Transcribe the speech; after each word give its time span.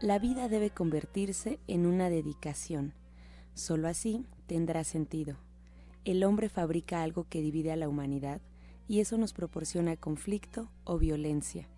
La 0.00 0.18
vida 0.18 0.48
debe 0.48 0.70
convertirse 0.70 1.58
en 1.66 1.86
una 1.86 2.10
dedicación. 2.10 2.92
Solo 3.54 3.88
así 3.88 4.26
tendrá 4.46 4.84
sentido. 4.84 5.36
El 6.04 6.22
hombre 6.24 6.48
fabrica 6.48 7.02
algo 7.02 7.26
que 7.28 7.40
divide 7.40 7.72
a 7.72 7.76
la 7.76 7.88
humanidad 7.88 8.40
y 8.88 9.00
eso 9.00 9.18
nos 9.18 9.32
proporciona 9.32 9.96
conflicto 9.96 10.70
o 10.84 10.98
violencia 10.98 11.68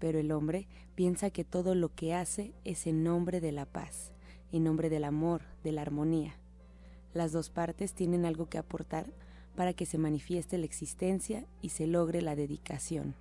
pero 0.00 0.18
el 0.18 0.32
hombre 0.32 0.66
piensa 0.96 1.30
que 1.30 1.44
todo 1.44 1.76
lo 1.76 1.94
que 1.94 2.14
hace 2.14 2.52
es 2.64 2.88
en 2.88 3.04
nombre 3.04 3.40
de 3.40 3.52
la 3.52 3.66
paz, 3.66 4.10
en 4.50 4.64
nombre 4.64 4.88
del 4.88 5.04
amor, 5.04 5.42
de 5.62 5.70
la 5.70 5.82
armonía. 5.82 6.34
Las 7.14 7.30
dos 7.30 7.50
partes 7.50 7.92
tienen 7.92 8.24
algo 8.24 8.48
que 8.48 8.58
aportar 8.58 9.06
para 9.54 9.74
que 9.74 9.86
se 9.86 9.98
manifieste 9.98 10.58
la 10.58 10.64
existencia 10.64 11.44
y 11.60 11.68
se 11.68 11.86
logre 11.86 12.22
la 12.22 12.34
dedicación. 12.34 13.14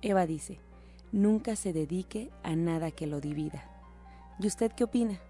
Eva 0.00 0.26
dice, 0.26 0.58
nunca 1.12 1.56
se 1.56 1.72
dedique 1.72 2.30
a 2.42 2.56
nada 2.56 2.90
que 2.90 3.06
lo 3.06 3.20
divida. 3.20 3.64
¿Y 4.38 4.46
usted 4.46 4.72
qué 4.72 4.84
opina? 4.84 5.20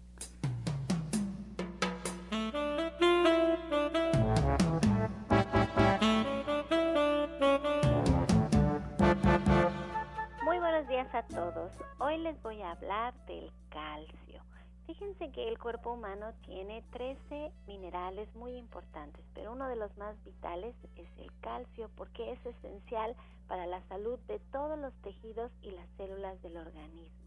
todos. 11.30 11.72
Hoy 12.00 12.18
les 12.18 12.42
voy 12.42 12.60
a 12.64 12.72
hablar 12.72 13.14
del 13.28 13.52
calcio. 13.70 14.53
Fíjense 14.86 15.32
que 15.32 15.48
el 15.48 15.58
cuerpo 15.58 15.94
humano 15.94 16.34
tiene 16.46 16.84
13 16.92 17.52
minerales 17.68 18.34
muy 18.36 18.58
importantes, 18.58 19.24
pero 19.34 19.54
uno 19.54 19.68
de 19.70 19.78
los 19.78 19.96
más 19.98 20.22
vitales 20.26 20.76
es 20.98 21.08
el 21.18 21.32
calcio 21.40 21.90
porque 21.96 22.34
es 22.34 22.46
esencial 22.46 23.16
para 23.48 23.66
la 23.66 23.82
salud 23.88 24.20
de 24.28 24.40
todos 24.52 24.78
los 24.78 24.94
tejidos 25.02 25.52
y 25.62 25.72
las 25.72 25.88
células 25.98 26.42
del 26.42 26.58
organismo. 26.58 27.24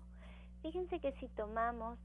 Fíjense 0.62 1.00
que 1.00 1.12
si 1.12 1.28
tomamos 1.28 1.99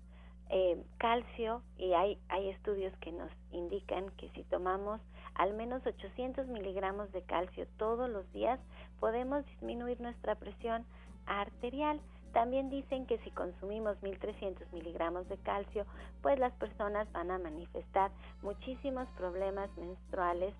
eh, 0.49 0.83
calcio, 0.97 1.63
y 1.77 1.93
hay, 1.93 2.17
hay 2.27 2.49
estudios 2.49 2.93
que 2.97 3.11
nos 3.11 3.31
indican 3.51 4.09
que 4.17 4.29
si 4.31 4.43
tomamos 4.43 4.99
al 5.35 5.53
menos 5.53 5.85
800 5.85 6.47
miligramos 6.47 7.11
de 7.13 7.21
calcio 7.21 7.67
todos 7.77 8.09
los 8.09 8.29
días, 8.33 8.59
podemos 8.99 9.45
disminuir 9.45 9.99
nuestra 10.01 10.35
presión 10.35 10.85
arterial. 11.25 12.01
También 12.33 12.69
dicen 12.69 13.05
que 13.05 13.17
si 13.19 13.31
consumimos 13.31 14.01
1300 14.01 14.71
miligramos 14.71 15.27
de 15.27 15.37
calcio, 15.37 15.85
pues 16.21 16.39
las 16.39 16.53
personas 16.53 17.11
van 17.11 17.31
a 17.31 17.37
manifestar 17.37 18.11
muchísimos 18.41 19.07
problemas 19.17 19.69
menstruales 19.77 20.53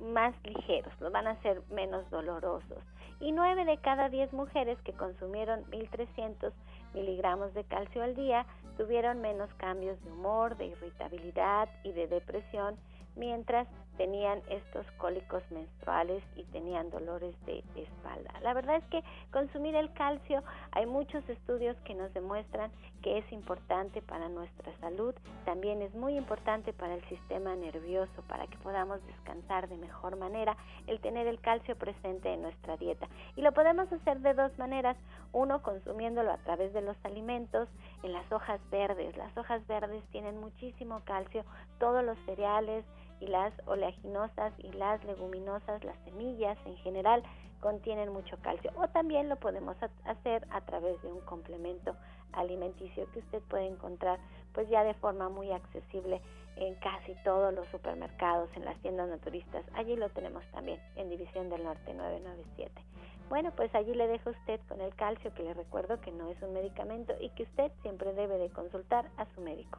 más 0.00 0.34
ligeros, 0.44 0.92
los 1.00 1.12
van 1.12 1.26
a 1.26 1.40
ser 1.42 1.62
menos 1.70 2.08
dolorosos. 2.10 2.78
Y 3.20 3.32
9 3.32 3.66
de 3.66 3.76
cada 3.78 4.08
10 4.08 4.32
mujeres 4.32 4.80
que 4.82 4.94
consumieron 4.94 5.68
1300 5.70 6.54
miligramos 6.94 7.52
de 7.54 7.64
calcio 7.64 8.02
al 8.02 8.14
día 8.14 8.46
tuvieron 8.78 9.20
menos 9.20 9.52
cambios 9.54 10.02
de 10.02 10.10
humor, 10.10 10.56
de 10.56 10.66
irritabilidad 10.66 11.68
y 11.84 11.92
de 11.92 12.06
depresión, 12.06 12.76
mientras 13.14 13.68
tenían 14.00 14.40
estos 14.48 14.86
cólicos 14.92 15.42
menstruales 15.50 16.24
y 16.34 16.44
tenían 16.44 16.88
dolores 16.88 17.34
de 17.44 17.62
espalda. 17.76 18.32
La 18.40 18.54
verdad 18.54 18.76
es 18.76 18.84
que 18.84 19.04
consumir 19.30 19.74
el 19.74 19.92
calcio, 19.92 20.42
hay 20.72 20.86
muchos 20.86 21.28
estudios 21.28 21.76
que 21.84 21.94
nos 21.94 22.10
demuestran 22.14 22.70
que 23.02 23.18
es 23.18 23.30
importante 23.30 24.00
para 24.00 24.30
nuestra 24.30 24.72
salud, 24.80 25.14
también 25.44 25.82
es 25.82 25.94
muy 25.94 26.16
importante 26.16 26.72
para 26.72 26.94
el 26.94 27.04
sistema 27.10 27.54
nervioso, 27.56 28.22
para 28.26 28.46
que 28.46 28.56
podamos 28.58 29.04
descansar 29.06 29.68
de 29.68 29.76
mejor 29.76 30.16
manera, 30.16 30.56
el 30.86 30.98
tener 31.00 31.26
el 31.26 31.38
calcio 31.38 31.76
presente 31.76 32.32
en 32.32 32.40
nuestra 32.40 32.78
dieta. 32.78 33.06
Y 33.36 33.42
lo 33.42 33.52
podemos 33.52 33.92
hacer 33.92 34.20
de 34.20 34.32
dos 34.32 34.56
maneras, 34.58 34.96
uno 35.32 35.60
consumiéndolo 35.60 36.32
a 36.32 36.38
través 36.38 36.72
de 36.72 36.80
los 36.80 36.96
alimentos, 37.04 37.68
en 38.02 38.14
las 38.14 38.32
hojas 38.32 38.60
verdes. 38.70 39.14
Las 39.18 39.36
hojas 39.36 39.66
verdes 39.66 40.02
tienen 40.10 40.40
muchísimo 40.40 41.02
calcio, 41.04 41.44
todos 41.78 42.02
los 42.02 42.18
cereales, 42.24 42.86
y 43.20 43.26
las 43.26 43.52
oleaginosas 43.66 44.52
y 44.58 44.72
las 44.72 45.02
leguminosas, 45.04 45.84
las 45.84 45.96
semillas 46.04 46.58
en 46.64 46.76
general, 46.78 47.22
contienen 47.60 48.12
mucho 48.12 48.36
calcio. 48.42 48.72
O 48.76 48.88
también 48.88 49.28
lo 49.28 49.36
podemos 49.36 49.76
hacer 50.04 50.46
a 50.50 50.60
través 50.62 51.00
de 51.02 51.12
un 51.12 51.20
complemento 51.20 51.94
alimenticio 52.32 53.10
que 53.12 53.20
usted 53.20 53.42
puede 53.42 53.66
encontrar 53.66 54.18
pues 54.52 54.68
ya 54.68 54.84
de 54.84 54.94
forma 54.94 55.28
muy 55.28 55.50
accesible 55.52 56.20
en 56.56 56.74
casi 56.76 57.14
todos 57.24 57.54
los 57.54 57.66
supermercados, 57.68 58.50
en 58.54 58.64
las 58.64 58.76
tiendas 58.80 59.08
naturistas. 59.08 59.64
Allí 59.74 59.96
lo 59.96 60.08
tenemos 60.10 60.44
también 60.52 60.80
en 60.96 61.08
División 61.08 61.48
del 61.48 61.64
Norte 61.64 61.94
997. 61.94 62.72
Bueno, 63.28 63.52
pues 63.54 63.72
allí 63.74 63.94
le 63.94 64.08
dejo 64.08 64.30
usted 64.30 64.60
con 64.68 64.80
el 64.80 64.94
calcio 64.96 65.32
que 65.34 65.44
le 65.44 65.54
recuerdo 65.54 66.00
que 66.00 66.10
no 66.10 66.28
es 66.30 66.42
un 66.42 66.52
medicamento 66.52 67.14
y 67.20 67.30
que 67.30 67.44
usted 67.44 67.70
siempre 67.82 68.12
debe 68.12 68.38
de 68.38 68.50
consultar 68.50 69.08
a 69.16 69.26
su 69.34 69.40
médico. 69.40 69.78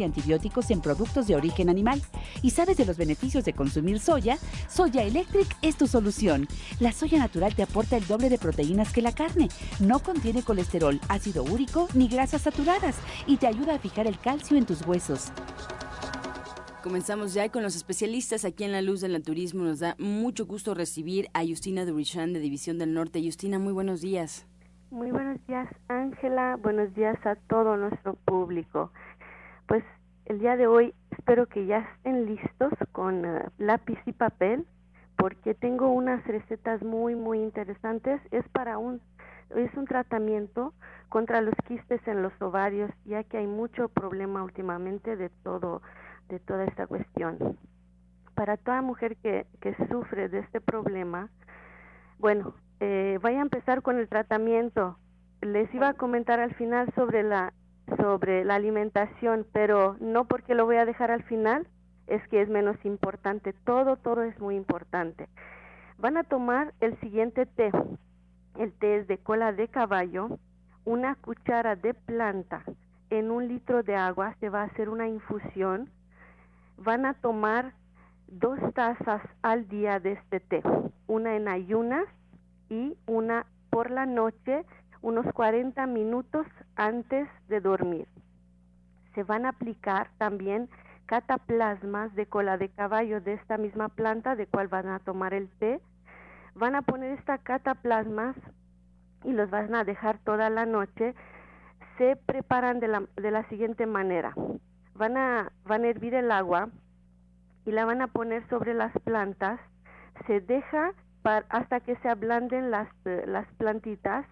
y 0.00 0.04
antibióticos 0.04 0.70
en 0.70 0.80
productos 0.80 1.26
de 1.26 1.36
origen 1.36 1.68
animal. 1.68 2.02
¿Y 2.42 2.50
sabes 2.50 2.76
de 2.76 2.84
los 2.84 2.96
beneficios 2.96 3.44
de 3.44 3.52
consumir 3.52 4.00
soya? 4.00 4.38
Soya 4.68 5.02
Electric 5.02 5.56
es 5.62 5.76
tu 5.76 5.86
solución. 5.86 6.46
La 6.80 6.92
soya 6.92 7.18
natural 7.18 7.54
te 7.54 7.62
aporta 7.62 7.96
el 7.96 8.06
doble 8.06 8.28
de 8.28 8.38
proteínas 8.38 8.92
que 8.92 9.02
la 9.02 9.12
carne. 9.12 9.48
No 9.80 10.00
contiene 10.00 10.42
colesterol, 10.42 11.00
ácido 11.08 11.44
úrico 11.44 11.88
ni 11.94 12.08
grasas 12.08 12.42
saturadas 12.42 12.96
y 13.26 13.36
te 13.36 13.46
ayuda 13.46 13.74
a 13.74 13.78
fijar 13.78 14.06
el 14.06 14.18
calcio 14.18 14.56
en 14.56 14.66
tus 14.66 14.86
huesos. 14.86 15.32
Comenzamos 16.84 17.32
ya 17.32 17.48
con 17.48 17.62
los 17.62 17.76
especialistas 17.76 18.44
aquí 18.44 18.62
en 18.64 18.72
La 18.72 18.82
Luz 18.82 19.00
del 19.00 19.12
Naturismo. 19.12 19.64
Nos 19.64 19.78
da 19.80 19.96
mucho 19.98 20.44
gusto 20.44 20.74
recibir 20.74 21.28
a 21.32 21.40
Justina 21.42 21.86
Durichan 21.86 22.34
de 22.34 22.40
División 22.40 22.78
del 22.78 22.92
Norte. 22.92 23.22
Justina, 23.24 23.58
muy 23.58 23.72
buenos 23.72 24.02
días. 24.02 24.46
Muy 24.90 25.10
buenos 25.10 25.38
días, 25.46 25.66
Ángela. 25.88 26.56
Buenos 26.56 26.94
días 26.94 27.16
a 27.24 27.36
todo 27.48 27.78
nuestro 27.78 28.16
público. 28.26 28.92
Pues 29.66 29.82
el 30.26 30.40
día 30.40 30.56
de 30.56 30.66
hoy 30.66 30.94
espero 31.10 31.46
que 31.46 31.66
ya 31.66 31.78
estén 31.96 32.26
listos 32.26 32.72
con 32.92 33.24
eh, 33.24 33.48
lápiz 33.58 33.98
y 34.06 34.12
papel 34.12 34.66
porque 35.16 35.54
tengo 35.54 35.88
unas 35.88 36.24
recetas 36.26 36.82
muy 36.82 37.14
muy 37.14 37.40
interesantes. 37.40 38.20
Es 38.30 38.46
para 38.50 38.78
un 38.78 39.00
es 39.56 39.72
un 39.74 39.86
tratamiento 39.86 40.74
contra 41.08 41.40
los 41.40 41.54
quistes 41.66 42.06
en 42.08 42.22
los 42.22 42.32
ovarios, 42.42 42.90
ya 43.04 43.22
que 43.24 43.38
hay 43.38 43.46
mucho 43.46 43.88
problema 43.88 44.42
últimamente 44.42 45.16
de 45.16 45.30
todo 45.30 45.80
de 46.28 46.40
toda 46.40 46.64
esta 46.64 46.86
cuestión. 46.86 47.56
Para 48.34 48.56
toda 48.56 48.82
mujer 48.82 49.16
que, 49.16 49.46
que 49.60 49.76
sufre 49.88 50.28
de 50.28 50.40
este 50.40 50.60
problema, 50.60 51.30
bueno, 52.18 52.54
eh, 52.80 53.18
voy 53.22 53.34
a 53.34 53.40
empezar 53.40 53.82
con 53.82 53.98
el 53.98 54.08
tratamiento. 54.08 54.98
Les 55.40 55.72
iba 55.74 55.90
a 55.90 55.94
comentar 55.94 56.40
al 56.40 56.54
final 56.54 56.92
sobre 56.94 57.22
la 57.22 57.52
sobre 57.96 58.44
la 58.44 58.54
alimentación, 58.54 59.46
pero 59.52 59.96
no 60.00 60.24
porque 60.24 60.54
lo 60.54 60.64
voy 60.64 60.76
a 60.76 60.86
dejar 60.86 61.10
al 61.10 61.22
final, 61.24 61.66
es 62.06 62.26
que 62.28 62.42
es 62.42 62.48
menos 62.48 62.76
importante. 62.84 63.52
Todo, 63.64 63.96
todo 63.96 64.22
es 64.22 64.38
muy 64.40 64.56
importante. 64.56 65.28
Van 65.98 66.16
a 66.16 66.24
tomar 66.24 66.74
el 66.80 66.98
siguiente 67.00 67.46
té. 67.46 67.70
El 68.58 68.72
té 68.72 68.98
es 68.98 69.08
de 69.08 69.18
cola 69.18 69.52
de 69.52 69.68
caballo, 69.68 70.38
una 70.84 71.14
cuchara 71.16 71.76
de 71.76 71.94
planta 71.94 72.62
en 73.10 73.30
un 73.30 73.48
litro 73.48 73.82
de 73.82 73.96
agua, 73.96 74.34
se 74.40 74.48
va 74.48 74.62
a 74.62 74.66
hacer 74.66 74.88
una 74.88 75.08
infusión. 75.08 75.88
Van 76.76 77.06
a 77.06 77.14
tomar 77.14 77.72
dos 78.28 78.58
tazas 78.74 79.22
al 79.42 79.68
día 79.68 80.00
de 80.00 80.12
este 80.12 80.40
té, 80.40 80.62
una 81.06 81.36
en 81.36 81.48
ayunas 81.48 82.06
y 82.68 82.96
una 83.06 83.46
por 83.70 83.90
la 83.90 84.06
noche 84.06 84.64
unos 85.04 85.30
40 85.34 85.86
minutos 85.86 86.46
antes 86.76 87.28
de 87.48 87.60
dormir. 87.60 88.08
Se 89.14 89.22
van 89.22 89.44
a 89.44 89.50
aplicar 89.50 90.08
también 90.16 90.70
cataplasmas 91.04 92.14
de 92.14 92.24
cola 92.24 92.56
de 92.56 92.70
caballo 92.70 93.20
de 93.20 93.34
esta 93.34 93.58
misma 93.58 93.90
planta 93.90 94.34
de 94.34 94.46
cual 94.46 94.68
van 94.68 94.88
a 94.88 95.00
tomar 95.00 95.34
el 95.34 95.50
té. 95.58 95.78
Van 96.54 96.74
a 96.74 96.80
poner 96.80 97.18
esta 97.18 97.36
cataplasmas 97.36 98.34
y 99.24 99.32
los 99.32 99.50
van 99.50 99.74
a 99.74 99.84
dejar 99.84 100.18
toda 100.24 100.48
la 100.48 100.64
noche. 100.64 101.14
Se 101.98 102.16
preparan 102.16 102.80
de 102.80 102.88
la, 102.88 103.02
de 103.16 103.30
la 103.30 103.46
siguiente 103.50 103.84
manera. 103.84 104.32
Van 104.94 105.18
a, 105.18 105.52
van 105.66 105.84
a 105.84 105.88
hervir 105.88 106.14
el 106.14 106.32
agua 106.32 106.70
y 107.66 107.72
la 107.72 107.84
van 107.84 108.00
a 108.00 108.06
poner 108.06 108.48
sobre 108.48 108.72
las 108.72 108.92
plantas. 109.04 109.60
Se 110.26 110.40
deja 110.40 110.94
hasta 111.50 111.80
que 111.80 111.96
se 111.96 112.08
ablanden 112.08 112.70
las, 112.70 112.88
eh, 113.04 113.24
las 113.26 113.46
plantitas 113.58 114.26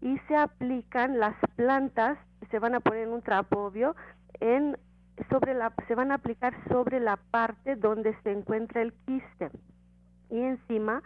y 0.00 0.18
se 0.28 0.36
aplican 0.36 1.18
las 1.18 1.36
plantas, 1.56 2.18
se 2.50 2.58
van 2.58 2.74
a 2.74 2.80
poner 2.80 3.08
un 3.08 3.22
trapo 3.22 3.66
obvio, 3.66 3.94
en, 4.40 4.76
sobre 5.28 5.54
la, 5.54 5.72
se 5.88 5.94
van 5.94 6.10
a 6.10 6.14
aplicar 6.14 6.54
sobre 6.68 7.00
la 7.00 7.16
parte 7.16 7.76
donde 7.76 8.16
se 8.22 8.32
encuentra 8.32 8.82
el 8.82 8.92
quiste. 9.06 9.50
Y 10.30 10.40
encima 10.40 11.02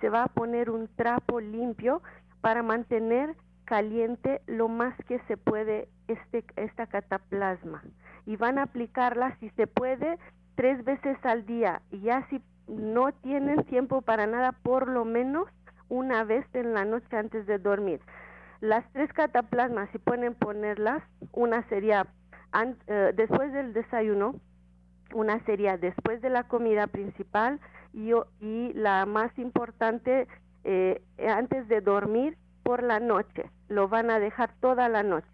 se 0.00 0.10
va 0.10 0.24
a 0.24 0.28
poner 0.28 0.70
un 0.70 0.88
trapo 0.96 1.40
limpio 1.40 2.02
para 2.40 2.62
mantener 2.62 3.34
caliente 3.64 4.40
lo 4.46 4.68
más 4.68 4.94
que 5.08 5.18
se 5.26 5.36
puede 5.36 5.88
este, 6.06 6.44
esta 6.56 6.86
cataplasma. 6.86 7.82
Y 8.26 8.36
van 8.36 8.58
a 8.58 8.64
aplicarla 8.64 9.36
si 9.40 9.50
se 9.50 9.66
puede 9.66 10.18
tres 10.54 10.84
veces 10.84 11.16
al 11.24 11.46
día. 11.46 11.82
Y 11.90 12.00
ya 12.02 12.26
si 12.28 12.40
no 12.68 13.12
tienen 13.12 13.64
tiempo 13.64 14.02
para 14.02 14.26
nada 14.26 14.52
por 14.52 14.88
lo 14.88 15.04
menos 15.04 15.48
una 15.88 16.24
vez 16.24 16.44
en 16.52 16.74
la 16.74 16.84
noche 16.84 17.16
antes 17.16 17.46
de 17.46 17.58
dormir 17.58 18.00
las 18.60 18.90
tres 18.92 19.12
cataplasmas, 19.12 19.90
si 19.90 19.98
pueden 19.98 20.34
ponerlas, 20.34 21.02
una 21.32 21.66
sería 21.68 22.06
eh, 22.86 23.12
después 23.14 23.52
del 23.52 23.72
desayuno, 23.72 24.36
una 25.14 25.44
sería 25.44 25.76
después 25.76 26.20
de 26.22 26.30
la 26.30 26.44
comida 26.44 26.86
principal 26.86 27.60
y, 27.92 28.12
y 28.40 28.72
la 28.74 29.06
más 29.06 29.36
importante 29.38 30.26
eh, 30.64 31.02
antes 31.28 31.68
de 31.68 31.80
dormir 31.80 32.36
por 32.62 32.82
la 32.82 32.98
noche. 32.98 33.50
Lo 33.68 33.88
van 33.88 34.10
a 34.10 34.18
dejar 34.18 34.50
toda 34.60 34.88
la 34.88 35.02
noche 35.02 35.28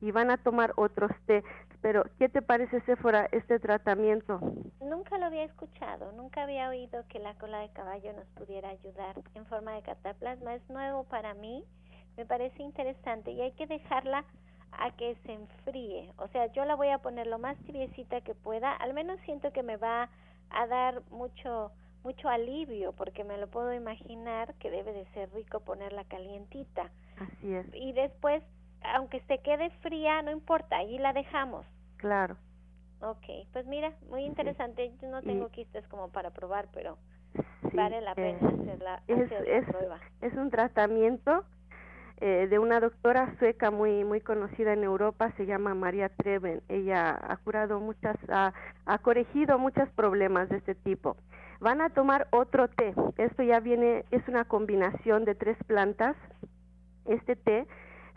y 0.00 0.10
van 0.10 0.30
a 0.30 0.36
tomar 0.36 0.72
otros 0.76 1.12
té. 1.26 1.44
Pero, 1.80 2.04
¿qué 2.18 2.28
te 2.28 2.42
parece, 2.42 2.80
fuera 2.96 3.26
este 3.32 3.58
tratamiento? 3.58 4.40
Nunca 4.80 5.18
lo 5.18 5.26
había 5.26 5.44
escuchado, 5.44 6.12
nunca 6.12 6.44
había 6.44 6.68
oído 6.68 7.04
que 7.08 7.18
la 7.18 7.34
cola 7.34 7.58
de 7.58 7.70
caballo 7.70 8.12
nos 8.12 8.26
pudiera 8.28 8.68
ayudar 8.68 9.16
en 9.34 9.44
forma 9.46 9.72
de 9.72 9.82
cataplasma. 9.82 10.54
Es 10.54 10.70
nuevo 10.70 11.04
para 11.04 11.34
mí 11.34 11.64
me 12.16 12.26
parece 12.26 12.62
interesante 12.62 13.32
y 13.32 13.40
hay 13.40 13.52
que 13.52 13.66
dejarla 13.66 14.24
a 14.72 14.90
que 14.92 15.16
se 15.26 15.32
enfríe. 15.32 16.12
O 16.16 16.28
sea, 16.28 16.46
yo 16.52 16.64
la 16.64 16.74
voy 16.74 16.88
a 16.88 16.98
poner 16.98 17.26
lo 17.26 17.38
más 17.38 17.56
tibiecita 17.64 18.20
que 18.22 18.34
pueda. 18.34 18.72
Al 18.72 18.94
menos 18.94 19.20
siento 19.24 19.52
que 19.52 19.62
me 19.62 19.76
va 19.76 20.08
a 20.50 20.66
dar 20.66 21.02
mucho 21.10 21.72
mucho 22.04 22.28
alivio 22.28 22.92
porque 22.92 23.22
me 23.24 23.38
lo 23.38 23.46
puedo 23.48 23.72
imaginar 23.72 24.54
que 24.54 24.70
debe 24.70 24.92
de 24.92 25.06
ser 25.12 25.32
rico 25.32 25.60
ponerla 25.60 26.04
calientita. 26.04 26.90
Así 27.18 27.54
es. 27.54 27.66
Y 27.74 27.92
después, 27.92 28.42
aunque 28.82 29.20
se 29.28 29.38
quede 29.38 29.70
fría, 29.82 30.20
no 30.22 30.30
importa, 30.30 30.78
ahí 30.78 30.98
la 30.98 31.12
dejamos. 31.12 31.64
Claro. 31.98 32.36
Ok, 33.00 33.24
pues 33.52 33.66
mira, 33.66 33.92
muy 34.08 34.24
interesante. 34.24 34.92
Yo 35.00 35.08
no 35.08 35.22
tengo 35.22 35.48
quistes 35.48 35.86
como 35.88 36.08
para 36.08 36.30
probar, 36.30 36.68
pero 36.72 36.98
vale 37.72 38.00
la 38.00 38.14
pena 38.14 38.38
hacer 38.48 38.80
la, 38.80 39.02
es, 39.08 39.66
prueba. 39.66 40.00
Es 40.20 40.34
un 40.34 40.50
tratamiento 40.50 41.44
eh, 42.24 42.46
de 42.46 42.60
una 42.60 42.78
doctora 42.78 43.34
sueca 43.40 43.72
muy 43.72 44.04
muy 44.04 44.20
conocida 44.20 44.72
en 44.72 44.84
Europa, 44.84 45.32
se 45.36 45.44
llama 45.44 45.74
María 45.74 46.08
Treven. 46.08 46.62
Ella 46.68 47.18
ha 47.20 47.36
curado 47.38 47.80
muchas, 47.80 48.16
ha, 48.28 48.52
ha 48.86 48.98
corregido 48.98 49.58
muchos 49.58 49.88
problemas 49.90 50.48
de 50.48 50.58
este 50.58 50.76
tipo. 50.76 51.16
Van 51.58 51.80
a 51.80 51.90
tomar 51.90 52.28
otro 52.30 52.68
té. 52.68 52.94
Esto 53.16 53.42
ya 53.42 53.58
viene, 53.58 54.04
es 54.12 54.26
una 54.28 54.44
combinación 54.44 55.24
de 55.24 55.34
tres 55.34 55.56
plantas. 55.66 56.14
Este 57.06 57.34
té 57.34 57.66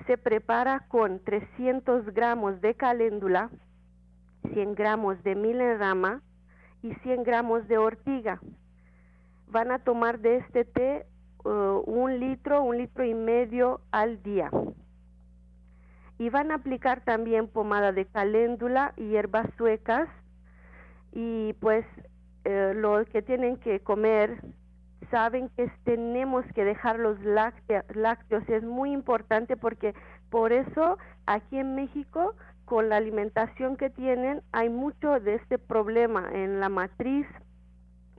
se 0.05 0.19
prepara 0.19 0.81
con 0.87 1.19
300 1.23 2.13
gramos 2.13 2.61
de 2.61 2.75
caléndula, 2.75 3.49
100 4.53 4.75
gramos 4.75 5.23
de 5.23 5.33
milerama 5.33 6.21
y 6.83 6.93
100 6.93 7.23
gramos 7.23 7.67
de 7.67 7.79
ortiga. 7.79 8.39
Van 9.47 9.71
a 9.71 9.79
tomar 9.79 10.19
de 10.19 10.37
este 10.37 10.63
té 10.63 11.07
Uh, 11.45 11.83
un 11.85 12.19
litro, 12.19 12.63
un 12.63 12.79
litro 12.79 13.05
y 13.05 13.13
medio 13.13 13.79
al 13.91 14.23
día. 14.23 14.49
Y 16.17 16.31
van 16.31 16.49
a 16.49 16.55
aplicar 16.55 17.01
también 17.01 17.47
pomada 17.47 17.91
de 17.91 18.05
caléndula 18.05 18.93
y 18.97 19.09
hierbas 19.09 19.47
suecas. 19.55 20.09
Y 21.11 21.53
pues 21.59 21.85
eh, 22.45 22.73
los 22.75 23.07
que 23.09 23.21
tienen 23.21 23.57
que 23.57 23.79
comer 23.79 24.41
saben 25.11 25.49
que 25.49 25.69
tenemos 25.83 26.43
que 26.55 26.65
dejar 26.65 26.97
los 26.97 27.19
lácteos. 27.21 28.49
Es 28.49 28.63
muy 28.63 28.91
importante 28.91 29.55
porque 29.55 29.93
por 30.31 30.51
eso 30.51 30.97
aquí 31.27 31.59
en 31.59 31.75
México 31.75 32.33
con 32.65 32.89
la 32.89 32.97
alimentación 32.97 33.77
que 33.77 33.91
tienen 33.91 34.41
hay 34.51 34.69
mucho 34.69 35.19
de 35.19 35.35
este 35.35 35.59
problema 35.59 36.27
en 36.33 36.59
la 36.59 36.69
matriz, 36.69 37.27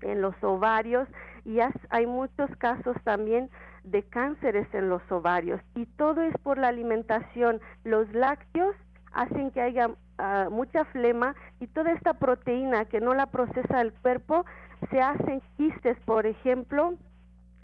en 0.03 0.23
los 0.23 0.37
ovarios 0.45 1.09
y 1.47 1.61
hay 1.91 2.07
muchos 2.07 2.51
casos 2.59 2.97
también 3.05 3.49
de 3.85 4.03
cánceres 4.03 4.67
en 4.75 4.89
los 4.89 5.01
ovarios 5.13 5.61
y 5.77 5.87
todo 5.87 6.21
es 6.23 6.37
por 6.39 6.59
la 6.59 6.69
alimentación. 6.69 7.61
Los 7.85 8.13
lácteos 8.13 8.75
hacen 9.13 9.53
que 9.53 9.61
haya 9.61 9.91
ah, 10.19 10.49
mucha 10.51 10.85
flema 10.87 11.37
y 11.61 11.69
toda 11.69 11.93
esta 11.93 12.15
proteína 12.15 12.87
que 12.87 13.01
no 13.01 13.15
la 13.15 13.27
procesa 13.27 13.81
el 13.81 13.93
cuerpo 13.93 14.45
se 14.91 15.01
hacen 15.01 15.41
quistes, 15.57 15.97
por 16.01 16.27
ejemplo, 16.27 16.95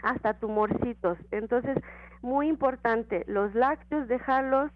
hasta 0.01 0.33
tumorcitos. 0.35 1.17
Entonces, 1.31 1.77
muy 2.21 2.47
importante, 2.47 3.25
los 3.27 3.53
lácteos 3.53 4.07
dejarlos 4.07 4.71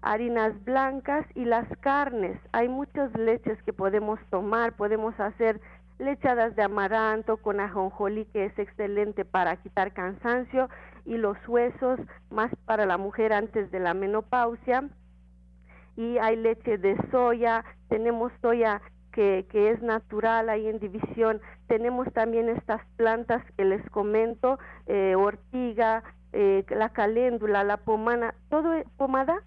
harinas 0.00 0.52
blancas 0.64 1.26
y 1.34 1.44
las 1.44 1.66
carnes. 1.80 2.40
Hay 2.52 2.68
muchas 2.68 3.12
leches 3.14 3.62
que 3.64 3.72
podemos 3.72 4.18
tomar, 4.30 4.72
podemos 4.72 5.18
hacer 5.20 5.60
lechadas 5.98 6.54
de 6.56 6.62
amaranto 6.62 7.38
con 7.38 7.60
ajonjolí 7.60 8.24
que 8.26 8.46
es 8.46 8.58
excelente 8.58 9.24
para 9.24 9.56
quitar 9.56 9.92
cansancio 9.92 10.68
y 11.04 11.16
los 11.16 11.36
huesos 11.48 12.00
más 12.30 12.50
para 12.64 12.86
la 12.86 12.98
mujer 12.98 13.32
antes 13.32 13.70
de 13.70 13.80
la 13.80 13.94
menopausia. 13.94 14.88
Y 15.96 16.18
hay 16.18 16.36
leche 16.36 16.78
de 16.78 16.96
soya, 17.10 17.64
tenemos 17.88 18.32
soya 18.40 18.80
que, 19.12 19.46
que 19.50 19.70
es 19.70 19.82
natural 19.82 20.48
ahí 20.48 20.68
en 20.68 20.78
división, 20.78 21.40
tenemos 21.66 22.06
también 22.12 22.48
estas 22.48 22.84
plantas 22.96 23.42
que 23.56 23.64
les 23.64 23.82
comento, 23.90 24.58
eh, 24.86 25.16
ortiga, 25.16 26.04
eh, 26.32 26.64
la 26.68 26.90
caléndula, 26.90 27.64
la 27.64 27.78
pomana, 27.78 28.34
todo 28.48 28.74
pomada, 28.96 29.42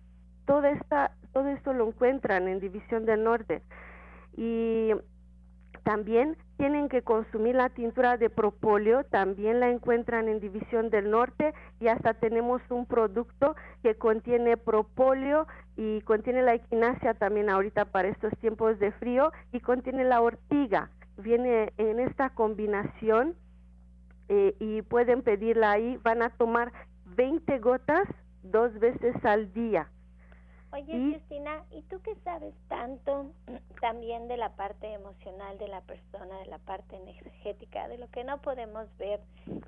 toda 0.46 0.72
esta, 0.72 1.12
todo 1.32 1.48
esto 1.48 1.74
lo 1.74 1.88
encuentran 1.88 2.48
en 2.48 2.60
división 2.60 3.06
del 3.06 3.24
norte. 3.24 3.62
Y 4.36 4.92
también 5.84 6.38
tienen 6.58 6.90
que 6.90 7.02
consumir 7.02 7.56
la 7.56 7.70
tintura 7.70 8.18
de 8.18 8.30
propóleo, 8.30 9.04
también 9.04 9.60
la 9.60 9.70
encuentran 9.70 10.28
en 10.28 10.40
División 10.40 10.90
del 10.90 11.10
Norte 11.10 11.54
y 11.80 11.88
hasta 11.88 12.14
tenemos 12.14 12.62
un 12.70 12.86
producto 12.86 13.56
que 13.82 13.96
contiene 13.96 14.58
propóleo 14.58 15.48
y 15.76 16.02
contiene 16.02 16.44
la 16.44 16.54
equinacia 16.54 17.16
también 17.16 17.50
ahorita 17.50 17.86
para 17.86 18.10
estos 18.10 18.32
tiempos 18.40 18.78
de 18.80 18.92
frío 18.92 19.32
y 19.52 19.60
contiene 19.60 20.04
la 20.04 20.22
ortiga. 20.22 20.92
Viene 21.18 21.74
en 21.78 22.00
esta 22.00 22.30
combinación 22.30 23.36
eh, 24.30 24.56
y 24.60 24.84
pueden 24.84 25.24
pedirla 25.24 25.72
ahí. 25.72 25.98
Van 26.04 26.22
a 26.22 26.30
tomar 26.30 26.72
20 27.16 27.58
gotas 27.60 28.08
dos 28.44 28.78
veces 28.80 29.16
al 29.26 29.52
día 29.54 29.88
Oye, 30.74 31.14
Justina, 31.14 31.66
¿y 31.72 31.82
tú 31.84 32.02
qué 32.02 32.16
sabes 32.24 32.54
tanto 32.70 33.34
también 33.82 34.30
de 34.30 34.38
la 34.38 34.56
parte 34.56 34.94
emocional 34.94 35.58
de 35.58 35.68
la 35.68 35.82
persona, 35.82 36.40
de 36.40 36.46
la 36.46 36.60
parte 36.60 36.96
energética, 36.96 37.90
de 37.90 37.98
lo 37.98 38.10
que 38.10 38.24
no 38.24 38.42
podemos 38.42 38.88
ver 38.98 39.20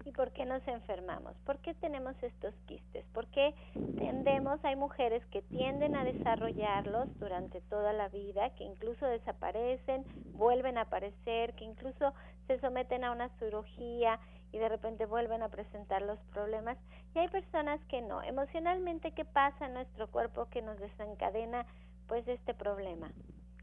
y 0.05 0.11
por 0.11 0.31
qué 0.31 0.45
nos 0.45 0.65
enfermamos? 0.65 1.35
¿Por 1.45 1.59
qué 1.59 1.73
tenemos 1.73 2.15
estos 2.23 2.53
quistes? 2.67 3.05
¿Por 3.13 3.27
qué 3.27 3.53
tendemos, 3.97 4.63
hay 4.63 4.77
mujeres 4.77 5.25
que 5.25 5.41
tienden 5.41 5.97
a 5.97 6.05
desarrollarlos 6.05 7.09
durante 7.19 7.59
toda 7.61 7.91
la 7.91 8.07
vida, 8.07 8.51
que 8.51 8.63
incluso 8.63 9.05
desaparecen, 9.05 10.05
vuelven 10.33 10.77
a 10.77 10.81
aparecer, 10.81 11.53
que 11.55 11.65
incluso 11.65 12.13
se 12.47 12.59
someten 12.59 13.03
a 13.03 13.11
una 13.11 13.27
cirugía 13.39 14.19
y 14.53 14.59
de 14.59 14.69
repente 14.69 15.05
vuelven 15.05 15.41
a 15.41 15.49
presentar 15.49 16.03
los 16.03 16.19
problemas. 16.31 16.77
Y 17.15 17.19
hay 17.19 17.27
personas 17.27 17.83
que 17.89 18.01
no. 18.01 18.21
Emocionalmente, 18.21 19.11
¿qué 19.11 19.25
pasa 19.25 19.65
en 19.65 19.73
nuestro 19.73 20.07
cuerpo 20.09 20.47
que 20.49 20.61
nos 20.61 20.79
desencadena 20.79 21.65
pues 22.07 22.25
este 22.27 22.53
problema? 22.53 23.11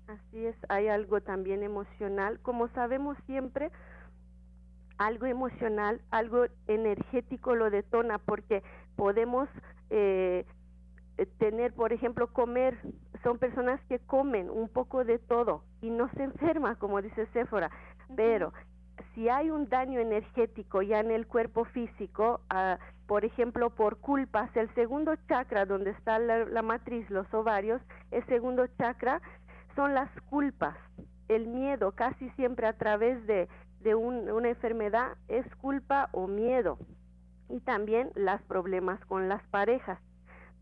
Así 0.08 0.44
es, 0.44 0.56
hay 0.68 0.88
algo 0.88 1.20
también 1.20 1.62
emocional. 1.62 2.40
Como 2.40 2.68
sabemos 2.68 3.16
siempre, 3.26 3.70
algo 4.98 5.26
emocional, 5.26 6.00
algo 6.10 6.46
energético 6.66 7.54
lo 7.54 7.70
detona 7.70 8.18
porque 8.18 8.64
podemos 8.96 9.48
eh, 9.90 10.44
tener, 11.38 11.72
por 11.72 11.92
ejemplo, 11.92 12.32
comer. 12.32 12.76
Son 13.22 13.38
personas 13.38 13.80
que 13.88 14.00
comen 14.00 14.50
un 14.50 14.68
poco 14.68 15.04
de 15.04 15.20
todo 15.20 15.62
y 15.82 15.90
no 15.90 16.10
se 16.14 16.24
enferma, 16.24 16.76
como 16.76 17.00
dice 17.00 17.26
Séfora, 17.32 17.70
pero 18.16 18.52
si 19.14 19.28
hay 19.28 19.50
un 19.50 19.68
daño 19.68 20.00
energético 20.00 20.82
ya 20.82 21.00
en 21.00 21.10
el 21.10 21.26
cuerpo 21.26 21.64
físico, 21.64 22.40
ah, 22.50 22.78
por 23.06 23.24
ejemplo, 23.24 23.70
por 23.70 23.98
culpas, 23.98 24.54
el 24.56 24.72
segundo 24.74 25.16
chakra 25.28 25.66
donde 25.66 25.90
está 25.90 26.18
la, 26.18 26.62
matriz, 26.62 27.08
los 27.10 27.32
ovarios, 27.34 27.82
el 28.10 28.24
segundo 28.26 28.66
chakra 28.78 29.20
son 29.74 29.94
las 29.94 30.10
culpas, 30.28 30.76
el 31.28 31.48
miedo, 31.48 31.92
casi 31.92 32.30
siempre 32.30 32.66
a 32.66 32.72
través 32.74 33.26
de, 33.26 33.48
de 33.80 33.94
una 33.94 34.48
enfermedad 34.48 35.16
es 35.28 35.44
culpa 35.56 36.08
o 36.12 36.26
miedo. 36.26 36.78
Y 37.48 37.60
también 37.60 38.12
los 38.14 38.40
problemas 38.42 39.04
con 39.06 39.28
las 39.28 39.42
parejas. 39.48 39.98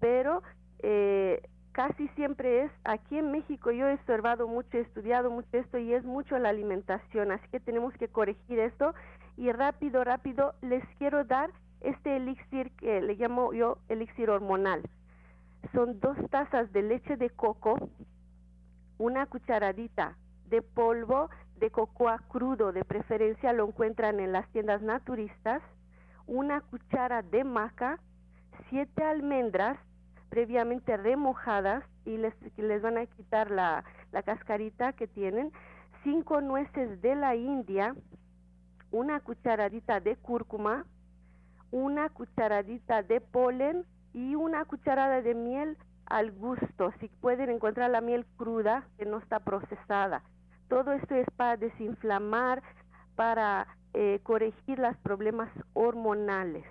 Pero 0.00 0.42
eh, 0.78 1.42
casi 1.78 2.08
siempre 2.16 2.64
es, 2.64 2.73
aquí 2.82 3.18
en 3.18 3.30
México 3.30 3.70
yo 3.70 3.87
he 3.87 3.94
observado 3.94 4.49
mucho, 4.49 4.76
he 4.76 4.80
estudiado 4.80 5.30
mucho 5.30 5.47
esto 5.52 5.78
y 5.78 5.94
es 5.94 6.02
mucho 6.02 6.37
la 6.37 6.49
alimentación, 6.49 7.30
así 7.30 7.47
que 7.52 7.61
tenemos 7.61 7.94
que 7.94 8.08
corregir 8.08 8.58
esto 8.58 8.97
y 9.37 9.52
rápido, 9.52 10.02
rápido 10.02 10.54
les 10.61 10.82
quiero 10.99 11.23
dar 11.23 11.52
este 11.80 12.16
elixir 12.16 12.73
que 12.73 13.00
le 13.00 13.14
llamo 13.14 13.52
yo 13.52 13.78
elixir 13.88 14.28
hormonal. 14.28 14.82
Son 15.73 16.00
dos 16.00 16.16
tazas 16.30 16.73
de 16.73 16.82
leche 16.82 17.16
de 17.16 17.30
coco, 17.30 17.78
una 18.99 19.26
cucharadita 19.26 20.16
de 20.47 20.62
polvo 20.62 21.30
de 21.61 21.70
cocoa 21.70 22.18
crudo, 22.26 22.73
de 22.73 22.85
preferencia 22.85 23.52
lo 23.52 23.68
encuentran 23.68 24.18
en 24.18 24.32
las 24.32 24.49
tiendas 24.49 24.82
naturistas, 24.82 25.62
una 26.26 26.61
cuchara 26.61 27.23
de 27.23 27.44
maca, 27.44 28.00
siete 28.68 29.04
almendras, 29.04 29.78
previamente 30.28 30.97
remojadas 30.97 31.85
y 32.04 32.16
les, 32.16 32.35
les 32.56 32.82
van 32.82 32.99
a 32.99 33.06
quitar 33.06 33.50
la, 33.50 33.85
la 34.12 34.23
cascarita 34.23 34.92
que 34.92 35.06
tienen, 35.06 35.52
cinco 36.04 36.40
nueces 36.40 37.00
de 37.02 37.14
la 37.14 37.35
India, 37.35 37.94
una 38.90 39.20
cucharadita 39.20 40.00
de 40.00 40.16
cúrcuma, 40.16 40.85
una 41.70 42.08
cucharadita 42.08 43.02
de 43.02 43.20
polen 43.20 43.85
y 44.14 44.35
una 44.35 44.64
cucharada 44.64 45.20
de 45.20 45.35
miel 45.35 45.76
al 46.06 46.32
gusto. 46.32 46.92
Si 47.00 47.08
pueden 47.08 47.50
encontrar 47.50 47.90
la 47.90 48.00
miel 48.00 48.25
cruda 48.37 48.85
que 48.97 49.04
no 49.04 49.18
está 49.18 49.40
procesada. 49.40 50.23
Todo 50.68 50.92
esto 50.92 51.14
es 51.14 51.26
para 51.37 51.56
desinflamar, 51.56 52.62
para 53.16 53.66
eh, 53.94 54.20
corregir 54.23 54.78
los 54.78 54.97
problemas 54.99 55.50
hormonales. 55.75 56.64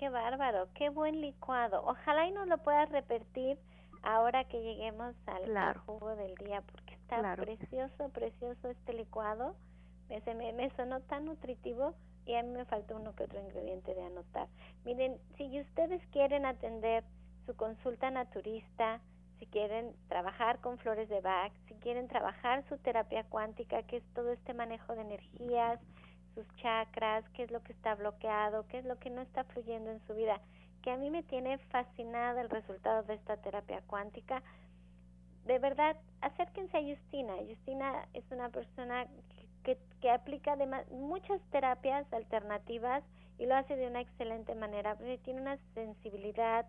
Qué 0.00 0.08
bárbaro, 0.08 0.66
qué 0.72 0.88
buen 0.88 1.20
licuado. 1.20 1.84
Ojalá 1.84 2.26
y 2.26 2.32
nos 2.32 2.48
lo 2.48 2.56
puedas 2.56 2.88
repetir 2.88 3.58
ahora 4.02 4.44
que 4.44 4.62
lleguemos 4.62 5.14
al, 5.26 5.76
jugo 5.76 6.16
del 6.16 6.34
día, 6.36 6.62
porque 6.62 6.94
está 6.94 7.36
precioso, 7.36 8.08
precioso 8.08 8.70
este 8.70 8.94
licuado. 8.94 9.54
Me, 10.08 10.22
me, 10.34 10.54
me 10.54 10.70
sonó 10.70 11.00
tan 11.00 11.26
nutritivo 11.26 11.94
y 12.24 12.34
a 12.34 12.42
mí 12.42 12.48
me 12.48 12.64
faltó 12.64 12.96
uno 12.96 13.14
que 13.14 13.24
otro 13.24 13.42
ingrediente 13.42 13.94
de 13.94 14.00
anotar. 14.00 14.48
Miren, 14.86 15.18
si 15.36 15.60
ustedes 15.60 16.00
quieren 16.12 16.46
atender 16.46 17.04
su 17.44 17.54
consulta 17.54 18.10
naturista, 18.10 19.02
si 19.38 19.44
quieren 19.48 19.94
trabajar 20.08 20.60
con 20.60 20.78
flores 20.78 21.10
de 21.10 21.20
Bach, 21.20 21.52
si 21.68 21.74
quieren 21.74 22.08
trabajar 22.08 22.66
su 22.70 22.78
terapia 22.78 23.24
cuántica, 23.24 23.82
que 23.82 23.98
es 23.98 24.14
todo 24.14 24.32
este 24.32 24.54
manejo 24.54 24.94
de 24.94 25.02
energías, 25.02 25.78
sus 26.34 26.46
chakras, 26.56 27.24
qué 27.34 27.44
es 27.44 27.50
lo 27.50 27.62
que 27.62 27.72
está 27.72 27.94
bloqueado, 27.94 28.66
qué 28.68 28.78
es 28.78 28.84
lo 28.84 28.98
que 28.98 29.10
no 29.10 29.20
está 29.20 29.44
fluyendo 29.44 29.90
en 29.90 30.00
su 30.06 30.14
vida, 30.14 30.40
que 30.82 30.90
a 30.90 30.96
mí 30.96 31.10
me 31.10 31.22
tiene 31.22 31.58
fascinada 31.70 32.40
el 32.40 32.50
resultado 32.50 33.02
de 33.02 33.14
esta 33.14 33.36
terapia 33.36 33.82
cuántica. 33.86 34.42
De 35.44 35.58
verdad, 35.58 35.96
acérquense 36.20 36.76
a 36.76 36.82
Justina. 36.82 37.34
Justina 37.48 38.06
es 38.14 38.24
una 38.30 38.48
persona 38.50 39.06
que, 39.64 39.78
que, 40.00 40.10
aplica 40.10 40.56
muchas 40.90 41.40
terapias 41.50 42.10
alternativas 42.12 43.02
y 43.38 43.46
lo 43.46 43.56
hace 43.56 43.76
de 43.76 43.86
una 43.86 44.00
excelente 44.00 44.54
manera, 44.54 44.96
tiene 45.24 45.40
una 45.40 45.58
sensibilidad 45.74 46.66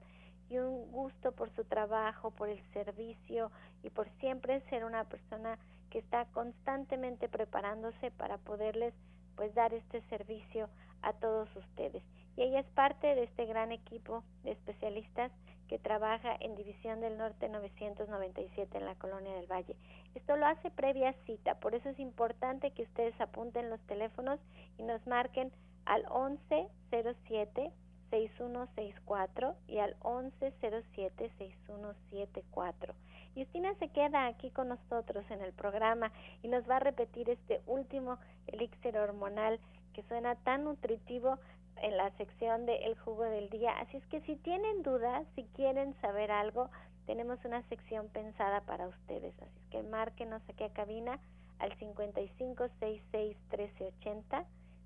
y 0.50 0.58
un 0.58 0.92
gusto 0.92 1.32
por 1.32 1.50
su 1.56 1.64
trabajo, 1.64 2.32
por 2.32 2.50
el 2.50 2.62
servicio 2.74 3.52
y 3.84 3.90
por 3.90 4.10
siempre 4.20 4.62
ser 4.70 4.84
una 4.84 5.06
persona 5.06 5.58
que 5.90 6.00
está 6.00 6.26
constantemente 6.26 7.30
preparándose 7.30 8.12
para 8.12 8.38
poderles 8.38 8.94
pues 9.42 9.56
dar 9.56 9.74
este 9.74 10.02
servicio 10.02 10.70
a 11.02 11.14
todos 11.14 11.50
ustedes. 11.56 12.04
Y 12.38 12.44
ella 12.44 12.60
es 12.60 12.68
parte 12.76 13.08
de 13.16 13.24
este 13.24 13.48
gran 13.48 13.72
equipo 13.72 14.24
de 14.44 14.52
especialistas 14.52 15.32
que 15.68 15.80
trabaja 15.80 16.38
en 16.42 16.56
División 16.56 17.02
del 17.02 17.18
Norte 17.18 17.50
997 17.50 18.78
en 18.78 18.86
la 18.86 18.94
Colonia 18.94 19.34
del 19.34 19.52
Valle. 19.52 19.76
Esto 20.14 20.36
lo 20.36 20.46
hace 20.46 20.70
previa 20.70 21.16
cita, 21.26 21.56
por 21.56 21.74
eso 21.74 21.90
es 21.90 21.98
importante 21.98 22.70
que 22.70 22.84
ustedes 22.84 23.20
apunten 23.20 23.72
los 23.72 23.82
teléfonos 23.88 24.40
y 24.78 24.84
nos 24.84 25.08
marquen 25.08 25.52
al 25.86 26.04
1107 26.04 27.72
6164 28.12 29.56
y 29.66 29.80
al 29.80 29.96
1107 30.06 31.32
6174. 31.40 32.94
Justina 33.36 33.74
se 33.76 33.90
queda 33.90 34.28
aquí 34.28 34.50
con 34.52 34.70
nosotros 34.70 35.26
en 35.30 35.42
el 35.42 35.52
programa 35.54 36.12
y 36.44 36.50
nos 36.50 36.70
va 36.70 36.78
a 36.78 36.80
repetir 36.80 37.30
este 37.30 37.62
último 37.66 38.18
elixir 38.48 38.98
hormonal 38.98 39.60
que 39.94 40.04
suena 40.04 40.36
tan 40.36 40.64
nutritivo 40.66 41.40
en 41.82 41.98
la 41.98 42.12
sección 42.18 42.66
de 42.66 42.86
El 42.86 42.98
jugo 42.98 43.24
del 43.24 43.50
día. 43.50 43.72
Así 43.80 43.98
es 43.98 44.06
que 44.08 44.22
si 44.22 44.38
tienen 44.38 44.82
dudas, 44.84 45.28
si 45.36 45.44
quieren 45.56 45.94
saber 46.02 46.32
algo, 46.32 46.70
tenemos 47.06 47.44
una 47.46 47.62
sección 47.64 48.08
pensada 48.10 48.62
para 48.62 48.88
ustedes. 48.88 49.34
Así 49.42 49.60
es 49.64 49.68
que 49.70 49.84
márquenos 49.84 50.42
aquí 50.50 50.64
a 50.64 50.74
cabina 50.74 51.20
al 51.60 51.78
55661380, 51.78 54.46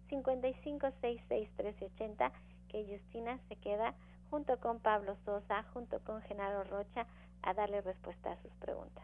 55661380, 0.09 2.31
que 2.69 2.85
Justina 2.85 3.39
se 3.47 3.55
queda 3.57 3.93
junto 4.29 4.59
con 4.59 4.79
Pablo 4.79 5.15
Sosa, 5.25 5.63
junto 5.73 5.99
con 6.01 6.21
Genaro 6.23 6.63
Rocha, 6.65 7.07
a 7.45 7.53
darle 7.53 7.81
respuesta 7.81 8.31
a 8.31 8.41
sus 8.41 8.51
preguntas. 8.55 9.03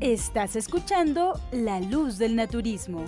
Estás 0.00 0.56
escuchando 0.56 1.40
La 1.52 1.80
Luz 1.80 2.18
del 2.18 2.36
Naturismo. 2.36 3.04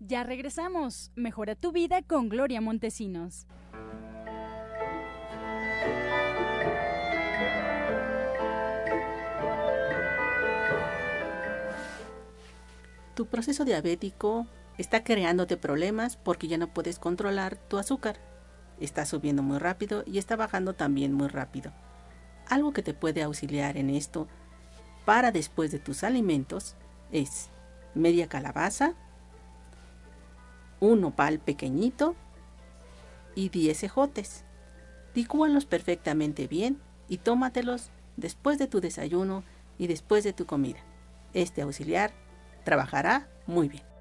Ya 0.00 0.24
regresamos. 0.24 1.12
Mejora 1.14 1.54
tu 1.54 1.72
vida 1.72 2.02
con 2.02 2.28
Gloria 2.28 2.60
Montesinos. 2.60 3.46
Tu 13.14 13.26
proceso 13.26 13.64
diabético 13.64 14.46
está 14.78 15.02
creándote 15.02 15.56
problemas 15.56 16.16
porque 16.16 16.48
ya 16.48 16.58
no 16.58 16.68
puedes 16.68 16.98
controlar 16.98 17.56
tu 17.56 17.78
azúcar 17.78 18.18
está 18.80 19.04
subiendo 19.06 19.42
muy 19.42 19.58
rápido 19.58 20.04
y 20.06 20.18
está 20.18 20.36
bajando 20.36 20.74
también 20.74 21.12
muy 21.12 21.28
rápido. 21.28 21.72
Algo 22.48 22.72
que 22.72 22.82
te 22.82 22.94
puede 22.94 23.22
auxiliar 23.22 23.76
en 23.76 23.90
esto 23.90 24.28
para 25.04 25.32
después 25.32 25.70
de 25.70 25.78
tus 25.78 26.04
alimentos 26.04 26.76
es 27.12 27.50
media 27.94 28.28
calabaza, 28.28 28.94
un 30.80 31.04
opal 31.04 31.38
pequeñito 31.38 32.14
y 33.34 33.48
10 33.48 33.84
ejotes. 33.84 34.44
Licúalos 35.14 35.64
perfectamente 35.64 36.46
bien 36.46 36.80
y 37.08 37.18
tómatelos 37.18 37.90
después 38.16 38.58
de 38.58 38.66
tu 38.66 38.80
desayuno 38.80 39.44
y 39.78 39.86
después 39.86 40.24
de 40.24 40.32
tu 40.32 40.46
comida. 40.46 40.80
Este 41.32 41.62
auxiliar 41.62 42.12
trabajará 42.64 43.28
muy 43.46 43.68
bien. 43.68 43.95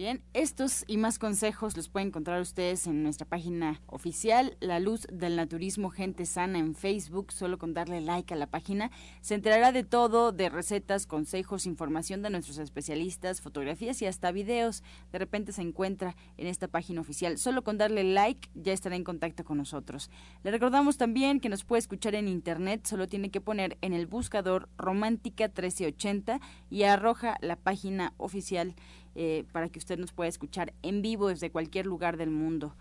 Bien, 0.00 0.22
estos 0.32 0.84
y 0.86 0.96
más 0.96 1.18
consejos 1.18 1.76
los 1.76 1.90
pueden 1.90 2.08
encontrar 2.08 2.40
ustedes 2.40 2.86
en 2.86 3.02
nuestra 3.02 3.28
página 3.28 3.82
oficial, 3.86 4.56
La 4.58 4.80
Luz 4.80 5.06
del 5.12 5.36
Naturismo 5.36 5.90
Gente 5.90 6.24
Sana 6.24 6.58
en 6.58 6.74
Facebook. 6.74 7.32
Solo 7.32 7.58
con 7.58 7.74
darle 7.74 8.00
like 8.00 8.32
a 8.32 8.36
la 8.38 8.46
página 8.46 8.90
se 9.20 9.34
enterará 9.34 9.72
de 9.72 9.84
todo, 9.84 10.32
de 10.32 10.48
recetas, 10.48 11.06
consejos, 11.06 11.66
información 11.66 12.22
de 12.22 12.30
nuestros 12.30 12.56
especialistas, 12.56 13.42
fotografías 13.42 14.00
y 14.00 14.06
hasta 14.06 14.32
videos. 14.32 14.82
De 15.12 15.18
repente 15.18 15.52
se 15.52 15.60
encuentra 15.60 16.16
en 16.38 16.46
esta 16.46 16.66
página 16.66 17.02
oficial. 17.02 17.36
Solo 17.36 17.62
con 17.62 17.76
darle 17.76 18.02
like 18.02 18.48
ya 18.54 18.72
estará 18.72 18.96
en 18.96 19.04
contacto 19.04 19.44
con 19.44 19.58
nosotros. 19.58 20.08
Le 20.42 20.50
recordamos 20.50 20.96
también 20.96 21.40
que 21.40 21.50
nos 21.50 21.64
puede 21.64 21.80
escuchar 21.80 22.14
en 22.14 22.26
internet. 22.26 22.86
Solo 22.86 23.06
tiene 23.06 23.30
que 23.30 23.42
poner 23.42 23.76
en 23.82 23.92
el 23.92 24.06
buscador 24.06 24.70
Romántica 24.78 25.48
1380 25.48 26.40
y 26.70 26.84
arroja 26.84 27.36
la 27.42 27.56
página 27.56 28.14
oficial 28.16 28.74
eh, 29.14 29.44
para 29.52 29.68
que 29.68 29.78
usted 29.78 29.98
nos 29.98 30.12
pueda 30.12 30.28
escuchar 30.28 30.72
en 30.82 31.02
vivo 31.02 31.28
desde 31.28 31.50
cualquier 31.50 31.86
lugar 31.86 32.16
del 32.16 32.30
mundo. 32.30 32.74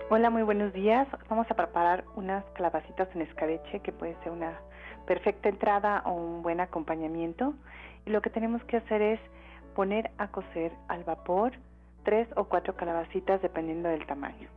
Hola, 0.10 0.30
muy 0.30 0.42
buenos 0.42 0.72
días. 0.72 1.06
Vamos 1.30 1.48
a 1.52 1.54
preparar 1.54 2.06
unas 2.16 2.46
calabacitas 2.56 3.14
en 3.14 3.24
escabeche 3.24 3.82
que 3.82 3.92
puede 3.92 4.16
ser 4.24 4.32
una 4.32 4.58
perfecta 5.08 5.50
entrada 5.50 6.04
o 6.06 6.12
un 6.12 6.44
buen 6.44 6.60
acompañamiento. 6.60 7.56
Y 8.06 8.12
lo 8.12 8.22
que 8.22 8.30
tenemos 8.30 8.64
que 8.66 8.78
hacer 8.78 9.02
es 9.02 9.20
poner 9.74 10.12
a 10.20 10.28
cocer 10.28 10.72
al 10.88 11.04
vapor 11.04 11.54
tres 12.04 12.28
o 12.36 12.44
cuatro 12.44 12.76
calabacitas 12.76 13.42
dependiendo 13.42 13.90
del 13.90 14.06
tamaño. 14.06 14.50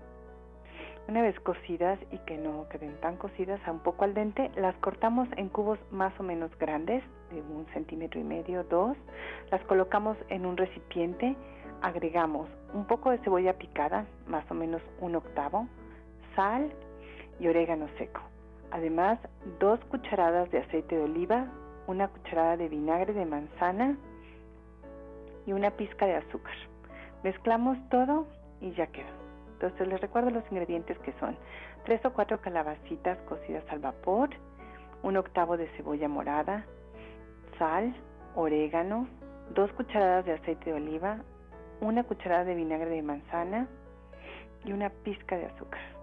Una 1.09 1.23
vez 1.23 1.39
cocidas 1.41 1.99
y 2.13 2.19
que 2.19 2.37
no 2.37 2.69
queden 2.69 2.95
tan 3.01 3.17
cocidas 3.17 3.61
a 3.67 3.73
un 3.73 3.81
poco 3.81 4.05
al 4.05 4.15
dente, 4.15 4.51
las 4.55 4.77
cortamos 4.77 5.29
en 5.37 5.49
cubos 5.49 5.79
más 5.91 6.13
o 6.21 6.23
menos 6.23 6.57
grandes, 6.59 7.03
de 7.33 7.41
un 7.41 7.67
centímetro 7.73 8.21
y 8.21 8.25
medio, 8.25 8.63
dos. 8.65 8.97
Las 9.51 9.61
colocamos 9.65 10.17
en 10.29 10.47
un 10.47 10.57
recipiente, 10.57 11.35
agregamos 11.83 12.49
un 12.75 12.87
poco 12.87 13.11
de 13.11 13.19
cebolla 13.19 13.55
picada, 13.55 14.07
más 14.29 14.49
o 14.51 14.55
menos 14.55 14.83
un 15.01 15.17
octavo, 15.17 15.67
sal 16.37 16.73
y 17.41 17.49
orégano 17.49 17.89
seco. 17.99 18.30
Además, 18.73 19.19
dos 19.59 19.81
cucharadas 19.87 20.51
de 20.51 20.59
aceite 20.59 20.97
de 20.97 21.05
oliva, 21.05 21.47
una 21.87 22.09
cucharada 22.09 22.57
de 22.57 22.69
vinagre 22.69 23.13
de 23.13 23.25
manzana 23.25 23.97
y 25.47 25.53
una 25.53 25.71
pizca 25.73 26.07
de 26.07 26.17
azúcar. 26.17 26.55
Mezclamos 27.25 27.77
todo 27.89 28.27
y 28.61 28.71
ya 28.73 28.87
quedó. 28.87 29.09
Entonces 29.55 29.89
les 29.89 30.01
recuerdo 30.01 30.31
los 30.31 30.45
ingredientes 30.51 30.99
que 31.01 31.13
son 31.21 31.37
tres 31.85 32.05
o 32.05 32.13
cuatro 32.13 32.41
calabacitas 32.41 33.19
cocidas 33.23 33.65
al 33.71 33.81
vapor, 33.81 34.31
un 35.03 35.17
octavo 35.17 35.57
de 35.57 35.69
cebolla 35.77 36.09
morada, 36.09 36.65
sal, 37.59 37.95
orégano, 38.37 39.09
dos 39.55 39.73
cucharadas 39.73 40.25
de 40.25 40.33
aceite 40.33 40.71
de 40.71 40.77
oliva, 40.77 41.19
una 41.81 42.05
cucharada 42.05 42.45
de 42.45 42.55
vinagre 42.55 42.91
de 42.91 43.03
manzana 43.03 43.67
y 44.65 44.73
una 44.73 44.91
pizca 44.91 45.37
de 45.37 45.47
azúcar. 45.47 46.00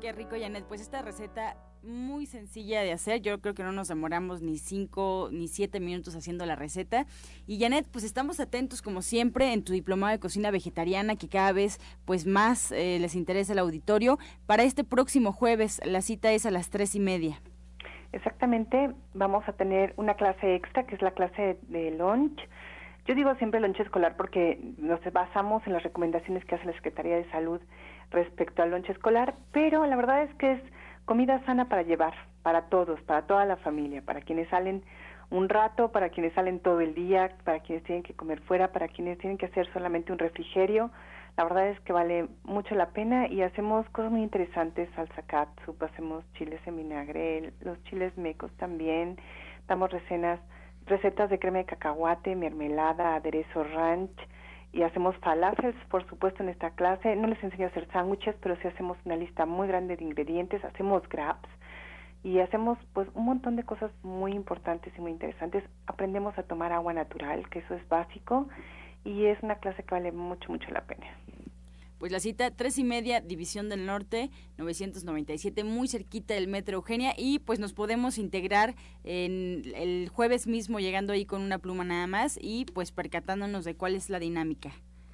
Qué 0.00 0.12
rico, 0.12 0.34
Janet. 0.40 0.64
Pues 0.64 0.80
esta 0.80 1.02
receta 1.02 1.56
muy 1.82 2.24
sencilla 2.24 2.80
de 2.80 2.92
hacer. 2.92 3.20
Yo 3.20 3.38
creo 3.42 3.52
que 3.52 3.62
no 3.62 3.70
nos 3.70 3.88
demoramos 3.88 4.40
ni 4.40 4.56
cinco 4.56 5.28
ni 5.30 5.46
siete 5.46 5.78
minutos 5.78 6.16
haciendo 6.16 6.46
la 6.46 6.56
receta. 6.56 7.04
Y 7.46 7.60
Janet, 7.60 7.86
pues 7.92 8.04
estamos 8.04 8.40
atentos 8.40 8.80
como 8.80 9.02
siempre 9.02 9.52
en 9.52 9.62
tu 9.62 9.74
diplomado 9.74 10.12
de 10.12 10.18
cocina 10.18 10.50
vegetariana 10.50 11.16
que 11.16 11.28
cada 11.28 11.52
vez 11.52 11.78
pues 12.06 12.26
más 12.26 12.72
eh, 12.72 12.98
les 12.98 13.14
interesa 13.14 13.52
el 13.52 13.58
auditorio. 13.58 14.18
Para 14.46 14.62
este 14.62 14.84
próximo 14.84 15.32
jueves 15.32 15.82
la 15.84 16.00
cita 16.00 16.32
es 16.32 16.46
a 16.46 16.50
las 16.50 16.70
tres 16.70 16.94
y 16.94 17.00
media. 17.00 17.42
Exactamente, 18.12 18.92
vamos 19.12 19.46
a 19.48 19.52
tener 19.52 19.92
una 19.98 20.14
clase 20.14 20.54
extra 20.54 20.84
que 20.86 20.94
es 20.94 21.02
la 21.02 21.10
clase 21.10 21.58
de 21.68 21.90
lunch. 21.90 22.40
Yo 23.06 23.14
digo 23.14 23.34
siempre 23.34 23.60
lunch 23.60 23.78
escolar 23.80 24.16
porque 24.16 24.58
nos 24.78 25.00
basamos 25.12 25.64
en 25.66 25.74
las 25.74 25.82
recomendaciones 25.82 26.44
que 26.46 26.54
hace 26.54 26.64
la 26.64 26.72
Secretaría 26.72 27.16
de 27.16 27.30
Salud 27.30 27.60
respecto 28.10 28.62
al 28.62 28.70
lunch 28.70 28.90
escolar, 28.90 29.34
pero 29.52 29.86
la 29.86 29.96
verdad 29.96 30.22
es 30.22 30.34
que 30.34 30.52
es 30.52 30.62
comida 31.04 31.44
sana 31.44 31.68
para 31.68 31.82
llevar, 31.82 32.14
para 32.42 32.62
todos, 32.68 33.00
para 33.02 33.22
toda 33.22 33.44
la 33.44 33.56
familia, 33.56 34.02
para 34.02 34.20
quienes 34.20 34.48
salen 34.48 34.82
un 35.30 35.48
rato, 35.48 35.92
para 35.92 36.10
quienes 36.10 36.32
salen 36.34 36.60
todo 36.60 36.80
el 36.80 36.94
día, 36.94 37.30
para 37.44 37.60
quienes 37.60 37.84
tienen 37.84 38.02
que 38.02 38.14
comer 38.14 38.40
fuera, 38.40 38.72
para 38.72 38.88
quienes 38.88 39.18
tienen 39.18 39.38
que 39.38 39.46
hacer 39.46 39.72
solamente 39.72 40.12
un 40.12 40.18
refrigerio. 40.18 40.90
La 41.36 41.44
verdad 41.44 41.68
es 41.68 41.80
que 41.80 41.92
vale 41.92 42.28
mucho 42.42 42.74
la 42.74 42.90
pena 42.90 43.28
y 43.28 43.42
hacemos 43.42 43.88
cosas 43.90 44.10
muy 44.10 44.22
interesantes, 44.22 44.88
salsa 44.96 45.22
catsup, 45.22 45.80
hacemos 45.82 46.24
chiles 46.34 46.60
en 46.66 46.76
vinagre, 46.76 47.52
los 47.60 47.82
chiles 47.84 48.16
mecos 48.18 48.52
también, 48.56 49.16
damos 49.68 49.90
recenas, 49.90 50.40
recetas 50.86 51.30
de 51.30 51.38
crema 51.38 51.58
de 51.58 51.64
cacahuate, 51.66 52.34
mermelada, 52.34 53.14
aderezo 53.14 53.62
ranch, 53.62 54.10
y 54.72 54.82
hacemos 54.82 55.16
falafels, 55.18 55.76
por 55.90 56.06
supuesto, 56.08 56.42
en 56.42 56.48
esta 56.48 56.70
clase. 56.70 57.16
No 57.16 57.26
les 57.26 57.42
enseño 57.42 57.66
a 57.66 57.68
hacer 57.68 57.88
sándwiches, 57.92 58.36
pero 58.40 58.56
sí 58.56 58.68
hacemos 58.68 58.96
una 59.04 59.16
lista 59.16 59.46
muy 59.46 59.68
grande 59.68 59.96
de 59.96 60.04
ingredientes, 60.04 60.64
hacemos 60.64 61.08
grabs 61.08 61.48
y 62.22 62.38
hacemos 62.40 62.78
pues 62.92 63.08
un 63.14 63.24
montón 63.24 63.56
de 63.56 63.64
cosas 63.64 63.90
muy 64.02 64.32
importantes 64.32 64.92
y 64.96 65.00
muy 65.00 65.10
interesantes. 65.10 65.64
Aprendemos 65.86 66.38
a 66.38 66.42
tomar 66.42 66.72
agua 66.72 66.92
natural, 66.92 67.48
que 67.48 67.60
eso 67.60 67.74
es 67.74 67.88
básico 67.88 68.48
y 69.04 69.26
es 69.26 69.42
una 69.42 69.56
clase 69.56 69.82
que 69.82 69.94
vale 69.94 70.12
mucho, 70.12 70.52
mucho 70.52 70.70
la 70.70 70.82
pena 70.82 71.06
pues 72.00 72.10
la 72.10 72.18
cita 72.18 72.50
tres 72.50 72.78
y 72.78 72.82
media, 72.82 73.20
División 73.20 73.68
del 73.68 73.84
Norte, 73.84 74.30
997, 74.56 75.64
muy 75.64 75.86
cerquita 75.86 76.32
del 76.32 76.48
Metro 76.48 76.76
Eugenia, 76.76 77.12
y 77.16 77.40
pues 77.40 77.60
nos 77.60 77.74
podemos 77.74 78.16
integrar 78.16 78.74
en 79.04 79.62
el 79.76 80.08
jueves 80.08 80.46
mismo 80.46 80.80
llegando 80.80 81.12
ahí 81.12 81.26
con 81.26 81.42
una 81.42 81.58
pluma 81.58 81.84
nada 81.84 82.06
más 82.06 82.38
y 82.40 82.64
pues 82.64 82.90
percatándonos 82.90 83.66
de 83.66 83.74
cuál 83.74 83.94
es 83.94 84.08
la 84.08 84.18
dinámica. 84.18 84.72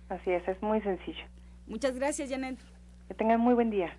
Así 0.08 0.30
es, 0.30 0.46
es 0.46 0.62
muy 0.62 0.80
sencillo. 0.82 1.24
Muchas 1.66 1.96
gracias, 1.96 2.30
Janet. 2.30 2.56
Que 3.08 3.14
tengan 3.14 3.40
muy 3.40 3.54
buen 3.54 3.70
día. 3.70 3.98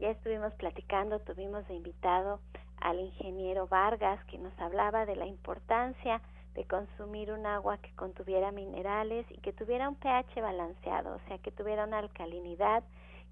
ya 0.00 0.10
estuvimos 0.10 0.54
platicando, 0.54 1.20
tuvimos 1.20 1.66
de 1.68 1.74
invitado 1.74 2.40
al 2.80 2.98
ingeniero 2.98 3.66
Vargas 3.66 4.24
que 4.24 4.38
nos 4.38 4.58
hablaba 4.58 5.04
de 5.04 5.14
la 5.14 5.26
importancia 5.26 6.22
de 6.54 6.64
consumir 6.64 7.30
un 7.32 7.46
agua 7.46 7.78
que 7.78 7.94
contuviera 7.94 8.50
minerales 8.50 9.26
y 9.30 9.38
que 9.38 9.52
tuviera 9.52 9.88
un 9.88 9.96
pH 9.96 10.40
balanceado, 10.40 11.16
o 11.16 11.28
sea, 11.28 11.38
que 11.38 11.52
tuviera 11.52 11.84
una 11.84 11.98
alcalinidad, 11.98 12.82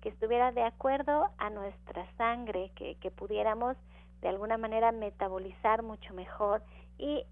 que 0.03 0.11
estuviera 0.11 0.53
de 0.53 0.63
acuerdo 0.63 1.31
a 1.39 1.51
nuestra 1.51 2.07
sangre, 2.17 2.71
que, 2.77 2.97
que 2.97 3.11
pudiéramos 3.11 3.77
de 4.21 4.29
alguna 4.29 4.59
manera 4.59 4.93
metabolizar 4.93 5.83
mucho 5.83 6.13
mejor 6.13 6.63
y 6.99 7.25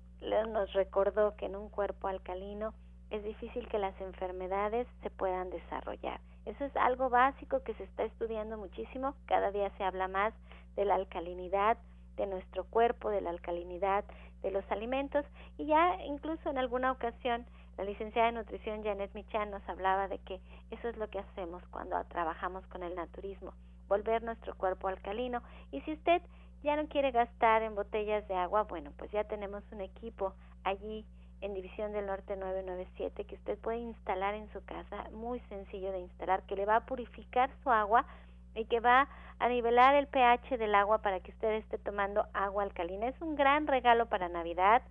nos 0.49 0.73
recordó 0.73 1.37
que 1.37 1.47
en 1.47 1.57
un 1.57 1.69
cuerpo 1.69 2.09
alcalino 2.09 2.73
es 3.11 3.23
difícil 3.23 3.69
que 3.69 3.79
las 3.79 4.01
enfermedades 4.01 4.89
se 5.03 5.11
puedan 5.11 5.51
desarrollar. 5.51 6.21
Eso 6.47 6.65
es 6.65 6.77
algo 6.77 7.11
básico 7.11 7.63
que 7.63 7.75
se 7.75 7.85
está 7.85 8.05
estudiando 8.05 8.57
muchísimo. 8.57 9.15
Cada 9.27 9.51
día 9.51 9.71
se 9.77 9.85
habla 9.85 10.09
más 10.09 10.33
de 10.77 10.85
la 10.85 10.95
alcalinidad 10.95 11.77
de 12.17 12.27
nuestro 12.27 12.65
cuerpo, 12.65 13.11
de 13.11 13.21
la 13.21 13.31
alcalinidad 13.31 14.05
de 14.43 14.51
los 14.51 14.65
alimentos 14.71 15.25
y 15.59 15.67
ya 15.67 16.03
incluso 16.05 16.49
en 16.49 16.59
alguna 16.59 16.93
ocasión 16.93 17.47
la 17.77 17.85
licenciada 17.85 18.29
de 18.29 18.39
nutrición 18.39 18.83
Janet 18.83 19.13
Michan 19.15 19.51
nos 19.51 19.67
hablaba 19.69 20.09
de 20.09 20.19
que 20.19 20.41
eso 20.71 20.89
es 20.89 20.97
lo 20.97 21.11
que 21.11 21.19
hacemos 21.19 21.63
cuando 21.69 22.03
trabajamos 22.05 22.67
con 22.69 22.83
el 22.83 22.95
naturismo, 22.95 23.53
volver 23.89 24.23
nuestro 24.23 24.55
cuerpo 24.55 24.89
alcalino 24.89 25.43
y 25.73 25.81
si 25.83 25.93
usted 25.93 26.23
ya 26.63 26.77
no 26.77 26.87
quiere 26.89 27.11
gastar 27.11 27.63
en 27.63 27.75
botellas 27.75 28.27
de 28.29 28.35
agua, 28.35 28.63
bueno, 28.63 28.93
pues 28.97 29.11
ya 29.11 29.25
tenemos 29.25 29.63
un 29.73 29.81
equipo 29.81 30.33
allí 30.65 31.05
en 31.41 31.55
División 31.55 31.93
del 31.93 32.07
Norte 32.07 32.37
997 32.37 33.25
que 33.25 33.35
usted 33.35 33.59
puede 33.59 33.79
instalar 33.79 34.35
en 34.35 34.51
su 34.53 34.65
casa, 34.65 35.09
muy 35.13 35.41
sencillo 35.49 35.93
de 35.93 36.01
instalar, 36.01 36.43
que 36.45 36.57
le 36.57 36.67
va 36.67 36.77
a 36.77 36.87
purificar 36.87 37.51
su 37.63 37.71
agua 37.71 38.07
y 38.55 38.65
que 38.65 38.81
va 38.81 39.09
a 39.39 39.49
nivelar 39.49 39.95
el 39.95 40.07
pH 40.07 40.57
del 40.57 40.75
agua 40.75 40.99
para 40.99 41.21
que 41.21 41.31
usted 41.31 41.53
esté 41.53 41.79
tomando 41.79 42.27
agua 42.33 42.63
alcalina. 42.63 43.09
Es 43.09 43.21
un 43.21 43.35
gran 43.35 43.67
regalo 43.67 44.07
para 44.07 44.29
Navidad. 44.29 44.83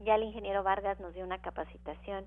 Ya 0.00 0.14
el 0.14 0.22
ingeniero 0.22 0.62
Vargas 0.62 1.00
nos 1.00 1.14
dio 1.14 1.24
una 1.24 1.40
capacitación 1.40 2.24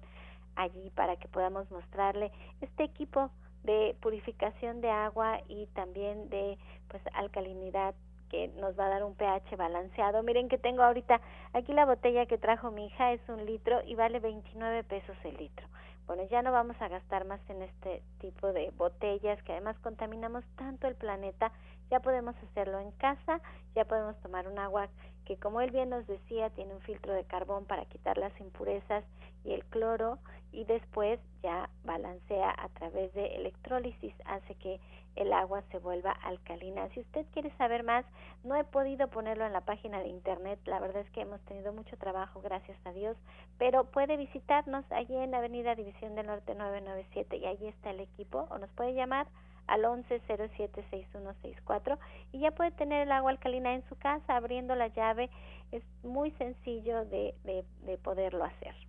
allí 0.55 0.89
para 0.91 1.15
que 1.15 1.27
podamos 1.27 1.69
mostrarle 1.71 2.31
este 2.61 2.83
equipo 2.83 3.29
de 3.63 3.95
purificación 4.01 4.81
de 4.81 4.89
agua 4.89 5.41
y 5.47 5.67
también 5.67 6.29
de 6.29 6.57
pues 6.89 7.01
alcalinidad 7.13 7.95
que 8.29 8.49
nos 8.59 8.77
va 8.77 8.87
a 8.87 8.89
dar 8.89 9.03
un 9.03 9.15
pH 9.15 9.55
balanceado. 9.57 10.23
Miren 10.23 10.49
que 10.49 10.57
tengo 10.57 10.83
ahorita 10.83 11.21
aquí 11.53 11.73
la 11.73 11.85
botella 11.85 12.25
que 12.25 12.37
trajo 12.37 12.71
mi 12.71 12.87
hija 12.87 13.13
es 13.13 13.21
un 13.27 13.45
litro 13.45 13.81
y 13.85 13.95
vale 13.95 14.19
29 14.19 14.83
pesos 14.83 15.15
el 15.23 15.37
litro. 15.37 15.67
Bueno, 16.07 16.23
ya 16.29 16.41
no 16.41 16.53
vamos 16.53 16.77
a 16.79 16.87
gastar 16.87 17.25
más 17.25 17.41
en 17.49 17.61
este 17.61 18.01
tipo 18.19 18.53
de 18.53 18.71
botellas 18.77 19.41
que 19.43 19.51
además 19.51 19.77
contaminamos 19.79 20.45
tanto 20.55 20.87
el 20.87 20.95
planeta. 20.95 21.51
Ya 21.89 21.99
podemos 21.99 22.35
hacerlo 22.49 22.79
en 22.79 22.91
casa, 22.91 23.41
ya 23.75 23.83
podemos 23.85 24.17
tomar 24.21 24.47
un 24.47 24.57
agua 24.57 24.87
que 25.25 25.35
como 25.37 25.59
él 25.59 25.71
bien 25.71 25.89
nos 25.89 26.07
decía 26.07 26.49
tiene 26.51 26.73
un 26.73 26.79
filtro 26.81 27.11
de 27.13 27.25
carbón 27.25 27.65
para 27.65 27.83
quitar 27.85 28.17
las 28.17 28.31
impurezas 28.39 29.03
y 29.43 29.51
el 29.51 29.65
cloro 29.65 30.19
y 30.53 30.63
después 30.63 31.19
ya 31.43 31.69
balancea 31.83 32.55
a 32.57 32.69
través 32.69 33.13
de 33.13 33.35
electrólisis, 33.35 34.13
hace 34.25 34.55
que 34.55 34.79
el 35.17 35.33
agua 35.33 35.63
se 35.71 35.79
vuelva 35.79 36.11
alcalina. 36.11 36.87
Si 36.89 36.99
usted 37.01 37.25
quiere 37.33 37.51
saber 37.57 37.83
más, 37.83 38.05
no 38.43 38.55
he 38.55 38.63
podido 38.63 39.09
ponerlo 39.09 39.45
en 39.45 39.53
la 39.53 39.61
página 39.61 39.99
de 39.99 40.09
internet, 40.09 40.59
la 40.65 40.79
verdad 40.79 41.01
es 41.01 41.09
que 41.11 41.21
hemos 41.21 41.39
tenido 41.41 41.73
mucho 41.73 41.97
trabajo, 41.97 42.41
gracias 42.41 42.77
a 42.85 42.93
Dios, 42.93 43.15
pero 43.57 43.85
puede 43.85 44.17
visitarnos 44.17 44.85
allí 44.91 45.15
en 45.15 45.35
Avenida 45.35 45.75
División 45.75 46.15
del 46.15 46.27
Norte 46.27 46.55
997 46.55 47.37
y 47.37 47.45
allí 47.45 47.67
está 47.67 47.91
el 47.91 47.99
equipo 47.99 48.47
o 48.49 48.57
nos 48.57 48.69
puede 48.71 48.93
llamar 48.93 49.27
al 49.67 49.83
11076164 49.83 51.97
y 52.31 52.39
ya 52.39 52.51
puede 52.51 52.71
tener 52.71 53.01
el 53.01 53.11
agua 53.11 53.31
alcalina 53.31 53.73
en 53.73 53.83
su 53.89 53.97
casa 53.97 54.37
abriendo 54.37 54.75
la 54.75 54.87
llave. 54.87 55.29
Es 55.71 55.83
muy 56.03 56.31
sencillo 56.31 57.05
de, 57.05 57.35
de, 57.43 57.65
de 57.85 57.97
poderlo 57.97 58.45
hacer. 58.45 58.86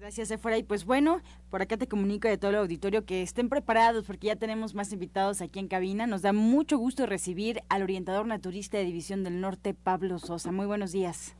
Gracias, 0.00 0.30
Efora. 0.30 0.56
Y 0.56 0.62
pues 0.62 0.86
bueno, 0.86 1.20
por 1.50 1.60
acá 1.60 1.76
te 1.76 1.86
comunico 1.86 2.26
de 2.26 2.38
todo 2.38 2.52
el 2.52 2.56
auditorio 2.56 3.04
que 3.04 3.20
estén 3.20 3.50
preparados 3.50 4.06
porque 4.06 4.28
ya 4.28 4.36
tenemos 4.36 4.74
más 4.74 4.94
invitados 4.94 5.42
aquí 5.42 5.58
en 5.58 5.68
cabina. 5.68 6.06
Nos 6.06 6.22
da 6.22 6.32
mucho 6.32 6.78
gusto 6.78 7.04
recibir 7.04 7.60
al 7.68 7.82
orientador 7.82 8.26
naturista 8.26 8.78
de 8.78 8.84
División 8.84 9.24
del 9.24 9.42
Norte, 9.42 9.74
Pablo 9.74 10.18
Sosa. 10.18 10.52
Muy 10.52 10.64
buenos 10.64 10.92
días. 10.92 11.36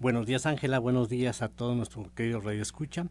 Buenos 0.00 0.26
días, 0.26 0.46
Ángela. 0.46 0.80
Buenos 0.80 1.08
días 1.08 1.42
a 1.42 1.48
todos 1.48 1.76
nuestros 1.76 2.10
queridos 2.10 2.42
Radio 2.42 2.60
Escucha. 2.60 3.06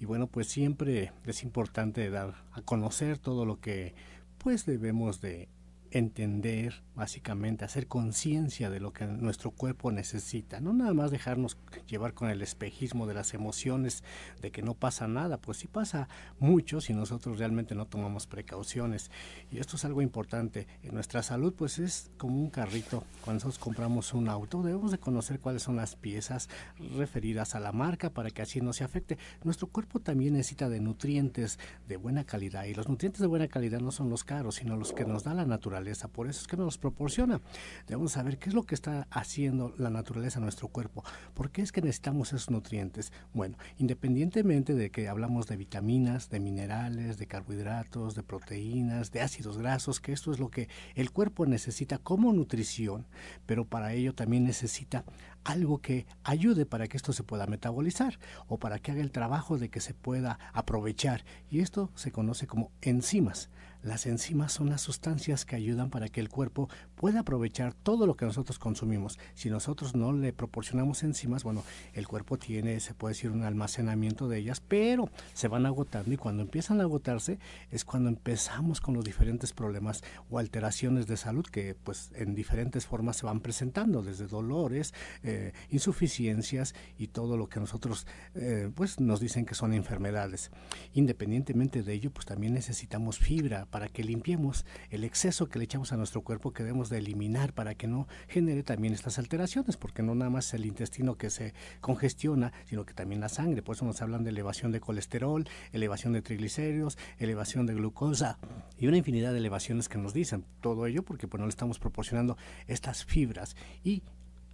Y 0.00 0.06
bueno, 0.06 0.26
pues 0.26 0.46
siempre 0.46 1.12
es 1.26 1.42
importante 1.42 2.08
dar 2.08 2.46
a 2.52 2.62
conocer 2.62 3.18
todo 3.18 3.44
lo 3.44 3.60
que 3.60 3.94
pues 4.38 4.64
debemos 4.64 5.20
de 5.20 5.50
entender, 5.92 6.82
básicamente, 6.94 7.64
hacer 7.64 7.86
conciencia 7.86 8.70
de 8.70 8.80
lo 8.80 8.92
que 8.92 9.06
nuestro 9.06 9.50
cuerpo 9.50 9.92
necesita. 9.92 10.60
No 10.60 10.72
nada 10.72 10.94
más 10.94 11.10
dejarnos 11.10 11.58
llevar 11.86 12.14
con 12.14 12.30
el 12.30 12.40
espejismo 12.40 13.06
de 13.06 13.14
las 13.14 13.34
emociones, 13.34 14.02
de 14.40 14.50
que 14.50 14.62
no 14.62 14.74
pasa 14.74 15.06
nada, 15.08 15.36
pues 15.38 15.58
sí 15.58 15.68
pasa 15.68 16.08
mucho 16.38 16.80
si 16.80 16.94
nosotros 16.94 17.38
realmente 17.38 17.74
no 17.74 17.86
tomamos 17.86 18.26
precauciones. 18.26 19.10
Y 19.50 19.58
esto 19.58 19.76
es 19.76 19.84
algo 19.84 20.00
importante. 20.00 20.66
En 20.82 20.94
nuestra 20.94 21.22
salud, 21.22 21.52
pues 21.54 21.78
es 21.78 22.10
como 22.16 22.40
un 22.40 22.50
carrito. 22.50 23.04
Cuando 23.22 23.44
nosotros 23.44 23.58
compramos 23.58 24.14
un 24.14 24.28
auto, 24.28 24.62
debemos 24.62 24.92
de 24.92 24.98
conocer 24.98 25.40
cuáles 25.40 25.62
son 25.62 25.76
las 25.76 25.94
piezas 25.94 26.48
referidas 26.96 27.54
a 27.54 27.60
la 27.60 27.72
marca 27.72 28.10
para 28.10 28.30
que 28.30 28.42
así 28.42 28.60
no 28.60 28.72
se 28.72 28.84
afecte. 28.84 29.18
Nuestro 29.44 29.66
cuerpo 29.68 30.00
también 30.00 30.32
necesita 30.34 30.70
de 30.70 30.80
nutrientes 30.80 31.58
de 31.86 31.96
buena 31.98 32.24
calidad. 32.24 32.64
Y 32.64 32.74
los 32.74 32.88
nutrientes 32.88 33.20
de 33.20 33.26
buena 33.26 33.48
calidad 33.48 33.80
no 33.80 33.90
son 33.90 34.08
los 34.08 34.24
caros, 34.24 34.54
sino 34.54 34.76
los 34.76 34.92
que 34.92 35.04
nos 35.04 35.24
da 35.24 35.34
la 35.34 35.44
naturaleza 35.44 35.81
por 36.08 36.28
eso 36.28 36.40
es 36.40 36.46
que 36.46 36.56
nos 36.56 36.78
proporciona. 36.78 37.40
Debemos 37.86 38.12
saber 38.12 38.38
qué 38.38 38.48
es 38.48 38.54
lo 38.54 38.64
que 38.64 38.74
está 38.74 39.06
haciendo 39.10 39.74
la 39.78 39.90
naturaleza 39.90 40.38
a 40.38 40.42
nuestro 40.42 40.68
cuerpo. 40.68 41.04
¿Por 41.34 41.50
qué 41.50 41.62
es 41.62 41.72
que 41.72 41.82
necesitamos 41.82 42.28
esos 42.28 42.50
nutrientes? 42.50 43.12
Bueno, 43.34 43.56
independientemente 43.78 44.74
de 44.74 44.90
que 44.90 45.08
hablamos 45.08 45.46
de 45.46 45.56
vitaminas, 45.56 46.30
de 46.30 46.40
minerales, 46.40 47.18
de 47.18 47.26
carbohidratos, 47.26 48.14
de 48.14 48.22
proteínas, 48.22 49.12
de 49.12 49.20
ácidos 49.20 49.58
grasos, 49.58 50.00
que 50.00 50.12
esto 50.12 50.32
es 50.32 50.38
lo 50.38 50.50
que 50.50 50.68
el 50.94 51.10
cuerpo 51.10 51.46
necesita 51.46 51.98
como 51.98 52.32
nutrición, 52.32 53.06
pero 53.46 53.64
para 53.64 53.92
ello 53.92 54.14
también 54.14 54.44
necesita 54.44 55.04
algo 55.44 55.78
que 55.78 56.06
ayude 56.24 56.66
para 56.66 56.88
que 56.88 56.96
esto 56.96 57.12
se 57.12 57.22
pueda 57.22 57.46
metabolizar 57.46 58.18
o 58.48 58.58
para 58.58 58.78
que 58.78 58.92
haga 58.92 59.00
el 59.00 59.10
trabajo 59.10 59.58
de 59.58 59.68
que 59.68 59.80
se 59.80 59.94
pueda 59.94 60.38
aprovechar. 60.52 61.24
Y 61.50 61.60
esto 61.60 61.90
se 61.94 62.12
conoce 62.12 62.46
como 62.46 62.70
enzimas. 62.80 63.50
Las 63.82 64.06
enzimas 64.06 64.52
son 64.52 64.70
las 64.70 64.80
sustancias 64.80 65.44
que 65.44 65.56
ayudan 65.56 65.90
para 65.90 66.08
que 66.08 66.20
el 66.20 66.28
cuerpo 66.28 66.68
pueda 66.94 67.20
aprovechar 67.20 67.74
todo 67.74 68.06
lo 68.06 68.14
que 68.14 68.24
nosotros 68.24 68.60
consumimos. 68.60 69.18
Si 69.34 69.50
nosotros 69.50 69.96
no 69.96 70.12
le 70.12 70.32
proporcionamos 70.32 71.02
enzimas, 71.02 71.42
bueno, 71.42 71.64
el 71.92 72.06
cuerpo 72.06 72.38
tiene, 72.38 72.78
se 72.78 72.94
puede 72.94 73.14
decir, 73.14 73.32
un 73.32 73.42
almacenamiento 73.42 74.28
de 74.28 74.38
ellas, 74.38 74.60
pero 74.60 75.10
se 75.34 75.48
van 75.48 75.66
agotando 75.66 76.12
y 76.12 76.16
cuando 76.16 76.42
empiezan 76.42 76.78
a 76.78 76.84
agotarse 76.84 77.40
es 77.72 77.84
cuando 77.84 78.08
empezamos 78.08 78.80
con 78.80 78.94
los 78.94 79.04
diferentes 79.04 79.52
problemas 79.52 80.04
o 80.30 80.38
alteraciones 80.38 81.08
de 81.08 81.16
salud 81.16 81.44
que 81.44 81.74
pues 81.74 82.12
en 82.14 82.36
diferentes 82.36 82.86
formas 82.86 83.16
se 83.16 83.26
van 83.26 83.40
presentando, 83.40 84.02
desde 84.02 84.28
dolores, 84.28 84.94
eh, 85.24 85.31
insuficiencias 85.70 86.74
y 86.98 87.08
todo 87.08 87.36
lo 87.36 87.48
que 87.48 87.60
nosotros 87.60 88.06
eh, 88.34 88.70
pues 88.74 89.00
nos 89.00 89.20
dicen 89.20 89.44
que 89.44 89.54
son 89.54 89.74
enfermedades. 89.74 90.50
Independientemente 90.92 91.82
de 91.82 91.92
ello, 91.92 92.10
pues 92.10 92.26
también 92.26 92.54
necesitamos 92.54 93.18
fibra 93.18 93.66
para 93.66 93.88
que 93.88 94.04
limpiemos 94.04 94.64
el 94.90 95.04
exceso 95.04 95.48
que 95.48 95.58
le 95.58 95.64
echamos 95.64 95.92
a 95.92 95.96
nuestro 95.96 96.22
cuerpo 96.22 96.52
que 96.52 96.62
debemos 96.62 96.88
de 96.88 96.98
eliminar 96.98 97.52
para 97.52 97.74
que 97.74 97.86
no 97.86 98.08
genere 98.28 98.62
también 98.62 98.94
estas 98.94 99.18
alteraciones, 99.18 99.76
porque 99.76 100.02
no 100.02 100.14
nada 100.14 100.30
más 100.30 100.52
el 100.54 100.66
intestino 100.66 101.16
que 101.16 101.30
se 101.30 101.54
congestiona, 101.80 102.52
sino 102.66 102.84
que 102.84 102.94
también 102.94 103.20
la 103.20 103.28
sangre. 103.28 103.62
Por 103.62 103.76
eso 103.76 103.84
nos 103.84 104.02
hablan 104.02 104.24
de 104.24 104.30
elevación 104.30 104.72
de 104.72 104.80
colesterol, 104.80 105.46
elevación 105.72 106.12
de 106.12 106.22
triglicéridos, 106.22 106.98
elevación 107.18 107.66
de 107.66 107.74
glucosa 107.74 108.38
y 108.78 108.86
una 108.86 108.96
infinidad 108.96 109.32
de 109.32 109.38
elevaciones 109.38 109.88
que 109.88 109.98
nos 109.98 110.14
dicen. 110.14 110.44
Todo 110.60 110.86
ello 110.86 111.02
porque 111.02 111.28
pues, 111.28 111.38
no 111.38 111.46
le 111.46 111.50
estamos 111.50 111.78
proporcionando 111.78 112.36
estas 112.66 113.04
fibras 113.04 113.56
y 113.84 114.02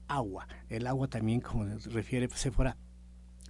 agua. 0.08 0.48
El 0.68 0.86
agua 0.86 1.08
también, 1.08 1.40
como 1.40 1.64
refiere 1.90 2.28
Sephora, 2.34 2.76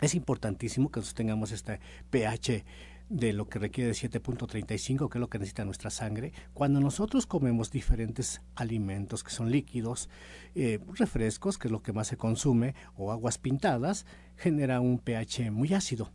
es 0.01 0.15
importantísimo 0.15 0.91
que 0.91 1.01
nosotros 1.01 1.15
tengamos 1.15 1.53
este 1.53 1.81
pH 2.11 2.65
de 3.09 3.33
lo 3.33 3.49
que 3.49 3.59
requiere 3.59 3.89
de 3.89 3.95
7.35, 3.95 5.09
que 5.09 5.19
es 5.19 5.21
lo 5.21 5.31
que 5.31 5.39
necesita 5.39 5.65
nuestra 5.65 5.91
sangre, 5.91 6.33
cuando 6.53 6.79
nosotros 6.81 7.27
comemos 7.27 7.71
diferentes 7.71 8.43
alimentos 8.55 9.25
que 9.25 9.31
son 9.31 9.51
líquidos, 9.51 10.11
eh, 10.55 10.79
refrescos, 10.95 11.57
que 11.57 11.69
es 11.69 11.73
lo 11.73 11.83
que 11.83 11.93
más 11.93 12.09
se 12.09 12.17
consume, 12.17 12.75
o 12.97 13.11
aguas 13.11 13.39
pintadas, 13.39 14.05
genera 14.37 14.81
un 14.81 14.99
pH 14.99 15.51
muy 15.51 15.73
ácido. 15.73 16.13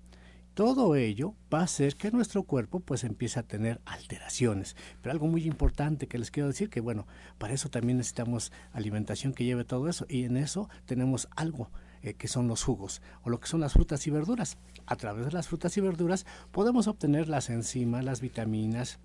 Todo 0.53 0.95
ello 0.95 1.33
va 1.51 1.61
a 1.61 1.63
hacer 1.63 1.95
que 1.95 2.11
nuestro 2.11 2.43
cuerpo 2.43 2.79
pues 2.79 3.03
empiece 3.03 3.39
a 3.39 3.47
tener 3.47 3.81
alteraciones. 3.85 4.75
Pero 5.01 5.11
algo 5.11 5.25
muy 5.25 5.45
importante 5.45 6.07
que 6.07 6.19
les 6.19 6.29
quiero 6.29 6.47
decir 6.47 6.69
que 6.69 6.79
bueno, 6.79 7.07
para 7.39 7.55
eso 7.55 7.69
también 7.69 7.97
necesitamos 7.97 8.51
alimentación 8.71 9.33
que 9.33 9.45
lleve 9.45 9.65
todo 9.65 9.89
eso 9.89 10.05
y 10.07 10.25
en 10.25 10.37
eso 10.37 10.69
tenemos 10.85 11.27
algo 11.35 11.71
eh, 12.03 12.13
que 12.13 12.27
son 12.27 12.47
los 12.47 12.63
jugos 12.63 13.01
o 13.23 13.31
lo 13.31 13.39
que 13.39 13.47
son 13.47 13.61
las 13.61 13.73
frutas 13.73 14.05
y 14.05 14.11
verduras. 14.11 14.59
A 14.85 14.95
través 14.95 15.25
de 15.25 15.31
las 15.31 15.47
frutas 15.47 15.75
y 15.77 15.81
verduras 15.81 16.27
podemos 16.51 16.87
obtener 16.87 17.29
las 17.29 17.49
enzimas, 17.49 18.05
las 18.05 18.21
vitaminas, 18.21 18.99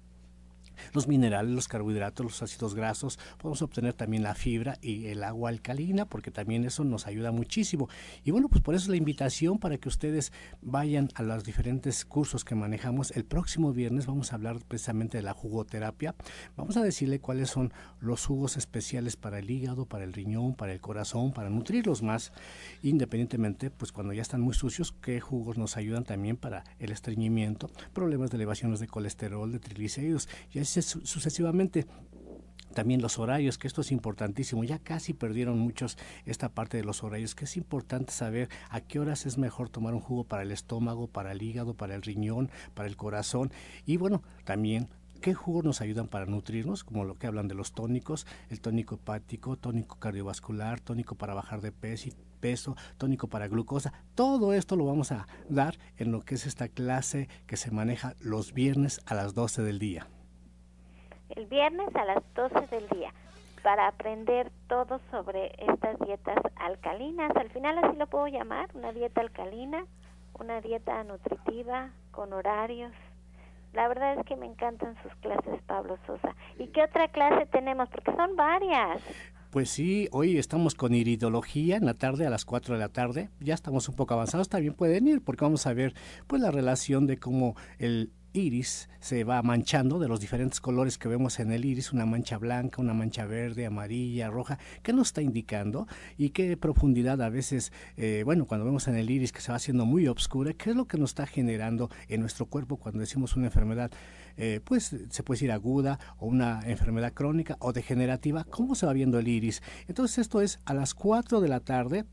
los 0.93 1.09
minerales, 1.09 1.53
los 1.53 1.69
carbohidratos, 1.69 2.25
los 2.25 2.43
ácidos 2.43 2.75
grasos, 2.75 3.19
podemos 3.39 3.63
obtener 3.63 3.95
también 3.95 4.23
la 4.23 4.35
fibra 4.35 4.79
y 4.81 5.07
el 5.07 5.23
agua 5.25 5.51
alcalina, 5.51 6.05
porque 6.05 6.31
también 6.31 6.65
eso 6.65 6.85
nos 6.85 7.07
ayuda 7.07 7.33
muchísimo. 7.33 7.89
Y 8.25 8.31
bueno, 8.31 8.49
pues 8.49 8.63
por 8.63 8.75
eso 8.75 8.91
la 8.91 8.97
invitación 8.97 9.59
para 9.59 9.79
que 9.79 9.89
ustedes 9.89 10.33
vayan 10.63 11.09
a 11.15 11.23
los 11.23 11.45
diferentes 11.45 12.05
cursos 12.05 12.45
que 12.45 12.55
manejamos. 12.55 13.11
El 13.13 13.25
próximo 13.25 13.73
viernes 13.73 14.07
vamos 14.07 14.33
a 14.33 14.37
hablar 14.37 14.59
precisamente 14.67 15.19
de 15.19 15.23
la 15.23 15.35
jugoterapia. 15.35 16.15
Vamos 16.57 16.77
a 16.77 16.83
decirle 16.83 17.21
cuáles 17.21 17.51
son 17.51 17.73
los 18.01 18.25
jugos 18.27 18.57
especiales 18.57 19.17
para 19.17 19.39
el 19.39 19.51
hígado, 19.51 19.87
para 19.87 20.05
el 20.05 20.13
riñón, 20.13 20.55
para 20.55 20.73
el 20.73 20.81
corazón, 20.81 21.33
para 21.33 21.51
nutrirlos 21.51 22.03
más, 22.03 22.33
independientemente, 22.83 23.71
pues 23.71 23.93
cuando 23.93 24.13
ya 24.13 24.23
están 24.23 24.41
muy 24.41 24.55
sucios, 24.55 24.93
qué 25.03 25.21
jugos 25.21 25.59
nos 25.59 25.77
ayudan 25.77 26.05
también 26.05 26.37
para 26.37 26.65
el 26.79 26.93
estreñimiento, 26.93 27.71
problemas 27.93 28.31
de 28.31 28.37
elevaciones 28.37 28.81
de 28.81 28.87
colesterol, 28.87 29.51
de 29.53 29.59
triglicéridos. 29.59 30.29
Sucesivamente 30.69 31.87
también 32.75 33.03
los 33.03 33.19
horarios, 33.19 33.59
que 33.59 33.67
esto 33.67 33.81
es 33.81 33.93
importantísimo. 33.93 34.65
Ya 34.65 34.79
casi 34.79 35.15
perdieron 35.15 35.59
muchos 35.59 35.99
esta 36.27 36.49
parte 36.49 36.77
de 36.77 36.85
los 36.85 37.03
horarios, 37.03 37.35
que 37.35 37.45
es 37.45 37.57
importante 37.57 38.13
saber 38.13 38.49
a 38.71 38.81
qué 38.81 39.01
horas 39.01 39.27
es 39.27 39.39
mejor 39.39 39.69
tomar 39.69 39.95
un 39.95 40.01
jugo 40.01 40.25
para 40.25 40.43
el 40.43 40.53
estómago, 40.53 41.09
para 41.09 41.33
el 41.33 41.43
hígado, 41.43 41.75
para 41.75 41.95
el 41.95 42.03
riñón, 42.03 42.51
para 42.75 42.89
el 42.89 42.97
corazón. 42.97 43.51
Y 43.85 43.97
bueno, 43.97 44.23
también 44.45 44.89
qué 45.21 45.35
jugos 45.35 45.65
nos 45.65 45.81
ayudan 45.81 46.09
para 46.09 46.27
nutrirnos, 46.27 46.85
como 46.85 47.05
lo 47.05 47.17
que 47.17 47.27
hablan 47.27 47.49
de 47.49 47.55
los 47.55 47.73
tónicos, 47.73 48.27
el 48.51 48.61
tónico 48.61 48.97
hepático, 48.97 49.57
tónico 49.57 49.99
cardiovascular, 49.99 50.81
tónico 50.81 51.17
para 51.17 51.35
bajar 51.35 51.61
de 51.61 51.73
peso, 51.73 52.11
peso, 52.39 52.77
tónico 52.97 53.27
para 53.29 53.49
glucosa. 53.49 53.93
Todo 54.15 54.53
esto 54.55 54.77
lo 54.77 54.85
vamos 54.85 55.11
a 55.11 55.27
dar 55.49 55.79
en 55.97 56.13
lo 56.13 56.21
que 56.21 56.37
es 56.37 56.47
esta 56.47 56.69
clase 56.69 57.29
que 57.47 57.57
se 57.57 57.71
maneja 57.71 58.15
los 58.21 58.53
viernes 58.53 59.01
a 59.07 59.15
las 59.15 59.35
12 59.35 59.63
del 59.63 59.79
día 59.79 60.09
el 61.37 61.47
viernes 61.47 61.89
a 61.95 62.05
las 62.05 62.23
12 62.35 62.67
del 62.69 62.89
día 62.89 63.13
para 63.63 63.89
aprender 63.89 64.51
todo 64.69 65.01
sobre 65.11 65.53
estas 65.59 65.99
dietas 66.01 66.39
alcalinas. 66.57 67.33
Al 67.37 67.51
final 67.51 67.79
así 67.79 67.97
lo 67.97 68.07
puedo 68.07 68.29
llamar, 68.29 68.69
una 68.75 68.93
dieta 68.93 69.21
alcalina, 69.21 69.85
una 70.39 70.61
dieta 70.61 71.03
nutritiva, 71.05 71.91
con 72.11 72.33
horarios. 72.33 72.93
La 73.75 73.87
verdad 73.89 74.19
es 74.19 74.25
que 74.27 74.37
me 74.37 74.47
encantan 74.47 74.97
sus 75.03 75.15
clases, 75.17 75.61
Pablo 75.67 75.99
Sosa. 76.07 76.35
¿Y 76.59 76.69
qué 76.69 76.85
otra 76.85 77.09
clase 77.09 77.47
tenemos? 77.47 77.89
Porque 77.91 78.13
son 78.13 78.35
varias. 78.35 79.03
Pues 79.51 79.71
sí, 79.71 80.09
hoy 80.13 80.37
estamos 80.37 80.75
con 80.75 80.95
iridología 80.95 81.77
en 81.77 81.87
la 81.87 81.95
tarde 81.95 82.27
a 82.27 82.31
las 82.31 82.45
4 82.45 82.75
de 82.75 82.81
la 82.81 82.91
tarde. 82.91 83.31
Ya 83.41 83.55
estamos 83.55 83.89
un 83.89 83.97
poco 83.97 84.15
avanzados, 84.15 84.49
también 84.49 84.75
pueden 84.75 85.07
ir 85.09 85.23
porque 85.23 85.45
vamos 85.45 85.67
a 85.67 85.73
ver 85.73 85.95
pues 86.27 86.43
la 86.43 86.51
relación 86.51 87.07
de 87.07 87.19
cómo 87.19 87.55
el 87.79 88.13
iris 88.33 88.89
se 89.01 89.25
va 89.25 89.43
manchando 89.43 89.99
de 89.99 90.09
los 90.09 90.21
diferentes 90.21 90.61
colores 90.61 90.99
que 90.99 91.09
vemos 91.09 91.41
en 91.41 91.53
el 91.53 91.65
iris, 91.65 91.93
una 91.93 92.07
mancha 92.07 92.39
blanca, 92.39 92.81
una 92.81 92.95
mancha 92.95 93.27
verde, 93.27 93.67
amarilla, 93.67 94.31
roja, 94.31 94.59
¿qué 94.83 94.93
nos 94.93 95.09
está 95.09 95.23
indicando? 95.23 95.87
Y 96.17 96.31
qué 96.31 96.57
profundidad 96.57 97.21
a 97.23 97.29
veces, 97.29 97.73
eh, 97.97 98.23
bueno, 98.25 98.47
cuando 98.47 98.67
vemos 98.67 98.89
en 98.89 98.97
el 98.97 99.11
iris 99.11 99.33
que 99.33 99.41
se 99.41 99.51
va 99.51 99.57
haciendo 99.57 99.87
muy 99.87 100.07
oscura, 100.09 100.53
¿qué 100.53 100.71
es 100.71 100.77
lo 100.77 100.87
que 100.87 100.99
nos 100.99 101.11
está 101.11 101.27
generando 101.27 101.91
en 102.09 102.21
nuestro 102.21 102.47
cuerpo 102.47 102.77
cuando 102.77 103.01
decimos 103.01 103.37
una 103.37 103.47
enfermedad? 103.47 103.91
Eh, 104.37 104.61
pues 104.65 104.95
se 105.11 105.23
puede 105.23 105.37
decir 105.37 105.53
aguda 105.53 105.99
o 106.19 106.27
una 106.27 106.61
enfermedad 106.65 107.13
crónica 107.13 107.57
o 107.61 107.73
degenerativa, 107.73 108.45
¿cómo 108.45 108.75
se 108.75 108.87
va 108.87 108.93
viendo 108.93 109.19
el 109.19 109.27
iris? 109.27 109.63
Entonces 109.89 110.19
esto 110.19 110.41
es 110.41 110.61
a 110.65 110.75
las 110.75 110.95
4 110.95 111.41
de 111.41 111.49
la 111.49 111.61
tarde, 111.61 112.05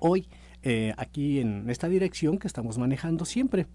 hoy, 0.00 0.28
eh, 0.62 0.94
aquí 0.96 1.40
en 1.40 1.68
esta 1.68 1.88
dirección 1.88 2.38
que 2.38 2.46
estamos 2.46 2.78
manejando 2.78 3.26
siempre. 3.26 3.66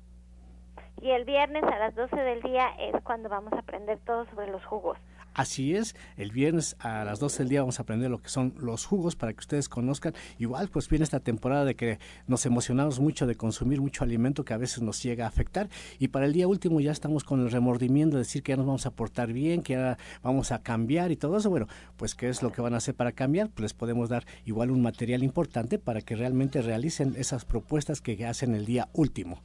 Y 1.02 1.12
el 1.12 1.24
viernes 1.24 1.64
a 1.64 1.80
las 1.80 1.96
12 1.96 2.16
del 2.16 2.42
día 2.42 2.70
es 2.78 3.02
cuando 3.04 3.30
vamos 3.30 3.54
a 3.54 3.60
aprender 3.60 4.00
todo 4.06 4.26
sobre 4.26 4.52
los 4.52 4.66
jugos. 4.66 4.98
Así 5.34 5.76
es, 5.76 5.96
el 6.18 6.32
viernes 6.32 6.76
a 6.80 7.06
las 7.06 7.20
12 7.20 7.44
del 7.44 7.50
día 7.50 7.62
vamos 7.62 7.80
a 7.80 7.84
aprender 7.84 8.10
lo 8.10 8.22
que 8.22 8.30
son 8.30 8.54
los 8.60 8.86
jugos 8.86 9.16
para 9.16 9.32
que 9.32 9.40
ustedes 9.40 9.70
conozcan. 9.70 10.14
Igual 10.40 10.68
pues 10.68 10.90
viene 10.90 11.04
esta 11.04 11.22
temporada 11.22 11.64
de 11.64 11.76
que 11.76 12.00
nos 12.28 12.46
emocionamos 12.46 13.00
mucho 13.00 13.28
de 13.28 13.36
consumir 13.36 13.80
mucho 13.80 14.04
alimento 14.04 14.44
que 14.44 14.54
a 14.54 14.58
veces 14.58 14.82
nos 14.82 15.02
llega 15.02 15.26
a 15.26 15.30
afectar 15.30 15.70
y 16.00 16.10
para 16.10 16.26
el 16.26 16.34
día 16.34 16.48
último 16.48 16.82
ya 16.82 16.92
estamos 16.92 17.24
con 17.24 17.40
el 17.40 17.52
remordimiento 17.52 18.18
de 18.18 18.24
decir 18.24 18.44
que 18.44 18.52
ya 18.52 18.58
nos 18.58 18.66
vamos 18.66 18.86
a 18.86 18.92
portar 18.92 19.32
bien, 19.32 19.62
que 19.62 19.74
ya 19.74 19.98
vamos 20.22 20.52
a 20.52 20.62
cambiar 20.62 21.12
y 21.12 21.16
todo 21.16 21.38
eso. 21.38 21.50
Bueno, 21.50 21.68
pues 21.96 22.16
qué 22.16 22.28
es 22.28 22.44
lo 22.44 22.52
que 22.52 22.62
van 22.62 22.74
a 22.74 22.78
hacer 22.78 22.96
para 22.96 23.14
cambiar, 23.14 23.50
pues 23.50 23.62
les 23.62 23.74
podemos 23.74 24.10
dar 24.10 24.26
igual 24.46 24.72
un 24.72 24.82
material 24.82 25.24
importante 25.24 25.80
para 25.80 26.02
que 26.02 26.16
realmente 26.16 26.62
realicen 26.62 27.14
esas 27.16 27.46
propuestas 27.46 28.02
que 28.02 28.26
hacen 28.26 28.56
el 28.56 28.66
día 28.66 28.90
último. 28.94 29.42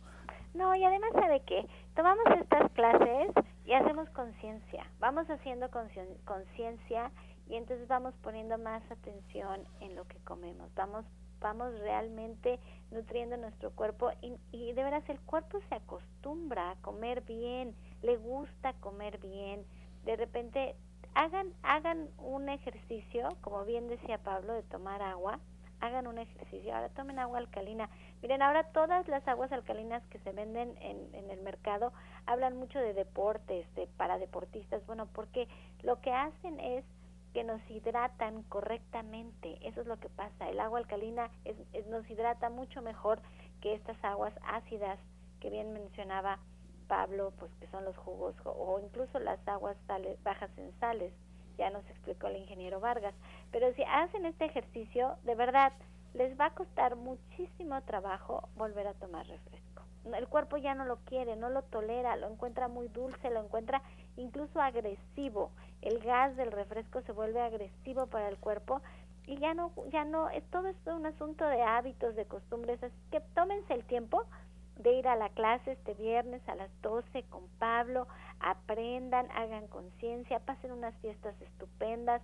No, 0.55 0.73
y 0.77 0.85
además 0.85 1.11
sabe 1.15 1.41
que 1.41 1.67
tomamos 1.97 2.25
estas 2.41 2.71
clases 2.73 3.33
y 3.65 3.73
hacemos 3.73 4.09
conciencia, 4.11 4.87
vamos 5.01 5.29
haciendo 5.29 5.69
conciencia 5.71 7.11
y 7.49 7.57
entonces 7.57 7.89
vamos 7.89 8.15
poniendo 8.23 8.57
más 8.57 8.83
atención 8.89 9.65
en 9.81 9.97
lo 9.97 10.05
que 10.05 10.19
comemos, 10.21 10.73
vamos 10.75 11.05
vamos 11.41 11.79
realmente 11.81 12.59
nutriendo 12.91 13.37
nuestro 13.37 13.71
cuerpo 13.73 14.11
y, 14.23 14.33
y 14.51 14.73
de 14.73 14.83
veras 14.83 15.07
el 15.11 15.21
cuerpo 15.21 15.59
se 15.69 15.75
acostumbra 15.75 16.71
a 16.71 16.77
comer 16.77 17.21
bien, 17.23 17.75
le 18.01 18.17
gusta 18.17 18.73
comer 18.75 19.19
bien, 19.19 19.67
de 20.05 20.17
repente 20.17 20.77
hagan 21.15 21.53
hagan 21.63 22.09
un 22.17 22.49
ejercicio, 22.49 23.29
como 23.41 23.65
bien 23.65 23.89
decía 23.89 24.19
Pablo, 24.19 24.55
de 24.55 24.63
tomar 24.63 25.03
agua, 25.03 25.41
hagan 25.85 26.07
un 26.07 26.19
ejercicio, 26.19 26.75
ahora 26.75 26.89
tomen 26.91 27.19
agua 27.19 27.39
alcalina. 27.39 27.89
Miren, 28.23 28.43
ahora 28.43 28.65
todas 28.73 29.07
las 29.09 29.27
aguas 29.29 29.53
alcalinas 29.53 30.03
que 30.07 30.19
se 30.21 30.33
venden 30.33 30.77
en, 30.81 31.15
en 31.15 31.31
el 31.31 31.41
mercado 31.43 31.93
hablan 32.27 32.57
mucho 32.57 32.79
de 32.79 32.95
deportes, 32.95 33.73
de 33.75 33.87
para 33.97 34.19
deportistas, 34.19 34.85
bueno, 34.87 35.07
porque 35.07 35.49
lo 35.83 36.01
que 36.01 36.13
hacen 36.13 36.59
es 36.61 36.85
que 37.35 37.45
nos 37.45 37.61
hidratan 37.69 38.45
correctamente, 38.45 39.59
eso 39.67 39.81
es 39.81 39.89
lo 39.89 39.99
que 39.99 40.09
pasa, 40.09 40.49
el 40.49 40.61
agua 40.61 40.79
alcalina 40.79 41.31
es, 41.45 41.57
nos 41.89 42.09
hidrata 42.09 42.49
mucho 42.49 42.81
mejor 42.81 43.21
que 43.61 43.75
estas 43.75 44.03
aguas 44.05 44.33
ácidas 44.47 44.99
que 45.41 45.51
bien 45.51 45.73
mencionaba 45.73 46.39
Pablo, 46.87 47.33
pues 47.39 47.51
que 47.59 47.67
son 47.69 47.85
los 47.85 47.97
jugos 47.97 48.37
o 48.45 48.81
incluso 48.81 49.19
las 49.19 49.47
aguas 49.49 49.77
bajas 50.23 50.51
en 50.59 50.73
sales 50.79 51.13
ya 51.57 51.71
nos 51.71 51.89
explicó 51.89 52.29
el 52.29 52.37
ingeniero 52.37 52.81
Vargas. 52.81 53.15
Pero 53.51 53.73
si 53.75 53.83
hacen 53.85 54.27
este 54.27 54.47
ejercicio, 54.47 55.17
de 55.25 55.35
verdad, 55.35 55.73
les 56.15 56.39
va 56.39 56.47
a 56.47 56.55
costar 56.55 56.97
muchísimo 56.97 57.81
trabajo 57.83 58.49
volver 58.57 58.87
a 58.87 58.95
tomar 58.95 59.27
refresco. 59.27 59.83
El 60.05 60.29
cuerpo 60.29 60.59
ya 60.59 60.75
no 60.75 60.85
lo 60.85 60.97
quiere, 61.07 61.35
no 61.35 61.49
lo 61.49 61.63
tolera, 61.63 62.17
lo 62.17 62.29
encuentra 62.29 62.69
muy 62.69 62.89
dulce, 62.89 63.31
lo 63.31 63.43
encuentra 63.43 63.83
incluso 64.17 64.61
agresivo. 64.61 65.51
El 65.81 65.99
gas 66.01 66.37
del 66.37 66.53
refresco 66.53 67.01
se 67.03 67.13
vuelve 67.13 67.41
agresivo 67.41 68.07
para 68.07 68.29
el 68.29 68.37
cuerpo 68.37 68.83
y 69.27 69.39
ya 69.39 69.55
no, 69.55 69.73
ya 69.91 70.05
no, 70.05 70.29
es 70.29 70.45
todo 70.51 70.69
esto 70.69 70.95
un 70.95 71.07
asunto 71.07 71.47
de 71.47 71.63
hábitos, 71.63 72.15
de 72.15 72.27
costumbres, 72.27 72.83
así 72.83 72.95
que 73.11 73.21
tómense 73.35 73.73
el 73.73 73.85
tiempo 73.85 74.25
de 74.77 74.93
ir 74.93 75.09
a 75.09 75.17
la 75.17 75.29
clase 75.31 75.73
este 75.73 75.95
viernes 75.95 76.47
a 76.49 76.55
las 76.55 76.71
12 76.83 77.23
con 77.25 77.49
Pablo, 77.59 78.07
aprendan, 78.41 79.31
hagan 79.31 79.69
conciencia, 79.69 80.41
pasen 80.41 80.73
unas 80.73 80.95
fiestas 80.97 81.41
estupendas. 81.41 82.23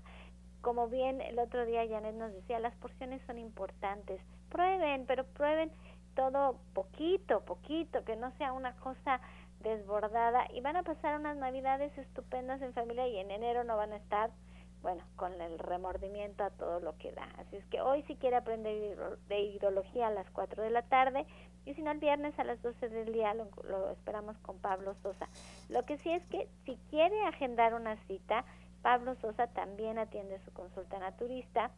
Como 0.60 0.88
bien 0.88 1.20
el 1.20 1.38
otro 1.38 1.64
día 1.64 1.86
Janet 1.88 2.14
nos 2.14 2.32
decía, 2.32 2.58
las 2.58 2.74
porciones 2.76 3.22
son 3.26 3.38
importantes. 3.38 4.20
Prueben, 4.50 5.06
pero 5.06 5.24
prueben 5.24 5.70
todo 6.14 6.58
poquito, 6.74 7.44
poquito, 7.44 8.04
que 8.04 8.16
no 8.16 8.32
sea 8.36 8.52
una 8.52 8.74
cosa 8.76 9.20
desbordada 9.60 10.46
y 10.52 10.60
van 10.60 10.76
a 10.76 10.82
pasar 10.82 11.18
unas 11.18 11.36
navidades 11.36 11.96
estupendas 11.98 12.60
en 12.62 12.72
familia 12.72 13.06
y 13.06 13.18
en 13.18 13.30
enero 13.30 13.62
no 13.64 13.76
van 13.76 13.92
a 13.92 13.96
estar 13.96 14.30
bueno, 14.82 15.04
con 15.16 15.38
el 15.40 15.58
remordimiento 15.58 16.42
a 16.42 16.50
todo 16.50 16.80
lo 16.80 16.96
que 16.96 17.12
da. 17.12 17.28
Así 17.38 17.56
es 17.56 17.64
que 17.66 17.80
hoy 17.80 18.02
si 18.04 18.16
quiere 18.16 18.36
aprender 18.36 18.96
de 19.28 19.40
hidrología 19.40 20.06
a 20.06 20.10
las 20.10 20.30
4 20.30 20.62
de 20.62 20.70
la 20.70 20.82
tarde 20.82 21.26
y 21.64 21.75
si 21.75 21.83
no 21.83 21.90
el 21.90 21.99
viernes 21.99 22.38
a 22.38 22.44
las 22.44 22.61
12 22.62 22.88
del 22.88 23.12
día 23.12 23.35
lo, 23.35 23.49
lo, 23.68 23.90
esperamos 23.90 24.37
con 24.38 24.59
Pablo 24.59 24.94
Sosa. 25.03 25.29
Lo 25.68 25.85
que 25.85 25.99
sí 25.99 26.11
es 26.11 26.25
que 26.27 26.49
si 26.64 26.77
quiere 26.90 27.23
agendar 27.25 27.75
una 27.75 27.96
cita, 28.07 28.44
Pablo 28.83 29.14
Sosa 29.16 29.49
también 29.49 29.99
atiende 29.99 30.40
su 30.44 30.53
consulta 30.53 30.99
naturista 30.99 31.70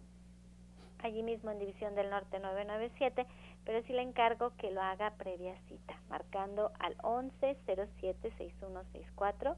allí 1.03 1.23
mismo 1.23 1.51
en 1.51 1.59
División 1.59 1.95
del 1.95 2.09
Norte 2.11 2.39
997, 2.39 3.27
pero 3.65 3.83
sí 3.83 3.93
le 3.93 4.03
encargo 4.03 4.53
que 4.57 4.71
lo 4.71 4.81
haga 4.81 5.11
previa 5.13 5.57
cita, 5.69 6.01
marcando 6.09 6.73
al 6.79 6.97
1107-6164 6.99 9.57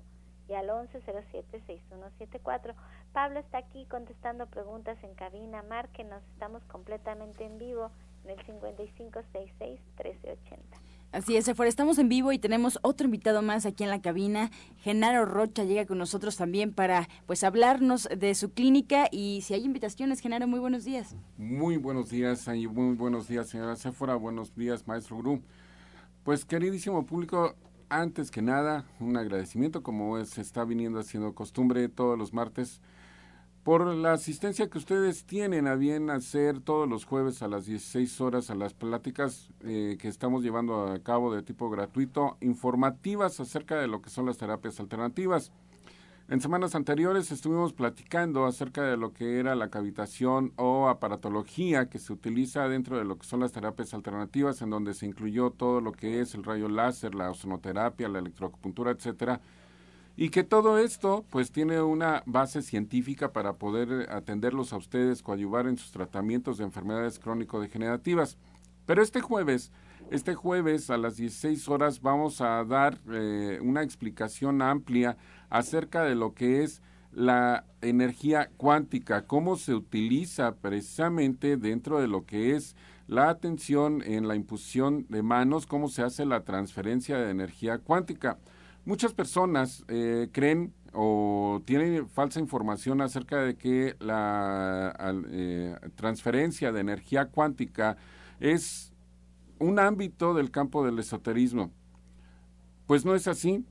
y 0.48 0.54
al 0.54 0.68
1107-6174. 0.68 2.74
Pablo 3.12 3.40
está 3.40 3.58
aquí 3.58 3.84
contestando 3.86 4.46
preguntas 4.46 4.96
en 5.04 5.14
cabina, 5.14 5.62
márquenos, 5.62 6.24
estamos 6.32 6.64
completamente 6.64 7.44
en 7.44 7.58
vivo 7.58 7.90
en 8.24 8.30
el 8.30 8.38
5566-1380. 8.38 10.58
Así 11.12 11.36
es, 11.36 11.44
Sephora, 11.44 11.68
estamos 11.68 11.98
en 11.98 12.08
vivo 12.08 12.32
y 12.32 12.40
tenemos 12.40 12.80
otro 12.82 13.04
invitado 13.04 13.40
más 13.40 13.66
aquí 13.66 13.84
en 13.84 13.90
la 13.90 14.02
cabina. 14.02 14.50
Genaro 14.78 15.24
Rocha 15.24 15.62
llega 15.62 15.86
con 15.86 15.98
nosotros 15.98 16.36
también 16.36 16.72
para 16.72 17.08
pues 17.26 17.44
hablarnos 17.44 18.08
de 18.16 18.34
su 18.34 18.52
clínica 18.52 19.06
y 19.12 19.42
si 19.42 19.54
hay 19.54 19.64
invitaciones, 19.64 20.18
Genaro, 20.18 20.48
muy 20.48 20.58
buenos 20.58 20.84
días. 20.84 21.14
Muy 21.38 21.76
buenos 21.76 22.10
días, 22.10 22.48
muy 22.48 22.96
buenos 22.96 23.28
días, 23.28 23.48
señora 23.48 23.76
Sephora, 23.76 24.16
buenos 24.16 24.56
días, 24.56 24.88
maestro 24.88 25.18
Gru. 25.18 25.40
Pues 26.24 26.44
queridísimo 26.44 27.06
público, 27.06 27.54
antes 27.88 28.32
que 28.32 28.42
nada, 28.42 28.84
un 28.98 29.16
agradecimiento 29.16 29.84
como 29.84 30.24
se 30.24 30.40
está 30.40 30.64
viniendo 30.64 30.98
haciendo 30.98 31.32
costumbre 31.32 31.88
todos 31.88 32.18
los 32.18 32.32
martes 32.32 32.80
por 33.64 33.86
la 33.86 34.12
asistencia 34.12 34.68
que 34.68 34.76
ustedes 34.76 35.24
tienen 35.24 35.66
a 35.66 35.74
bien 35.74 36.10
hacer 36.10 36.60
todos 36.60 36.86
los 36.86 37.06
jueves 37.06 37.42
a 37.42 37.48
las 37.48 37.64
16 37.64 38.20
horas 38.20 38.50
a 38.50 38.54
las 38.54 38.74
pláticas 38.74 39.48
eh, 39.62 39.96
que 39.98 40.08
estamos 40.08 40.42
llevando 40.42 40.86
a 40.86 40.98
cabo 40.98 41.34
de 41.34 41.42
tipo 41.42 41.70
gratuito, 41.70 42.36
informativas 42.42 43.40
acerca 43.40 43.80
de 43.80 43.88
lo 43.88 44.02
que 44.02 44.10
son 44.10 44.26
las 44.26 44.36
terapias 44.36 44.80
alternativas. 44.80 45.50
En 46.28 46.42
semanas 46.42 46.74
anteriores 46.74 47.32
estuvimos 47.32 47.72
platicando 47.72 48.44
acerca 48.44 48.82
de 48.82 48.98
lo 48.98 49.14
que 49.14 49.38
era 49.38 49.54
la 49.54 49.70
cavitación 49.70 50.52
o 50.56 50.88
aparatología 50.88 51.88
que 51.88 51.98
se 51.98 52.12
utiliza 52.12 52.68
dentro 52.68 52.98
de 52.98 53.04
lo 53.04 53.16
que 53.16 53.26
son 53.26 53.40
las 53.40 53.52
terapias 53.52 53.94
alternativas, 53.94 54.60
en 54.60 54.70
donde 54.70 54.92
se 54.92 55.06
incluyó 55.06 55.50
todo 55.50 55.80
lo 55.80 55.92
que 55.92 56.20
es 56.20 56.34
el 56.34 56.44
rayo 56.44 56.68
láser, 56.68 57.14
la 57.14 57.30
ozonoterapia, 57.30 58.10
la 58.10 58.18
electroacupuntura, 58.18 58.90
etcétera 58.90 59.40
y 60.16 60.28
que 60.28 60.44
todo 60.44 60.78
esto 60.78 61.24
pues 61.30 61.50
tiene 61.50 61.82
una 61.82 62.22
base 62.26 62.62
científica 62.62 63.32
para 63.32 63.54
poder 63.54 64.08
atenderlos 64.10 64.72
a 64.72 64.76
ustedes, 64.76 65.22
coadyuvar 65.22 65.66
en 65.66 65.76
sus 65.76 65.90
tratamientos 65.90 66.58
de 66.58 66.64
enfermedades 66.64 67.18
crónico-degenerativas. 67.18 68.38
Pero 68.86 69.02
este 69.02 69.20
jueves, 69.20 69.72
este 70.10 70.34
jueves 70.34 70.90
a 70.90 70.98
las 70.98 71.16
16 71.16 71.68
horas 71.68 72.00
vamos 72.00 72.40
a 72.40 72.62
dar 72.64 73.00
eh, 73.10 73.58
una 73.62 73.82
explicación 73.82 74.62
amplia 74.62 75.16
acerca 75.50 76.04
de 76.04 76.14
lo 76.14 76.34
que 76.34 76.62
es 76.62 76.82
la 77.10 77.64
energía 77.80 78.50
cuántica, 78.56 79.26
cómo 79.26 79.56
se 79.56 79.74
utiliza 79.74 80.56
precisamente 80.56 81.56
dentro 81.56 82.00
de 82.00 82.08
lo 82.08 82.24
que 82.24 82.56
es 82.56 82.76
la 83.06 83.28
atención 83.28 84.02
en 84.04 84.26
la 84.26 84.34
imposición 84.34 85.06
de 85.08 85.22
manos, 85.22 85.66
cómo 85.66 85.88
se 85.88 86.02
hace 86.02 86.24
la 86.24 86.44
transferencia 86.44 87.18
de 87.18 87.30
energía 87.30 87.78
cuántica. 87.78 88.38
Muchas 88.84 89.14
personas 89.14 89.84
eh, 89.88 90.28
creen 90.30 90.74
o 90.92 91.62
tienen 91.64 92.08
falsa 92.08 92.38
información 92.38 93.00
acerca 93.00 93.38
de 93.38 93.56
que 93.56 93.96
la 93.98 94.94
eh, 95.30 95.74
transferencia 95.96 96.70
de 96.70 96.80
energía 96.80 97.26
cuántica 97.26 97.96
es 98.40 98.92
un 99.58 99.78
ámbito 99.78 100.34
del 100.34 100.50
campo 100.50 100.84
del 100.84 100.98
esoterismo. 100.98 101.72
Pues 102.86 103.04
no 103.04 103.14
es 103.14 103.26
así. 103.26 103.64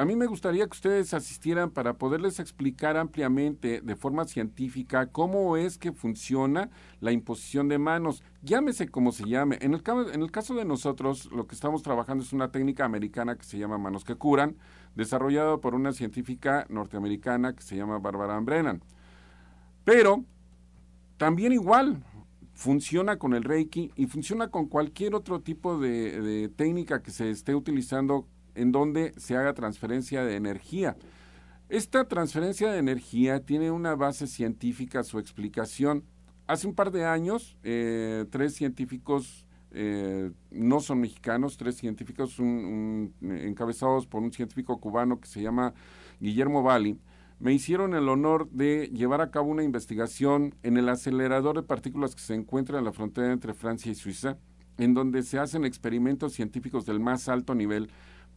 A 0.00 0.06
mí 0.06 0.16
me 0.16 0.24
gustaría 0.24 0.64
que 0.64 0.72
ustedes 0.72 1.12
asistieran 1.12 1.68
para 1.68 1.98
poderles 1.98 2.40
explicar 2.40 2.96
ampliamente, 2.96 3.82
de 3.82 3.96
forma 3.96 4.24
científica, 4.24 5.08
cómo 5.08 5.58
es 5.58 5.76
que 5.76 5.92
funciona 5.92 6.70
la 7.00 7.12
imposición 7.12 7.68
de 7.68 7.76
manos. 7.76 8.22
Llámese 8.40 8.88
como 8.88 9.12
se 9.12 9.28
llame. 9.28 9.58
En 9.60 9.74
el, 9.74 9.82
caso 9.82 10.54
de 10.54 10.64
nosotros, 10.64 11.30
lo 11.32 11.46
que 11.46 11.54
estamos 11.54 11.82
trabajando 11.82 12.24
es 12.24 12.32
una 12.32 12.50
técnica 12.50 12.86
americana 12.86 13.36
que 13.36 13.44
se 13.44 13.58
llama 13.58 13.76
manos 13.76 14.04
que 14.04 14.14
curan, 14.14 14.56
desarrollada 14.94 15.58
por 15.58 15.74
una 15.74 15.92
científica 15.92 16.64
norteamericana 16.70 17.54
que 17.54 17.62
se 17.62 17.76
llama 17.76 17.98
Barbara 17.98 18.40
Brennan. 18.40 18.82
Pero 19.84 20.24
también 21.18 21.52
igual 21.52 22.02
funciona 22.54 23.18
con 23.18 23.34
el 23.34 23.44
Reiki 23.44 23.92
y 23.96 24.06
funciona 24.06 24.48
con 24.48 24.64
cualquier 24.64 25.14
otro 25.14 25.42
tipo 25.42 25.78
de 25.78 26.50
técnica 26.56 27.02
que 27.02 27.10
se 27.10 27.28
esté 27.28 27.54
utilizando 27.54 28.26
en 28.54 28.72
donde 28.72 29.12
se 29.16 29.36
haga 29.36 29.54
transferencia 29.54 30.24
de 30.24 30.36
energía. 30.36 30.96
Esta 31.68 32.08
transferencia 32.08 32.70
de 32.70 32.78
energía 32.78 33.40
tiene 33.40 33.70
una 33.70 33.94
base 33.94 34.26
científica, 34.26 35.04
su 35.04 35.18
explicación. 35.18 36.04
Hace 36.46 36.66
un 36.66 36.74
par 36.74 36.90
de 36.90 37.04
años, 37.04 37.56
eh, 37.62 38.26
tres 38.30 38.54
científicos, 38.54 39.46
eh, 39.70 40.32
no 40.50 40.80
son 40.80 41.00
mexicanos, 41.00 41.56
tres 41.56 41.76
científicos 41.76 42.38
encabezados 42.40 44.06
por 44.06 44.22
un 44.22 44.32
científico 44.32 44.80
cubano 44.80 45.20
que 45.20 45.28
se 45.28 45.40
llama 45.40 45.74
Guillermo 46.18 46.62
Valli, 46.62 46.98
me 47.40 47.54
hicieron 47.54 47.94
el 47.94 48.06
honor 48.10 48.50
de 48.50 48.90
llevar 48.92 49.22
a 49.22 49.30
cabo 49.30 49.50
una 49.50 49.64
investigación 49.64 50.54
en 50.62 50.76
el 50.76 50.90
acelerador 50.90 51.56
de 51.56 51.62
partículas 51.62 52.14
que 52.14 52.20
se 52.20 52.34
encuentra 52.34 52.78
en 52.78 52.84
la 52.84 52.92
frontera 52.92 53.32
entre 53.32 53.54
Francia 53.54 53.90
y 53.90 53.94
Suiza, 53.94 54.36
en 54.76 54.92
donde 54.92 55.22
se 55.22 55.38
hacen 55.38 55.64
experimentos 55.64 56.34
científicos 56.34 56.84
del 56.84 57.00
más 57.00 57.30
alto 57.30 57.54
nivel 57.54 57.90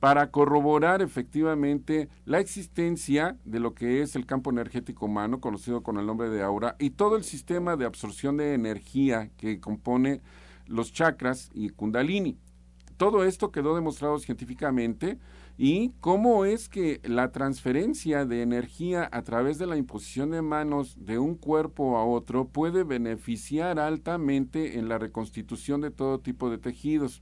para 0.03 0.31
corroborar 0.31 1.01
efectivamente 1.01 2.09
la 2.25 2.41
existencia 2.41 3.37
de 3.45 3.61
lo 3.61 3.73
que 3.73 4.01
es 4.01 4.17
el 4.17 4.25
campo 4.25 4.51
energético 4.51 5.05
humano, 5.05 5.39
conocido 5.39 5.81
con 5.81 5.97
el 5.97 6.05
nombre 6.05 6.29
de 6.29 6.43
aura, 6.43 6.75
y 6.77 6.89
todo 6.89 7.15
el 7.15 7.23
sistema 7.23 7.77
de 7.77 7.85
absorción 7.85 8.35
de 8.35 8.53
energía 8.53 9.31
que 9.37 9.61
compone 9.61 10.19
los 10.67 10.91
chakras 10.91 11.51
y 11.53 11.69
kundalini. 11.69 12.37
Todo 12.97 13.23
esto 13.23 13.53
quedó 13.53 13.75
demostrado 13.75 14.19
científicamente 14.19 15.19
y 15.57 15.93
cómo 16.01 16.43
es 16.43 16.67
que 16.67 16.99
la 17.05 17.31
transferencia 17.31 18.25
de 18.25 18.41
energía 18.41 19.07
a 19.09 19.21
través 19.21 19.57
de 19.57 19.67
la 19.67 19.77
imposición 19.77 20.31
de 20.31 20.41
manos 20.41 20.97
de 20.99 21.17
un 21.17 21.35
cuerpo 21.35 21.95
a 21.95 22.05
otro 22.05 22.49
puede 22.49 22.83
beneficiar 22.83 23.79
altamente 23.79 24.77
en 24.77 24.89
la 24.89 24.97
reconstitución 24.97 25.79
de 25.79 25.91
todo 25.91 26.19
tipo 26.19 26.49
de 26.49 26.57
tejidos 26.57 27.21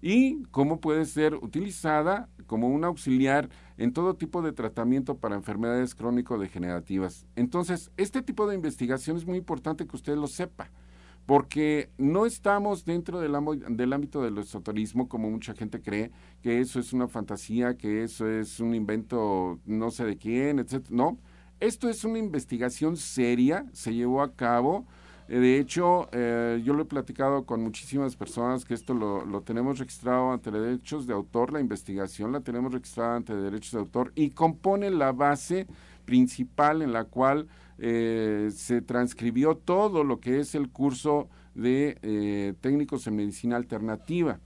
y 0.00 0.42
cómo 0.50 0.80
puede 0.80 1.04
ser 1.04 1.34
utilizada 1.34 2.28
como 2.46 2.68
un 2.68 2.84
auxiliar 2.84 3.48
en 3.76 3.92
todo 3.92 4.14
tipo 4.14 4.42
de 4.42 4.52
tratamiento 4.52 5.16
para 5.18 5.36
enfermedades 5.36 5.94
crónico-degenerativas. 5.94 7.26
Entonces, 7.36 7.90
este 7.96 8.22
tipo 8.22 8.46
de 8.46 8.54
investigación 8.54 9.16
es 9.16 9.26
muy 9.26 9.38
importante 9.38 9.86
que 9.86 9.96
usted 9.96 10.16
lo 10.16 10.26
sepa, 10.26 10.70
porque 11.26 11.90
no 11.98 12.24
estamos 12.24 12.84
dentro 12.84 13.20
del, 13.20 13.36
del 13.70 13.92
ámbito 13.92 14.22
del 14.22 14.38
esoterismo 14.38 15.08
como 15.08 15.30
mucha 15.30 15.54
gente 15.54 15.80
cree, 15.80 16.12
que 16.42 16.60
eso 16.60 16.78
es 16.78 16.92
una 16.92 17.08
fantasía, 17.08 17.76
que 17.76 18.04
eso 18.04 18.28
es 18.28 18.60
un 18.60 18.74
invento 18.74 19.58
no 19.66 19.90
sé 19.90 20.04
de 20.04 20.16
quién, 20.16 20.60
etc. 20.60 20.88
No, 20.90 21.18
esto 21.58 21.88
es 21.88 22.04
una 22.04 22.18
investigación 22.18 22.96
seria, 22.96 23.66
se 23.72 23.94
llevó 23.94 24.22
a 24.22 24.34
cabo 24.34 24.86
de 25.28 25.58
hecho, 25.58 26.08
eh, 26.12 26.62
yo 26.64 26.72
lo 26.74 26.82
he 26.82 26.86
platicado 26.86 27.44
con 27.44 27.62
muchísimas 27.62 28.14
personas 28.14 28.64
que 28.64 28.74
esto 28.74 28.94
lo, 28.94 29.40
tenemos 29.42 29.78
registrado 29.78 30.30
ante 30.32 30.50
derechos 30.50 31.06
de 31.06 31.14
autor, 31.14 31.52
la 31.52 31.60
investigación 31.60 32.32
la 32.32 32.40
tenemos 32.40 32.72
registrada 32.72 33.16
ante 33.16 33.34
derechos 33.34 33.72
de 33.72 33.78
autor 33.78 34.12
y 34.14 34.30
compone 34.30 34.90
la 34.90 35.12
base 35.12 35.66
principal 36.04 36.82
en 36.82 36.92
la 36.92 37.04
cual 37.04 37.48
eh, 37.78 38.50
se 38.54 38.82
transcribió 38.82 39.56
todo 39.56 40.04
lo 40.04 40.20
que 40.20 40.38
es 40.38 40.54
el 40.54 40.70
curso 40.70 41.28
de 41.54 42.54
técnicos 42.60 43.06
en 43.06 43.16
medicina 43.16 43.56
alternativa 43.56 44.38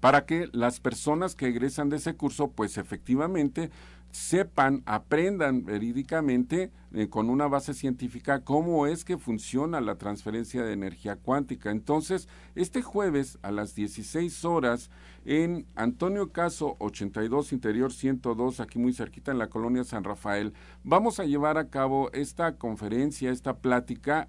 para 0.00 0.24
que 0.24 0.48
las 0.52 0.80
personas 0.80 1.34
que 1.34 1.48
egresan 1.48 1.88
de 1.90 1.96
ese 1.96 2.14
curso 2.14 2.52
pues 2.52 2.78
efectivamente 2.78 3.70
sepan, 4.12 4.82
aprendan 4.86 5.64
verídicamente 5.64 6.70
eh, 6.92 7.08
con 7.08 7.30
una 7.30 7.46
base 7.46 7.74
científica 7.74 8.42
cómo 8.42 8.86
es 8.86 9.04
que 9.04 9.18
funciona 9.18 9.80
la 9.80 9.96
transferencia 9.96 10.62
de 10.64 10.72
energía 10.72 11.16
cuántica. 11.16 11.70
Entonces, 11.70 12.28
este 12.54 12.82
jueves 12.82 13.38
a 13.42 13.50
las 13.50 13.74
16 13.74 14.44
horas 14.44 14.90
en 15.24 15.66
Antonio 15.74 16.32
Caso 16.32 16.76
82 16.80 17.52
Interior 17.52 17.92
102, 17.92 18.60
aquí 18.60 18.78
muy 18.78 18.92
cerquita 18.92 19.30
en 19.30 19.38
la 19.38 19.48
colonia 19.48 19.84
San 19.84 20.04
Rafael, 20.04 20.54
vamos 20.82 21.20
a 21.20 21.24
llevar 21.24 21.58
a 21.58 21.68
cabo 21.68 22.10
esta 22.12 22.56
conferencia, 22.56 23.30
esta 23.30 23.58
plática 23.58 24.28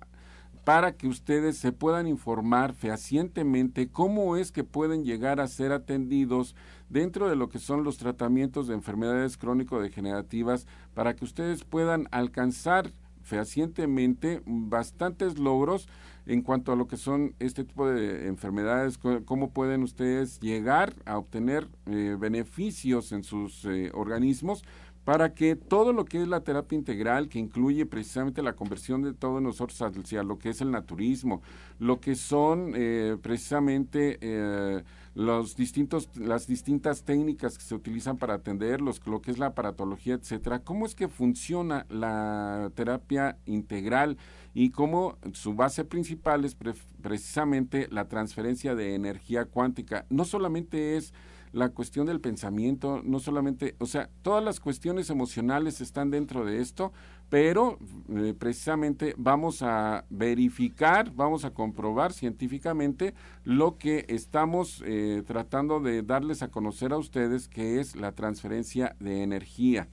para 0.63 0.95
que 0.95 1.07
ustedes 1.07 1.57
se 1.57 1.71
puedan 1.71 2.07
informar 2.07 2.73
fehacientemente 2.73 3.89
cómo 3.89 4.37
es 4.37 4.51
que 4.51 4.63
pueden 4.63 5.03
llegar 5.03 5.39
a 5.39 5.47
ser 5.47 5.71
atendidos 5.71 6.55
dentro 6.91 7.29
de 7.29 7.35
lo 7.35 7.49
que 7.49 7.59
son 7.59 7.83
los 7.83 7.97
tratamientos 7.97 8.67
de 8.67 8.73
enfermedades 8.73 9.37
crónico-degenerativas 9.37 10.67
para 10.93 11.15
que 11.15 11.23
ustedes 11.23 11.63
puedan 11.63 12.07
alcanzar 12.11 12.91
fehacientemente 13.23 14.41
bastantes 14.45 15.39
logros 15.39 15.87
en 16.25 16.41
cuanto 16.41 16.71
a 16.71 16.75
lo 16.75 16.87
que 16.87 16.97
son 16.97 17.33
este 17.39 17.63
tipo 17.63 17.87
de 17.87 18.27
enfermedades, 18.27 18.99
cómo 19.25 19.51
pueden 19.51 19.83
ustedes 19.83 20.39
llegar 20.39 20.93
a 21.05 21.17
obtener 21.17 21.67
eh, 21.85 22.15
beneficios 22.19 23.11
en 23.11 23.23
sus 23.23 23.65
eh, 23.65 23.91
organismos 23.93 24.63
para 25.03 25.33
que 25.33 25.55
todo 25.55 25.93
lo 25.93 26.05
que 26.05 26.21
es 26.21 26.27
la 26.27 26.41
terapia 26.41 26.77
integral, 26.77 27.27
que 27.27 27.39
incluye 27.39 27.85
precisamente 27.85 28.43
la 28.43 28.53
conversión 28.53 29.01
de 29.01 29.13
todos 29.13 29.41
nosotros 29.41 29.81
hacia 29.81 30.23
lo 30.23 30.37
que 30.37 30.49
es 30.49 30.61
el 30.61 30.71
naturismo, 30.71 31.41
lo 31.79 31.99
que 31.99 32.15
son 32.15 32.73
eh, 32.75 33.17
precisamente 33.21 34.19
eh, 34.21 34.83
los 35.15 35.55
distintos, 35.55 36.09
las 36.15 36.45
distintas 36.45 37.03
técnicas 37.03 37.57
que 37.57 37.63
se 37.63 37.73
utilizan 37.73 38.17
para 38.17 38.35
atenderlos, 38.35 39.01
lo 39.07 39.21
que 39.21 39.31
es 39.31 39.39
la 39.39 39.47
aparatología, 39.47 40.13
etcétera, 40.13 40.59
cómo 40.59 40.85
es 40.85 40.93
que 40.93 41.07
funciona 41.07 41.85
la 41.89 42.71
terapia 42.75 43.37
integral 43.45 44.17
y 44.53 44.69
cómo 44.69 45.17
su 45.33 45.55
base 45.55 45.83
principal 45.83 46.45
es 46.45 46.55
precisamente 47.01 47.87
la 47.89 48.07
transferencia 48.07 48.75
de 48.75 48.93
energía 48.93 49.45
cuántica. 49.45 50.05
No 50.09 50.25
solamente 50.25 50.95
es 50.95 51.13
la 51.53 51.69
cuestión 51.69 52.07
del 52.07 52.21
pensamiento, 52.21 53.01
no 53.03 53.19
solamente, 53.19 53.75
o 53.79 53.85
sea, 53.85 54.09
todas 54.21 54.43
las 54.43 54.59
cuestiones 54.59 55.09
emocionales 55.09 55.81
están 55.81 56.09
dentro 56.09 56.45
de 56.45 56.61
esto, 56.61 56.93
pero 57.29 57.77
eh, 58.09 58.33
precisamente 58.37 59.13
vamos 59.17 59.61
a 59.61 60.05
verificar, 60.09 61.11
vamos 61.13 61.45
a 61.45 61.53
comprobar 61.53 62.13
científicamente 62.13 63.13
lo 63.43 63.77
que 63.77 64.05
estamos 64.09 64.83
eh, 64.85 65.23
tratando 65.25 65.79
de 65.79 66.03
darles 66.03 66.43
a 66.43 66.49
conocer 66.49 66.93
a 66.93 66.97
ustedes, 66.97 67.47
que 67.47 67.79
es 67.79 67.95
la 67.95 68.11
transferencia 68.13 68.95
de 68.99 69.23
energía. 69.23 69.87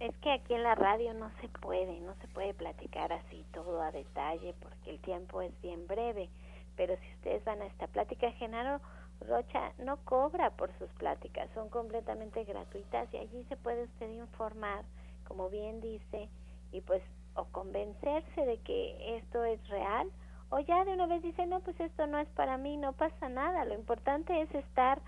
Es 0.00 0.16
que 0.18 0.30
aquí 0.30 0.54
en 0.54 0.62
la 0.62 0.74
radio 0.74 1.12
no 1.14 1.30
se 1.40 1.48
puede, 1.48 2.00
no 2.00 2.14
se 2.20 2.28
puede 2.28 2.54
platicar 2.54 3.12
así 3.12 3.44
todo 3.52 3.82
a 3.82 3.90
detalle 3.90 4.54
porque 4.60 4.90
el 4.90 5.00
tiempo 5.00 5.42
es 5.42 5.52
bien 5.60 5.86
breve, 5.86 6.28
pero 6.76 6.94
si 6.96 7.14
ustedes 7.14 7.44
van 7.44 7.60
a 7.62 7.66
esta 7.66 7.88
plática, 7.88 8.30
Genaro, 8.32 8.80
Rocha 9.20 9.72
no 9.78 9.96
cobra 10.04 10.50
por 10.50 10.70
sus 10.78 10.88
pláticas, 10.92 11.48
son 11.54 11.68
completamente 11.68 12.44
gratuitas 12.44 13.12
y 13.12 13.18
allí 13.18 13.44
se 13.48 13.56
puede 13.56 13.84
usted 13.84 14.10
informar, 14.10 14.84
como 15.26 15.50
bien 15.50 15.80
dice, 15.80 16.28
y 16.72 16.80
pues 16.80 17.02
o 17.34 17.44
convencerse 17.46 18.46
de 18.46 18.58
que 18.58 19.16
esto 19.16 19.44
es 19.44 19.66
real 19.68 20.10
o 20.50 20.60
ya 20.60 20.84
de 20.84 20.92
una 20.92 21.06
vez 21.06 21.22
dice, 21.22 21.46
no, 21.46 21.60
pues 21.60 21.78
esto 21.78 22.06
no 22.06 22.18
es 22.18 22.28
para 22.30 22.56
mí, 22.56 22.76
no 22.76 22.92
pasa 22.94 23.28
nada, 23.28 23.64
lo 23.64 23.74
importante 23.74 24.40
es 24.40 24.54
estar 24.54 25.00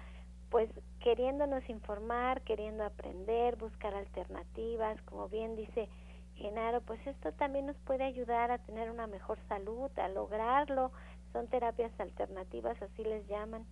pues 0.51 0.69
queriéndonos 0.99 1.67
informar, 1.69 2.43
queriendo 2.43 2.85
aprender, 2.85 3.57
buscar 3.57 3.95
alternativas, 3.95 5.01
como 5.03 5.29
bien 5.29 5.55
dice 5.55 5.89
Genaro, 6.35 6.81
pues 6.81 7.05
esto 7.07 7.33
también 7.33 7.67
nos 7.67 7.77
puede 7.79 8.05
ayudar 8.05 8.51
a 8.51 8.59
tener 8.59 8.91
una 8.91 9.07
mejor 9.07 9.39
salud, 9.49 9.91
a 9.97 10.09
lograrlo, 10.09 10.91
son 11.33 11.47
terapias 11.47 11.93
alternativas, 12.01 12.81
así 12.83 13.05
les 13.05 13.27
llaman 13.29 13.65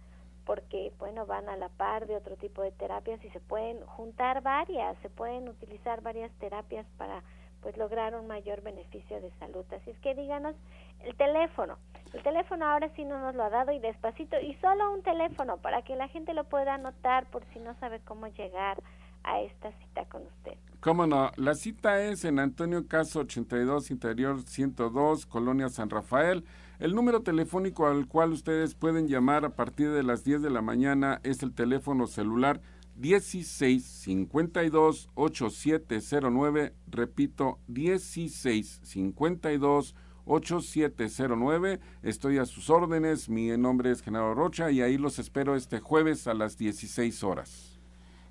porque 0.48 0.94
bueno 0.98 1.26
van 1.26 1.46
a 1.50 1.58
la 1.58 1.68
par 1.68 2.06
de 2.06 2.16
otro 2.16 2.34
tipo 2.36 2.62
de 2.62 2.72
terapias 2.72 3.22
y 3.22 3.28
se 3.28 3.38
pueden 3.38 3.84
juntar 3.84 4.42
varias 4.42 4.96
se 5.02 5.10
pueden 5.10 5.46
utilizar 5.46 6.00
varias 6.00 6.32
terapias 6.38 6.86
para 6.96 7.22
pues 7.60 7.76
lograr 7.76 8.14
un 8.14 8.26
mayor 8.26 8.62
beneficio 8.62 9.20
de 9.20 9.30
salud 9.38 9.66
así 9.74 9.90
es 9.90 9.98
que 9.98 10.14
díganos 10.14 10.56
el 11.04 11.14
teléfono 11.16 11.76
el 12.14 12.22
teléfono 12.22 12.64
ahora 12.64 12.88
sí 12.96 13.04
no 13.04 13.18
nos 13.20 13.34
lo 13.34 13.44
ha 13.44 13.50
dado 13.50 13.72
y 13.72 13.78
despacito 13.78 14.40
y 14.40 14.54
solo 14.54 14.90
un 14.94 15.02
teléfono 15.02 15.58
para 15.58 15.82
que 15.82 15.96
la 15.96 16.08
gente 16.08 16.32
lo 16.32 16.44
pueda 16.44 16.76
anotar 16.76 17.26
por 17.26 17.44
si 17.52 17.58
no 17.58 17.78
sabe 17.78 18.00
cómo 18.00 18.26
llegar 18.28 18.82
a 19.24 19.42
esta 19.42 19.70
cita 19.72 20.06
con 20.06 20.22
usted. 20.22 20.54
Cómo 20.80 21.06
no, 21.06 21.30
la 21.36 21.54
cita 21.54 22.00
es 22.00 22.24
en 22.24 22.38
Antonio 22.38 22.86
Caso 22.86 23.20
82, 23.20 23.90
Interior 23.90 24.40
102, 24.40 25.26
Colonia 25.26 25.68
San 25.68 25.90
Rafael. 25.90 26.44
El 26.78 26.94
número 26.94 27.22
telefónico 27.22 27.88
al 27.88 28.06
cual 28.06 28.32
ustedes 28.32 28.76
pueden 28.76 29.08
llamar 29.08 29.44
a 29.44 29.56
partir 29.56 29.90
de 29.90 30.04
las 30.04 30.22
10 30.22 30.42
de 30.42 30.50
la 30.50 30.62
mañana 30.62 31.20
es 31.24 31.42
el 31.42 31.52
teléfono 31.52 32.06
celular 32.06 32.60
16 32.94 33.84
52 33.84 35.10
8709, 35.14 36.74
repito, 36.86 37.58
16 37.66 38.80
52 38.84 39.96
8709. 40.24 41.80
Estoy 42.02 42.38
a 42.38 42.46
sus 42.46 42.70
órdenes, 42.70 43.28
mi 43.28 43.48
nombre 43.56 43.90
es 43.90 44.00
Genaro 44.00 44.34
Rocha 44.34 44.70
y 44.70 44.80
ahí 44.80 44.98
los 44.98 45.18
espero 45.18 45.56
este 45.56 45.80
jueves 45.80 46.28
a 46.28 46.34
las 46.34 46.58
16 46.58 47.24
horas. 47.24 47.77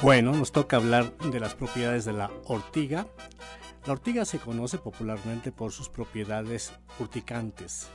Bueno, 0.03 0.33
nos 0.33 0.51
toca 0.51 0.77
hablar 0.77 1.17
de 1.19 1.39
las 1.41 1.55
propiedades 1.55 2.05
de 2.05 2.13
la 2.13 2.33
ortiga 2.45 3.07
la 3.87 3.93
ortiga 3.93 4.25
se 4.25 4.39
conoce 4.39 4.79
popularmente 4.79 5.53
por 5.53 5.73
sus 5.73 5.89
propiedades 5.89 6.73
urticantes. 6.99 7.89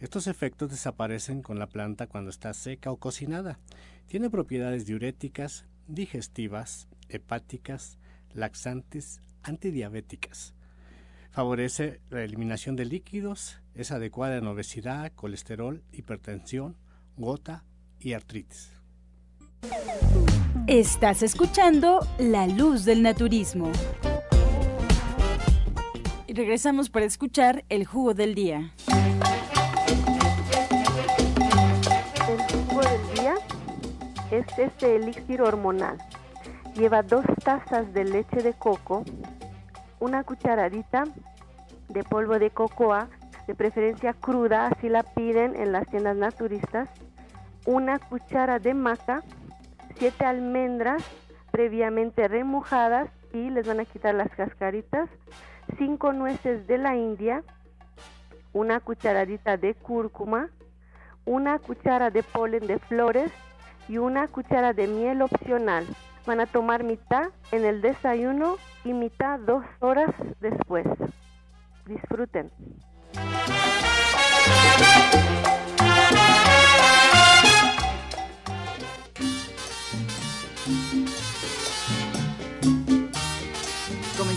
Estos 0.00 0.26
efectos 0.26 0.70
desaparecen 0.70 1.40
con 1.40 1.58
la 1.58 1.68
planta 1.68 2.06
cuando 2.06 2.30
está 2.30 2.52
seca 2.52 2.90
o 2.90 2.98
cocinada. 2.98 3.58
Tiene 4.08 4.28
propiedades 4.28 4.84
diuréticas, 4.84 5.64
digestivas, 5.88 6.88
hepáticas, 7.08 7.98
laxantes, 8.34 9.22
antidiabéticas. 9.42 10.54
Favorece 11.30 12.00
la 12.10 12.22
eliminación 12.22 12.76
de 12.76 12.84
líquidos, 12.84 13.58
es 13.74 13.92
adecuada 13.92 14.36
en 14.36 14.46
obesidad, 14.46 15.12
colesterol, 15.14 15.82
hipertensión, 15.92 16.76
gota 17.16 17.64
y 17.98 18.12
artritis. 18.12 18.70
Estás 20.66 21.22
escuchando 21.22 22.06
La 22.18 22.46
Luz 22.46 22.84
del 22.84 23.02
Naturismo 23.02 23.72
regresamos 26.36 26.90
para 26.90 27.06
escuchar 27.06 27.64
el 27.70 27.86
jugo 27.86 28.12
del 28.12 28.34
día. 28.34 28.70
El 32.28 32.38
jugo 32.52 32.82
del 32.82 33.14
día 33.14 33.34
es 34.30 34.46
este 34.58 34.96
elixir 34.96 35.40
hormonal. 35.40 35.96
Lleva 36.74 37.02
dos 37.02 37.24
tazas 37.42 37.90
de 37.94 38.04
leche 38.04 38.42
de 38.42 38.52
coco, 38.52 39.02
una 39.98 40.24
cucharadita 40.24 41.04
de 41.88 42.04
polvo 42.04 42.38
de 42.38 42.50
cocoa, 42.50 43.08
de 43.46 43.54
preferencia 43.54 44.12
cruda, 44.12 44.66
así 44.66 44.90
la 44.90 45.04
piden 45.04 45.56
en 45.56 45.72
las 45.72 45.86
tiendas 45.86 46.16
naturistas, 46.16 46.90
una 47.64 47.98
cuchara 47.98 48.58
de 48.58 48.74
maca, 48.74 49.22
siete 49.98 50.26
almendras 50.26 51.02
previamente 51.50 52.28
remojadas 52.28 53.08
y 53.32 53.48
les 53.48 53.66
van 53.66 53.80
a 53.80 53.86
quitar 53.86 54.14
las 54.14 54.28
cascaritas, 54.30 55.08
cinco 55.78 56.12
nueces 56.12 56.66
de 56.66 56.78
la 56.78 56.96
India, 56.96 57.42
una 58.52 58.80
cucharadita 58.80 59.56
de 59.56 59.74
cúrcuma, 59.74 60.50
una 61.24 61.58
cuchara 61.58 62.10
de 62.10 62.22
polen 62.22 62.66
de 62.66 62.78
flores 62.78 63.30
y 63.88 63.98
una 63.98 64.28
cuchara 64.28 64.72
de 64.72 64.86
miel 64.86 65.22
opcional. 65.22 65.86
Van 66.26 66.40
a 66.40 66.46
tomar 66.46 66.82
mitad 66.82 67.30
en 67.52 67.64
el 67.64 67.82
desayuno 67.82 68.56
y 68.84 68.92
mitad 68.92 69.38
dos 69.40 69.64
horas 69.80 70.10
después. 70.40 70.86
Disfruten. 71.86 72.50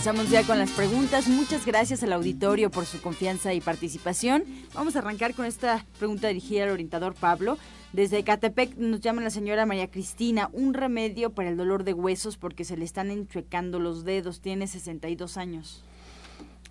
Comenzamos 0.00 0.30
ya 0.30 0.46
con 0.46 0.58
las 0.58 0.70
preguntas. 0.70 1.28
Muchas 1.28 1.66
gracias 1.66 2.02
al 2.02 2.14
auditorio 2.14 2.70
por 2.70 2.86
su 2.86 3.02
confianza 3.02 3.52
y 3.52 3.60
participación. 3.60 4.44
Vamos 4.72 4.96
a 4.96 5.00
arrancar 5.00 5.34
con 5.34 5.44
esta 5.44 5.84
pregunta 5.98 6.28
dirigida 6.28 6.64
al 6.64 6.70
orientador 6.70 7.12
Pablo. 7.14 7.58
Desde 7.92 8.24
Catepec 8.24 8.78
nos 8.78 9.02
llama 9.02 9.20
la 9.20 9.28
señora 9.28 9.66
María 9.66 9.90
Cristina, 9.90 10.48
un 10.54 10.72
remedio 10.72 11.34
para 11.34 11.50
el 11.50 11.58
dolor 11.58 11.84
de 11.84 11.92
huesos 11.92 12.38
porque 12.38 12.64
se 12.64 12.78
le 12.78 12.86
están 12.86 13.10
enchuecando 13.10 13.78
los 13.78 14.06
dedos. 14.06 14.40
Tiene 14.40 14.68
62 14.68 15.36
años. 15.36 15.84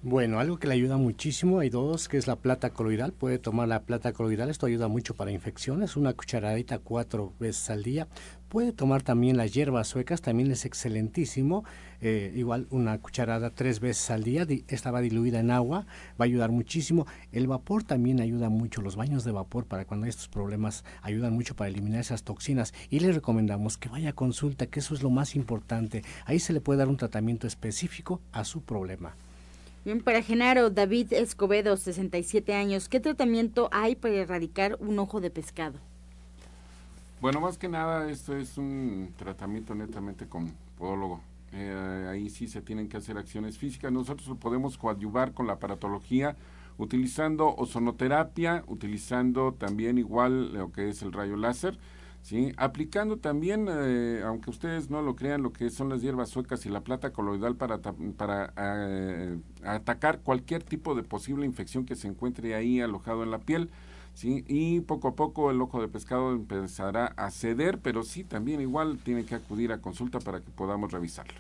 Bueno, 0.02 0.40
algo 0.40 0.58
que 0.58 0.68
le 0.68 0.76
ayuda 0.76 0.96
muchísimo, 0.96 1.60
hay 1.60 1.70
dos, 1.70 2.08
que 2.08 2.16
es 2.18 2.26
la 2.26 2.38
plata 2.38 2.70
coloidal. 2.70 3.12
Puede 3.12 3.38
tomar 3.38 3.68
la 3.68 3.82
plata 3.82 4.14
coloidal, 4.14 4.50
esto 4.50 4.66
ayuda 4.66 4.88
mucho 4.88 5.14
para 5.14 5.30
infecciones, 5.30 5.98
una 5.98 6.14
cucharadita 6.14 6.80
cuatro 6.80 7.34
veces 7.38 7.70
al 7.70 7.84
día. 7.84 8.08
Puede 8.48 8.72
tomar 8.72 9.04
también 9.04 9.36
las 9.36 9.54
hierbas 9.54 9.90
suecas, 9.90 10.22
también 10.22 10.50
es 10.52 10.64
excelentísimo. 10.64 11.66
Eh, 12.02 12.34
igual 12.36 12.68
una 12.70 12.98
cucharada 13.00 13.50
tres 13.50 13.80
veces 13.80 14.10
al 14.10 14.24
día, 14.24 14.48
esta 14.68 14.92
va 14.92 15.02
diluida 15.02 15.40
en 15.40 15.52
agua, 15.52 15.86
va 16.20 16.24
a 16.24 16.24
ayudar 16.24 16.52
muchísimo. 16.52 17.06
El 17.32 17.48
vapor 17.48 17.84
también 17.84 18.22
ayuda 18.22 18.50
mucho, 18.50 18.82
los 18.82 18.96
baños 18.96 19.24
de 19.24 19.32
vapor 19.32 19.66
para 19.66 19.86
cuando 19.86 20.06
hay 20.06 20.10
estos 20.10 20.30
problemas 20.30 20.86
ayudan 21.02 21.34
mucho 21.34 21.56
para 21.56 21.70
eliminar 21.70 22.00
esas 22.00 22.24
toxinas. 22.24 22.74
Y 22.90 23.00
le 23.00 23.12
recomendamos 23.12 23.78
que 23.78 23.90
vaya 23.90 24.12
a 24.12 24.14
consulta, 24.14 24.68
que 24.68 24.80
eso 24.80 24.94
es 24.94 25.04
lo 25.04 25.10
más 25.10 25.36
importante. 25.36 26.04
Ahí 26.26 26.40
se 26.40 26.54
le 26.54 26.62
puede 26.62 26.80
dar 26.80 26.88
un 26.88 26.98
tratamiento 26.98 27.48
específico 27.48 28.22
a 28.32 28.46
su 28.46 28.62
problema. 28.62 29.14
Bien, 29.86 30.02
para 30.02 30.22
Genaro, 30.22 30.70
David 30.70 31.14
Escobedo, 31.14 31.78
67 31.78 32.54
años, 32.54 32.90
¿qué 32.90 33.00
tratamiento 33.00 33.70
hay 33.72 33.96
para 33.96 34.16
erradicar 34.16 34.78
un 34.80 35.00
ojo 35.00 35.22
de 35.22 35.30
pescado? 35.30 35.80
Bueno, 37.22 37.42
más 37.42 37.58
que 37.58 37.68
nada, 37.68 38.10
esto 38.10 38.36
es 38.36 38.58
un 38.58 39.14
tratamiento 39.18 39.76
netamente 39.76 40.26
con 40.26 40.54
podólogo. 40.78 41.22
Eh, 41.52 42.08
ahí 42.10 42.30
sí 42.30 42.48
se 42.48 42.62
tienen 42.62 42.90
que 42.90 42.98
hacer 42.98 43.18
acciones 43.18 43.58
físicas. 43.58 43.92
Nosotros 43.92 44.28
lo 44.28 44.36
podemos 44.36 44.78
coadyuvar 44.78 45.34
con 45.34 45.48
la 45.48 45.54
aparatología 45.54 46.36
utilizando 46.78 47.56
ozonoterapia, 47.56 48.64
utilizando 48.68 49.54
también 49.54 49.98
igual 49.98 50.54
lo 50.54 50.72
que 50.72 50.90
es 50.90 51.02
el 51.02 51.12
rayo 51.12 51.36
láser 51.36 51.78
¿sí? 52.22 52.54
Aplicando 52.58 53.18
también, 53.18 53.68
eh, 53.70 54.22
aunque 54.26 54.50
ustedes 54.50 54.90
no 54.90 55.02
lo 55.02 55.16
crean, 55.16 55.42
lo 55.42 55.54
que 55.54 55.70
son 55.70 55.90
las 55.90 56.02
hierbas 56.02 56.30
suecas 56.30 56.66
y 56.66 56.70
la 56.70 56.82
plata 56.82 57.12
coloidal 57.12 57.56
para, 57.56 57.80
para 58.18 58.54
eh, 58.58 59.38
atacar 59.64 60.20
cualquier 60.22 60.64
tipo 60.64 60.96
de 60.96 61.04
posible 61.04 61.46
infección 61.46 61.86
que 61.86 61.96
se 61.96 62.08
encuentre 62.08 62.56
ahí 62.56 62.82
alojado 62.82 63.24
en 63.24 63.32
la 63.32 63.40
piel. 63.40 63.70
¿Sí? 64.20 64.44
Y 64.48 64.82
poco 64.82 65.08
a 65.08 65.16
poco 65.16 65.50
el 65.50 65.62
ojo 65.62 65.82
de 65.82 65.88
pescado 65.88 66.32
empezará 66.34 67.14
a 67.16 67.32
ceder, 67.32 67.80
pero 67.80 68.04
sí, 68.04 68.26
también 68.26 68.60
igual 68.60 69.00
tiene 69.00 69.26
que 69.26 69.36
acudir 69.36 69.72
a 69.72 69.80
consulta 69.80 70.20
para 70.20 70.42
que 70.42 70.52
podamos 70.52 70.92
revisarlo. 70.92 71.34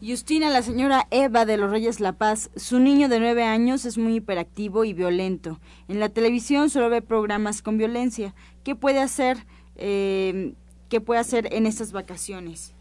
Justina, 0.00 0.50
la 0.50 0.62
señora 0.62 1.06
Eva 1.10 1.44
de 1.44 1.56
los 1.56 1.70
Reyes 1.70 2.00
La 2.00 2.12
Paz, 2.12 2.50
su 2.56 2.80
niño 2.80 3.08
de 3.08 3.20
nueve 3.20 3.44
años 3.44 3.84
es 3.84 3.98
muy 3.98 4.16
hiperactivo 4.16 4.84
y 4.84 4.94
violento. 4.94 5.60
En 5.86 6.00
la 6.00 6.08
televisión 6.08 6.70
solo 6.70 6.90
ve 6.90 7.02
programas 7.02 7.62
con 7.62 7.78
violencia. 7.78 8.34
¿Qué 8.64 8.74
puede 8.74 9.00
hacer? 9.00 9.38
eh, 9.78 10.54
qué 10.88 11.00
puede 11.00 11.20
hacer 11.20 11.52
en 11.52 11.66
estas 11.66 11.92
vacaciones? 11.92 12.74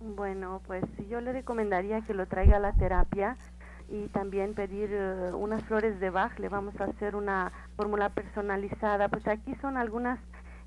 Bueno, 0.00 0.62
pues 0.66 0.84
yo 1.10 1.20
le 1.20 1.32
recomendaría 1.32 2.00
que 2.02 2.14
lo 2.14 2.26
traiga 2.26 2.56
a 2.56 2.60
la 2.60 2.72
terapia 2.72 3.36
y 3.90 4.08
también 4.08 4.54
pedir 4.54 4.90
eh, 4.92 5.32
unas 5.32 5.62
flores 5.64 5.98
de 6.00 6.10
Bach. 6.10 6.38
Le 6.38 6.48
vamos 6.48 6.80
a 6.80 6.84
hacer 6.84 7.16
una 7.16 7.52
fórmula 7.76 8.08
personalizada. 8.10 9.08
Pues 9.08 9.26
aquí 9.26 9.54
son 9.60 9.76
algunas 9.76 10.18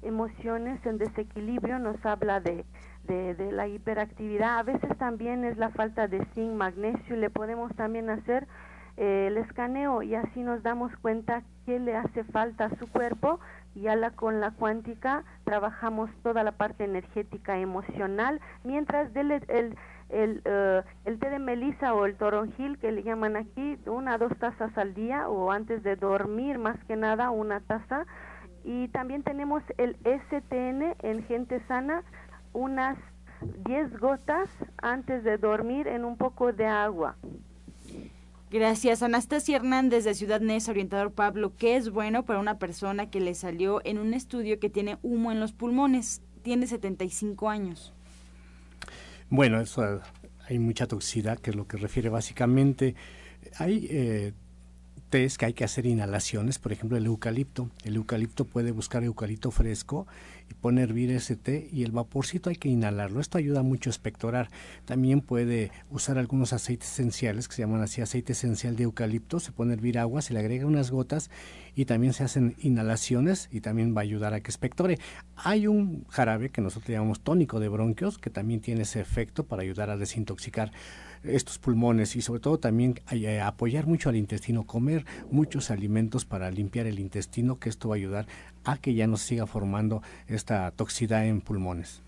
emociones 0.01 0.85
en 0.85 0.97
desequilibrio. 0.97 1.79
Nos 1.79 2.05
habla 2.05 2.39
de, 2.41 2.65
de, 3.05 3.33
de 3.33 3.51
la 3.51 3.67
hiperactividad. 3.67 4.59
A 4.59 4.63
veces 4.63 4.97
también 4.97 5.45
es 5.45 5.57
la 5.57 5.69
falta 5.69 6.07
de 6.07 6.25
zinc, 6.35 6.53
magnesio. 6.53 7.15
Le 7.15 7.29
podemos 7.29 7.73
también 7.75 8.09
hacer 8.09 8.47
eh, 8.95 9.27
el 9.27 9.37
escaneo 9.37 10.03
y 10.03 10.13
así 10.13 10.41
nos 10.43 10.61
damos 10.61 10.95
cuenta 10.97 11.41
qué 11.65 11.79
le 11.79 11.95
hace 11.95 12.23
falta 12.25 12.65
a 12.65 12.77
su 12.77 12.87
cuerpo 12.87 13.39
y 13.73 13.87
a 13.87 13.95
la, 13.95 14.11
con 14.11 14.39
la 14.39 14.51
cuántica 14.51 15.23
trabajamos 15.45 16.11
toda 16.21 16.43
la 16.43 16.51
parte 16.51 16.83
energética 16.83 17.57
emocional, 17.57 18.39
mientras 18.63 19.11
del 19.13 19.31
el, 19.31 19.75
el, 20.13 20.41
eh, 20.45 20.81
el 21.05 21.19
té 21.19 21.29
de 21.29 21.39
melisa 21.39 21.93
o 21.93 22.05
el 22.05 22.15
toronjil 22.15 22.77
que 22.77 22.91
le 22.91 23.03
llaman 23.03 23.35
aquí, 23.35 23.77
una 23.85 24.17
dos 24.17 24.31
tazas 24.39 24.77
al 24.77 24.93
día 24.93 25.27
o 25.29 25.51
antes 25.51 25.83
de 25.83 25.95
dormir 25.95 26.57
más 26.59 26.77
que 26.85 26.95
nada 26.95 27.29
una 27.31 27.59
taza. 27.61 28.05
Y 28.63 28.87
también 28.89 29.23
tenemos 29.23 29.61
el 29.77 29.97
STN 30.03 30.95
en 31.01 31.23
gente 31.23 31.61
sana, 31.67 32.03
unas 32.53 32.97
10 33.65 33.99
gotas 33.99 34.49
antes 34.81 35.23
de 35.23 35.37
dormir 35.37 35.87
en 35.87 36.05
un 36.05 36.17
poco 36.17 36.53
de 36.53 36.65
agua. 36.65 37.15
Gracias. 38.49 39.01
Anastasia 39.01 39.55
Hernández 39.55 40.03
de 40.03 40.13
Ciudad 40.13 40.39
Neza, 40.39 40.71
orientador 40.71 41.11
Pablo, 41.11 41.53
¿qué 41.57 41.75
es 41.75 41.89
bueno 41.89 42.23
para 42.23 42.39
una 42.39 42.59
persona 42.59 43.09
que 43.09 43.19
le 43.19 43.33
salió 43.33 43.81
en 43.83 43.97
un 43.97 44.13
estudio 44.13 44.59
que 44.59 44.69
tiene 44.69 44.97
humo 45.01 45.31
en 45.31 45.39
los 45.39 45.53
pulmones? 45.53 46.21
Tiene 46.43 46.67
75 46.67 47.49
años. 47.49 47.93
Bueno, 49.35 49.59
eso 49.59 49.99
hay 50.47 50.59
mucha 50.59 50.87
toxicidad, 50.87 51.39
que 51.39 51.49
es 51.49 51.55
lo 51.55 51.67
que 51.67 51.77
refiere 51.77 52.07
básicamente. 52.07 52.93
Hay 53.57 53.87
eh, 53.89 54.33
test 55.13 55.37
que 55.37 55.45
hay 55.45 55.53
que 55.53 55.63
hacer 55.63 55.85
inhalaciones, 55.85 56.57
por 56.57 56.71
ejemplo 56.71 56.97
el 56.97 57.05
eucalipto. 57.05 57.69
El 57.83 57.97
eucalipto 57.97 58.45
puede 58.45 58.71
buscar 58.71 59.03
eucalipto 59.03 59.51
fresco 59.51 60.07
y 60.49 60.55
poner 60.55 60.89
hervir 60.89 61.11
ese 61.11 61.35
té 61.35 61.69
y 61.71 61.83
el 61.83 61.91
vaporcito 61.91 62.49
hay 62.49 62.55
que 62.55 62.67
inhalarlo. 62.67 63.19
Esto 63.19 63.37
ayuda 63.37 63.61
mucho 63.61 63.91
a 63.91 63.91
espectorar. 63.91 64.49
También 64.85 65.21
puede 65.21 65.69
usar 65.91 66.17
algunos 66.17 66.51
aceites 66.51 66.91
esenciales 66.91 67.47
que 67.47 67.53
se 67.53 67.61
llaman 67.61 67.83
así 67.83 68.01
aceite 68.01 68.31
esencial 68.31 68.75
de 68.75 68.85
eucalipto. 68.85 69.39
Se 69.39 69.51
pone 69.51 69.73
a 69.73 69.75
hervir 69.75 69.99
agua, 69.99 70.23
se 70.23 70.33
le 70.33 70.39
agrega 70.39 70.65
unas 70.65 70.89
gotas 70.89 71.29
y 71.75 71.85
también 71.85 72.13
se 72.13 72.23
hacen 72.23 72.55
inhalaciones 72.57 73.49
y 73.51 73.61
también 73.61 73.95
va 73.95 74.01
a 74.01 74.05
ayudar 74.05 74.33
a 74.33 74.41
que 74.41 74.49
espectore. 74.49 74.97
Hay 75.35 75.67
un 75.67 76.05
jarabe 76.09 76.49
que 76.49 76.61
nosotros 76.61 76.89
llamamos 76.89 77.19
tónico 77.19 77.59
de 77.59 77.69
bronquios 77.69 78.17
que 78.17 78.31
también 78.31 78.61
tiene 78.61 78.81
ese 78.81 78.99
efecto 78.99 79.43
para 79.43 79.61
ayudar 79.61 79.91
a 79.91 79.97
desintoxicar 79.97 80.71
estos 81.23 81.57
pulmones 81.57 82.15
y 82.15 82.21
sobre 82.21 82.39
todo 82.39 82.57
también 82.57 82.99
eh, 83.11 83.39
apoyar 83.41 83.87
mucho 83.87 84.09
al 84.09 84.15
intestino, 84.15 84.65
comer 84.65 85.05
muchos 85.31 85.71
alimentos 85.71 86.25
para 86.25 86.51
limpiar 86.51 86.87
el 86.87 86.99
intestino, 86.99 87.59
que 87.59 87.69
esto 87.69 87.89
va 87.89 87.95
a 87.95 87.97
ayudar 87.97 88.27
a 88.63 88.77
que 88.77 88.93
ya 88.93 89.07
no 89.07 89.17
siga 89.17 89.45
formando 89.45 90.01
esta 90.27 90.71
toxicidad 90.71 91.25
en 91.25 91.41
pulmones. 91.41 92.01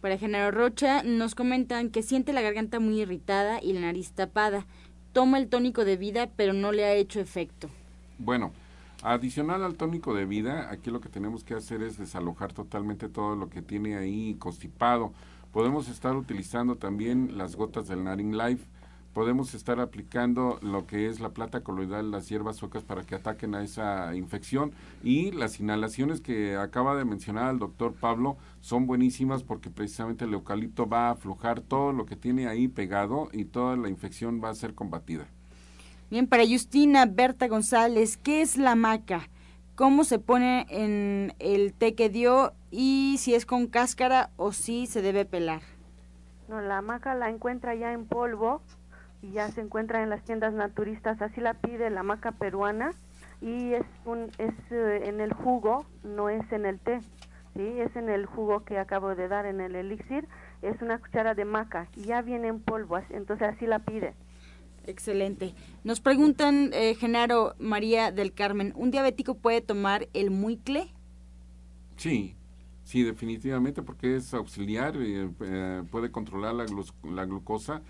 Para 0.00 0.16
Genaro 0.16 0.52
Rocha 0.52 1.02
nos 1.02 1.34
comentan 1.34 1.90
que 1.90 2.02
siente 2.02 2.32
la 2.32 2.40
garganta 2.40 2.78
muy 2.78 3.00
irritada 3.00 3.60
y 3.60 3.72
la 3.72 3.80
nariz 3.80 4.12
tapada. 4.12 4.66
Toma 5.12 5.38
el 5.38 5.48
tónico 5.48 5.84
de 5.84 5.96
vida, 5.96 6.30
pero 6.36 6.52
no 6.52 6.70
le 6.70 6.84
ha 6.84 6.94
hecho 6.94 7.18
efecto. 7.18 7.68
Bueno, 8.18 8.52
adicional 9.02 9.64
al 9.64 9.74
tónico 9.74 10.14
de 10.14 10.24
vida, 10.24 10.70
aquí 10.70 10.90
lo 10.90 11.00
que 11.00 11.08
tenemos 11.08 11.42
que 11.42 11.54
hacer 11.54 11.82
es 11.82 11.98
desalojar 11.98 12.52
totalmente 12.52 13.08
todo 13.08 13.34
lo 13.34 13.50
que 13.50 13.60
tiene 13.60 13.96
ahí 13.96 14.36
constipado 14.38 15.12
Podemos 15.52 15.88
estar 15.88 16.14
utilizando 16.14 16.76
también 16.76 17.38
las 17.38 17.56
gotas 17.56 17.88
del 17.88 18.04
Naring 18.04 18.36
Life. 18.36 18.66
Podemos 19.14 19.54
estar 19.54 19.80
aplicando 19.80 20.58
lo 20.62 20.86
que 20.86 21.08
es 21.08 21.18
la 21.18 21.30
plata 21.30 21.62
coloidal, 21.62 22.10
las 22.10 22.28
hierbas 22.28 22.56
suecas 22.56 22.84
para 22.84 23.02
que 23.02 23.14
ataquen 23.14 23.54
a 23.54 23.62
esa 23.62 24.14
infección. 24.14 24.72
Y 25.02 25.32
las 25.32 25.58
inhalaciones 25.58 26.20
que 26.20 26.56
acaba 26.56 26.94
de 26.94 27.06
mencionar 27.06 27.50
el 27.52 27.58
doctor 27.58 27.94
Pablo 27.94 28.36
son 28.60 28.86
buenísimas 28.86 29.42
porque 29.42 29.70
precisamente 29.70 30.26
el 30.26 30.34
eucalipto 30.34 30.86
va 30.86 31.08
a 31.08 31.12
aflojar 31.12 31.62
todo 31.62 31.92
lo 31.92 32.04
que 32.04 32.16
tiene 32.16 32.46
ahí 32.46 32.68
pegado 32.68 33.28
y 33.32 33.46
toda 33.46 33.76
la 33.76 33.88
infección 33.88 34.40
va 34.44 34.50
a 34.50 34.54
ser 34.54 34.74
combatida. 34.74 35.26
Bien, 36.10 36.26
para 36.26 36.46
Justina 36.46 37.06
Berta 37.06 37.48
González, 37.48 38.16
¿qué 38.16 38.42
es 38.42 38.56
la 38.56 38.74
maca? 38.74 39.28
Cómo 39.78 40.02
se 40.02 40.18
pone 40.18 40.66
en 40.70 41.34
el 41.38 41.72
té 41.72 41.94
que 41.94 42.08
dio 42.08 42.52
y 42.72 43.14
si 43.20 43.36
es 43.36 43.46
con 43.46 43.68
cáscara 43.68 44.30
o 44.36 44.50
si 44.50 44.88
se 44.88 45.02
debe 45.02 45.24
pelar. 45.24 45.62
No, 46.48 46.60
la 46.60 46.82
maca 46.82 47.14
la 47.14 47.30
encuentra 47.30 47.76
ya 47.76 47.92
en 47.92 48.04
polvo 48.04 48.60
y 49.22 49.30
ya 49.30 49.48
se 49.52 49.60
encuentra 49.60 50.02
en 50.02 50.10
las 50.10 50.24
tiendas 50.24 50.52
naturistas, 50.52 51.22
así 51.22 51.40
la 51.40 51.54
pide 51.54 51.90
la 51.90 52.02
maca 52.02 52.32
peruana 52.32 52.90
y 53.40 53.74
es 53.74 53.86
un 54.04 54.32
es 54.38 54.52
eh, 54.72 55.02
en 55.04 55.20
el 55.20 55.32
jugo, 55.32 55.86
no 56.02 56.28
es 56.28 56.50
en 56.50 56.66
el 56.66 56.80
té. 56.80 56.98
Sí, 57.54 57.80
es 57.80 57.94
en 57.94 58.08
el 58.08 58.26
jugo 58.26 58.64
que 58.64 58.80
acabo 58.80 59.14
de 59.14 59.28
dar 59.28 59.46
en 59.46 59.60
el 59.60 59.76
elixir, 59.76 60.26
es 60.60 60.82
una 60.82 60.98
cuchara 60.98 61.34
de 61.34 61.44
maca 61.44 61.86
y 61.94 62.02
ya 62.02 62.20
viene 62.20 62.48
en 62.48 62.60
polvo, 62.60 62.98
entonces 63.10 63.48
así 63.54 63.64
la 63.64 63.78
pide. 63.78 64.14
Excelente. 64.88 65.54
Nos 65.84 66.00
preguntan, 66.00 66.70
eh, 66.72 66.94
Genaro 66.94 67.54
María 67.58 68.10
del 68.10 68.32
Carmen, 68.32 68.72
¿un 68.74 68.90
diabético 68.90 69.34
puede 69.34 69.60
tomar 69.60 70.08
el 70.14 70.30
muicle? 70.30 70.88
Sí, 71.98 72.34
sí, 72.84 73.02
definitivamente, 73.02 73.82
porque 73.82 74.16
es 74.16 74.32
auxiliar, 74.32 74.96
eh, 74.96 75.28
eh, 75.42 75.82
puede 75.90 76.10
controlar 76.10 76.54
la, 76.54 76.64
la, 77.04 77.24
glucosa 77.26 77.82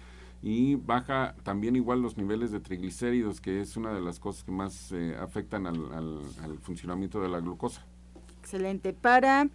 y 0.43 0.75
baja 0.75 1.37
también 1.45 1.77
igual 1.77 2.03
los 2.03 2.17
niveles 2.17 2.51
de 2.51 2.59
triglicéridos, 2.59 3.41
que 3.41 3.61
es 3.61 3.77
una 3.77 3.95
de 3.95 4.01
las 4.01 4.19
cosas 4.19 4.43
que 4.43 4.51
más 4.51 4.91
eh, 4.91 5.15
afectan 5.21 5.69
al, 5.69 5.93
al, 5.93 6.21
al, 6.43 6.59
funcionamiento 6.59 7.21
de 7.21 7.29
la 7.29 7.39
glucosa. 7.39 7.87
Excelente. 8.41 8.93
Para 8.93 9.49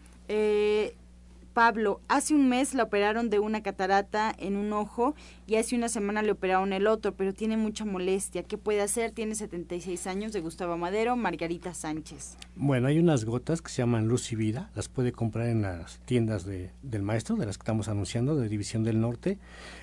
Pablo, 1.53 2.01
hace 2.07 2.33
un 2.33 2.49
mes 2.49 2.73
la 2.73 2.83
operaron 2.83 3.29
de 3.29 3.37
una 3.39 3.61
catarata 3.61 4.33
en 4.37 4.55
un 4.55 4.73
ojo 4.73 5.15
y 5.45 5.55
hace 5.55 5.75
una 5.75 5.87
semana 5.87 6.23
le 6.23 6.31
operaron 6.31 6.73
el 6.73 6.87
otro, 6.87 7.13
pero 7.13 7.33
tiene 7.33 7.57
mucha 7.57 7.85
molestia. 7.85 8.43
¿Qué 8.43 8.57
puede 8.57 8.81
hacer? 8.81 9.11
Tiene 9.11 9.35
76 9.35 10.07
años 10.07 10.33
de 10.33 10.41
Gustavo 10.41 10.77
Madero, 10.77 11.15
Margarita 11.15 11.73
Sánchez. 11.73 12.37
Bueno, 12.55 12.87
hay 12.87 12.97
unas 12.97 13.25
gotas 13.25 13.61
que 13.61 13.69
se 13.69 13.83
llaman 13.83 14.07
Luz 14.07 14.31
y 14.31 14.35
Vida, 14.35 14.71
las 14.75 14.89
puede 14.89 15.11
comprar 15.11 15.47
en 15.47 15.61
las 15.61 15.99
tiendas 16.05 16.45
de, 16.45 16.71
del 16.81 17.03
maestro, 17.03 17.35
de 17.35 17.45
las 17.45 17.57
que 17.57 17.63
estamos 17.63 17.87
anunciando, 17.87 18.35
de 18.35 18.49
División 18.49 18.83
del 18.83 18.99
Norte. 18.99 19.37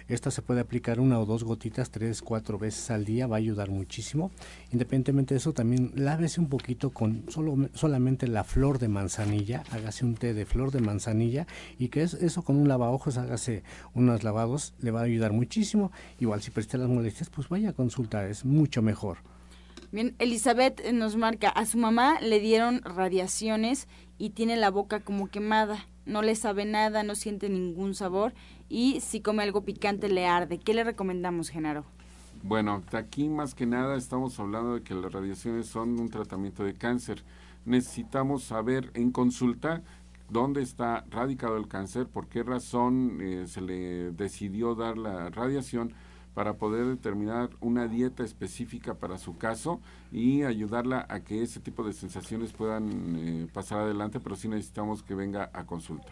Esta 0.09 0.33
se 0.33 0.43
puede 0.43 0.61
aplicar 0.61 0.99
una 0.99 1.21
o 1.21 1.27
dos 1.27 1.45
gotitas, 1.45 1.91
tres, 1.91 2.21
cuatro 2.21 2.59
veces 2.59 2.91
al 2.91 3.05
día, 3.05 3.29
va 3.29 3.37
a 3.37 3.39
ayudar 3.39 3.71
muchísimo. 3.71 4.33
Independientemente 4.73 5.35
de 5.35 5.39
eso, 5.39 5.53
también 5.53 5.93
lávese 5.95 6.41
un 6.41 6.49
poquito 6.49 6.91
con 6.91 7.25
solo, 7.29 7.69
solamente 7.75 8.27
la 8.27 8.43
flor 8.43 8.81
de 8.81 8.89
manzanilla, 8.89 9.63
hágase 9.71 10.05
un 10.05 10.17
té 10.17 10.35
de 10.35 10.47
flor 10.47 10.73
de 10.73 10.81
manzanilla 10.81 11.47
y 11.79 11.89
que 11.89 12.03
es, 12.03 12.15
eso 12.15 12.43
con 12.43 12.57
un 12.57 12.69
lavaojos, 12.69 13.19
hágase 13.19 13.63
unos 13.95 14.25
lavados, 14.25 14.75
le 14.81 14.91
va 14.91 15.01
a 15.01 15.05
ayudar 15.05 15.33
muchísimo. 15.33 15.93
Igual 16.19 16.43
si 16.43 16.51
presté 16.51 16.79
las 16.79 16.89
molestias, 16.89 17.31
pues 17.31 17.49
vaya 17.49 17.71
a 17.71 17.73
consultar, 17.73 18.27
es 18.27 18.45
mucho 18.45 18.83
mejor. 18.83 19.19
Bien, 19.93 20.15
Elizabeth 20.19 20.93
nos 20.93 21.17
marca, 21.17 21.49
a 21.49 21.67
su 21.67 21.77
mamá 21.77 22.21
le 22.21 22.39
dieron 22.39 22.81
radiaciones 22.83 23.89
y 24.19 24.31
tiene 24.31 24.57
la 24.57 24.71
boca 24.71 25.01
como 25.01 25.29
quemada, 25.29 25.87
no 26.07 26.23
le 26.23 26.37
sabe 26.37 26.65
nada, 26.65 27.03
no 27.03 27.15
siente 27.15 27.49
ningún 27.49 27.95
sabor 27.95 28.33
y 28.69 29.01
si 29.01 29.21
come 29.21 29.43
algo 29.43 29.63
picante 29.63 30.09
le 30.09 30.27
arde. 30.27 30.59
¿Qué 30.59 30.75
le 30.75 30.85
recomendamos, 30.85 31.49
Genaro? 31.49 31.85
Bueno, 32.43 32.83
aquí 32.93 33.29
más 33.29 33.55
que 33.55 33.67
nada 33.67 33.97
estamos 33.97 34.39
hablando 34.41 34.75
de 34.75 34.83
que 34.83 34.95
las 34.95 35.13
radiaciones 35.13 35.67
son 35.67 35.99
un 36.01 36.09
tratamiento 36.09 36.65
de 36.65 36.75
cáncer. 36.75 37.23
Necesitamos 37.65 38.45
saber 38.45 38.91
en 38.95 39.11
consulta 39.11 39.83
dónde 40.31 40.63
está 40.63 41.05
radicado 41.11 41.57
el 41.57 41.69
cáncer, 41.69 42.07
por 42.07 42.29
qué 42.29 42.43
razón 42.43 43.19
eh, 43.21 43.45
se 43.47 43.61
le 43.61 44.13
decidió 44.13 44.75
dar 44.75 44.97
la 44.97 45.31
radiación 45.31 45.93
para 46.35 46.55
poder 46.55 46.87
determinar 46.87 47.51
una 47.61 47.89
dieta 47.89 48.23
específica 48.23 48.95
para 48.95 49.19
su 49.19 49.37
caso 49.37 49.81
y 50.13 50.45
ayudarla 50.45 51.05
a 51.09 51.21
que 51.21 51.43
ese 51.43 51.61
tipo 51.61 51.85
de 51.85 51.93
sensaciones 51.93 52.53
puedan 52.53 53.17
eh, 53.17 53.49
pasar 53.53 53.81
adelante, 53.81 54.21
pero 54.21 54.37
sí 54.37 54.49
necesitamos 54.49 55.03
que 55.03 55.15
venga 55.15 55.51
a 55.53 55.67
consulta. 55.67 56.09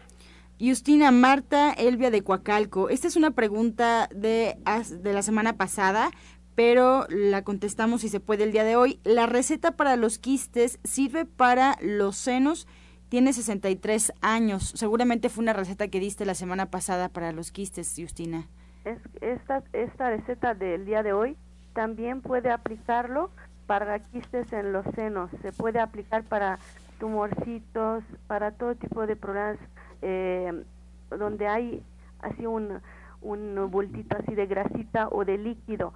Justina 0.59 1.11
Marta 1.11 1.71
Elvia 1.71 2.11
de 2.11 2.21
Coacalco. 2.21 2.89
Esta 2.89 3.07
es 3.07 3.15
una 3.15 3.31
pregunta 3.31 4.09
de, 4.13 4.57
de 5.01 5.13
la 5.13 5.21
semana 5.21 5.53
pasada, 5.53 6.11
pero 6.53 7.07
la 7.09 7.45
contestamos 7.45 8.01
si 8.01 8.09
se 8.09 8.19
puede 8.19 8.43
el 8.43 8.51
día 8.51 8.65
de 8.65 8.75
hoy. 8.75 8.99
La 9.05 9.25
receta 9.25 9.77
para 9.77 9.95
los 9.95 10.19
quistes 10.19 10.79
sirve 10.83 11.23
para 11.23 11.77
los 11.81 12.17
senos. 12.17 12.67
Tiene 13.09 13.33
63 13.33 14.13
años. 14.21 14.71
Seguramente 14.75 15.29
fue 15.29 15.41
una 15.41 15.53
receta 15.53 15.87
que 15.87 15.99
diste 15.99 16.25
la 16.25 16.35
semana 16.35 16.67
pasada 16.67 17.09
para 17.09 17.31
los 17.31 17.51
quistes, 17.51 17.95
Justina. 17.97 18.47
Es, 18.85 18.99
esta, 19.21 19.63
esta 19.73 20.09
receta 20.11 20.53
del 20.53 20.85
día 20.85 21.01
de 21.01 21.13
hoy 21.13 21.35
también 21.73 22.21
puede 22.21 22.51
aplicarlo 22.51 23.31
para 23.65 23.99
quistes 23.99 24.51
en 24.53 24.73
los 24.73 24.85
senos. 24.95 25.31
Se 25.41 25.51
puede 25.51 25.79
aplicar 25.79 26.23
para 26.23 26.59
tumorcitos, 26.99 28.03
para 28.27 28.51
todo 28.51 28.75
tipo 28.75 29.07
de 29.07 29.15
problemas 29.15 29.57
eh, 30.01 30.63
donde 31.09 31.47
hay 31.47 31.83
así 32.21 32.45
un, 32.45 32.79
un 33.21 33.71
bultito 33.71 34.17
así 34.17 34.35
de 34.35 34.45
grasita 34.45 35.07
o 35.09 35.25
de 35.25 35.37
líquido. 35.37 35.93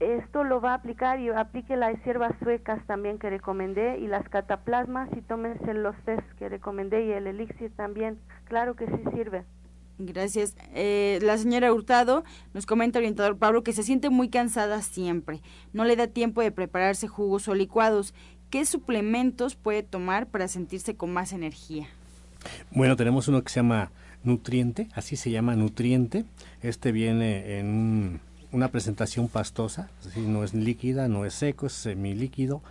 Esto 0.00 0.44
lo 0.44 0.60
va 0.60 0.72
a 0.72 0.74
aplicar 0.74 1.18
y 1.18 1.28
aplique 1.28 1.76
las 1.76 2.02
hierbas 2.04 2.32
suecas 2.42 2.84
también 2.86 3.18
que 3.18 3.30
recomendé 3.30 3.98
y 3.98 4.06
las 4.06 4.28
cataplasmas 4.28 5.08
y 5.16 5.22
tómense 5.22 5.74
los 5.74 5.96
test 6.04 6.22
que 6.38 6.48
recomendé 6.48 7.06
y 7.06 7.12
el 7.12 7.26
elixir 7.26 7.72
también. 7.74 8.18
Claro 8.44 8.76
que 8.76 8.86
sí 8.86 9.02
sirve. 9.14 9.44
Gracias. 9.98 10.54
Eh, 10.74 11.18
la 11.22 11.36
señora 11.36 11.72
Hurtado 11.72 12.22
nos 12.54 12.66
comenta, 12.66 13.00
orientador 13.00 13.36
Pablo, 13.36 13.64
que 13.64 13.72
se 13.72 13.82
siente 13.82 14.10
muy 14.10 14.28
cansada 14.28 14.80
siempre. 14.82 15.40
No 15.72 15.84
le 15.84 15.96
da 15.96 16.06
tiempo 16.06 16.40
de 16.40 16.52
prepararse 16.52 17.08
jugos 17.08 17.48
o 17.48 17.54
licuados. 17.56 18.14
¿Qué 18.50 18.64
suplementos 18.64 19.56
puede 19.56 19.82
tomar 19.82 20.28
para 20.28 20.46
sentirse 20.46 20.94
con 20.94 21.12
más 21.12 21.32
energía? 21.32 21.88
Bueno, 22.70 22.94
tenemos 22.94 23.26
uno 23.26 23.42
que 23.42 23.50
se 23.50 23.56
llama 23.56 23.90
Nutriente, 24.22 24.88
así 24.94 25.16
se 25.16 25.32
llama 25.32 25.56
Nutriente. 25.56 26.24
Este 26.62 26.92
viene 26.92 27.58
en 27.58 28.20
una 28.52 28.68
presentación 28.68 29.28
pastosa, 29.28 29.90
así 30.06 30.20
no 30.20 30.44
es 30.44 30.54
líquida, 30.54 31.08
no 31.08 31.24
es 31.24 31.34
seco, 31.34 31.66
es 31.66 31.72
semilíquido. 31.72 32.62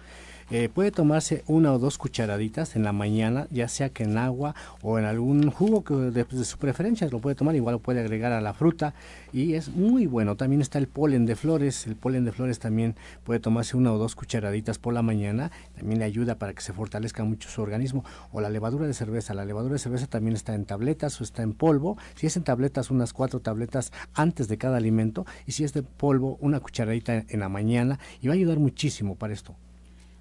Eh, 0.50 0.70
puede 0.74 0.92
tomarse 0.92 1.44
una 1.48 1.74
o 1.74 1.78
dos 1.78 1.98
cucharaditas 1.98 2.78
en 2.78 2.84
la 2.84 2.94
mañana, 2.94 3.48
ya 3.52 3.68
sea 3.68 3.90
que 3.90 4.04
en 4.04 4.18
agua 4.18 4.56
o 4.82 4.98
en 4.98 5.04
algún 5.04 5.52
jugo 5.52 5.84
que 5.84 5.94
de, 5.94 6.46
su 6.46 6.58
preferencia 6.58 7.06
lo 7.10 7.20
puede 7.20 7.36
tomar, 7.36 7.54
igual 7.58 7.74
lo 7.74 7.80
puede 7.80 8.00
agregar 8.00 8.32
a 8.32 8.40
la 8.40 8.54
fruta 8.54 8.94
y 9.34 9.56
es 9.56 9.68
muy 9.68 10.08
bueno. 10.08 10.38
También 10.38 10.62
está 10.62 10.80
el 10.80 10.88
polen 10.88 11.26
de 11.26 11.36
flores, 11.36 11.86
el 11.86 11.98
polen 11.98 12.24
de 12.24 12.32
flores 12.32 12.60
también 12.60 12.96
puede 13.26 13.42
tomarse 13.42 13.76
una 13.76 13.92
o 13.92 13.98
dos 13.98 14.16
cucharaditas 14.16 14.80
por 14.80 14.94
la 14.94 15.02
mañana, 15.02 15.52
también 15.76 16.00
le 16.00 16.06
ayuda 16.06 16.36
para 16.36 16.54
que 16.54 16.62
se 16.62 16.72
fortalezca 16.72 17.26
mucho 17.26 17.50
su 17.50 17.62
organismo. 17.62 18.06
O 18.32 18.40
la 18.40 18.50
levadura 18.50 18.88
de 18.88 18.94
cerveza, 18.94 19.34
la 19.34 19.44
levadura 19.44 19.74
de 19.74 19.80
cerveza 19.80 20.08
también 20.08 20.38
está 20.38 20.56
en 20.56 20.64
tabletas 20.64 21.20
o 21.20 21.26
está 21.26 21.44
en 21.44 21.56
polvo. 21.56 21.98
Si 22.16 22.26
es 22.26 22.38
en 22.38 22.44
tabletas, 22.44 22.90
unas 22.90 23.12
cuatro 23.12 23.42
tabletas 23.42 23.92
antes 24.14 24.48
de 24.48 24.58
cada 24.58 24.78
alimento 24.78 25.26
y 25.46 25.52
si 25.52 25.66
es 25.66 25.74
de 25.74 25.84
polvo, 25.84 26.38
una 26.40 26.62
cucharadita 26.62 27.26
en 27.28 27.40
la 27.42 27.50
mañana 27.50 28.00
y 28.22 28.28
va 28.28 28.34
a 28.34 28.36
ayudar 28.36 28.60
muchísimo 28.60 29.16
para 29.16 29.34
esto. 29.34 29.58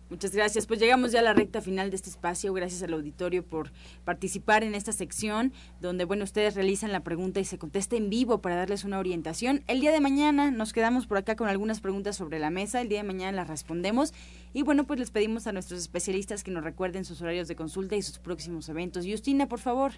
Muchas 0.08 0.32
gracias. 0.34 0.66
Pues 0.66 0.78
llegamos 0.78 1.10
ya 1.10 1.18
a 1.18 1.22
la 1.22 1.32
recta 1.32 1.60
final 1.60 1.90
de 1.90 1.96
este 1.96 2.10
espacio. 2.10 2.52
Gracias 2.52 2.82
al 2.82 2.92
auditorio 2.92 3.44
por 3.44 3.72
participar 4.04 4.62
en 4.62 4.76
esta 4.76 4.92
sección 4.92 5.52
donde, 5.80 6.04
bueno, 6.04 6.22
ustedes 6.22 6.54
realizan 6.54 6.92
la 6.92 7.00
pregunta 7.00 7.40
y 7.40 7.44
se 7.44 7.58
contesta 7.58 7.96
en 7.96 8.08
vivo 8.08 8.40
para 8.40 8.54
darles 8.54 8.84
una 8.84 9.00
orientación. 9.00 9.64
El 9.66 9.80
día 9.80 9.90
de 9.90 10.00
mañana 10.00 10.52
nos 10.52 10.72
quedamos 10.72 11.08
por 11.08 11.18
acá 11.18 11.34
con 11.34 11.48
algunas 11.48 11.80
preguntas 11.80 12.14
sobre 12.14 12.38
la 12.38 12.50
mesa. 12.50 12.80
El 12.80 12.88
día 12.88 12.98
de 12.98 13.08
mañana 13.08 13.32
las 13.32 13.48
respondemos. 13.48 14.14
Y 14.52 14.62
bueno, 14.62 14.84
pues 14.84 15.00
les 15.00 15.10
pedimos 15.10 15.48
a 15.48 15.52
nuestros 15.52 15.80
especialistas 15.80 16.44
que 16.44 16.52
nos 16.52 16.62
recuerden 16.62 17.04
sus 17.04 17.20
horarios 17.20 17.48
de 17.48 17.56
consulta 17.56 17.96
y 17.96 18.02
sus 18.02 18.18
próximos 18.18 18.68
eventos. 18.68 19.06
Justina, 19.06 19.48
por 19.48 19.58
favor. 19.58 19.92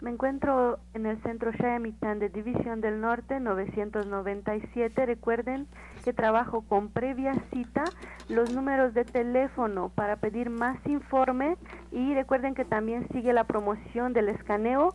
Me 0.00 0.10
encuentro 0.10 0.78
en 0.94 1.06
el 1.06 1.20
centro 1.22 1.50
Shayamitan 1.50 2.20
de 2.20 2.28
División 2.28 2.80
del 2.80 3.00
Norte 3.00 3.40
997. 3.40 5.06
Recuerden 5.06 5.66
trabajo 6.12 6.62
con 6.62 6.88
previa 6.88 7.34
cita, 7.52 7.84
los 8.28 8.52
números 8.52 8.94
de 8.94 9.04
teléfono 9.04 9.90
para 9.90 10.16
pedir 10.16 10.50
más 10.50 10.78
informe 10.86 11.56
y 11.92 12.14
recuerden 12.14 12.54
que 12.54 12.64
también 12.64 13.06
sigue 13.12 13.32
la 13.32 13.44
promoción 13.44 14.12
del 14.12 14.28
escaneo 14.28 14.92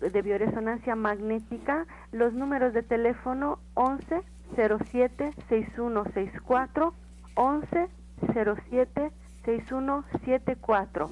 de 0.00 0.22
bioresonancia 0.22 0.94
magnética, 0.94 1.86
los 2.12 2.32
números 2.34 2.74
de 2.74 2.82
teléfono 2.82 3.58
11 3.74 4.22
07 4.54 5.32
6164 5.48 6.94
11 7.34 7.88
07 8.32 9.10
6174 9.44 11.10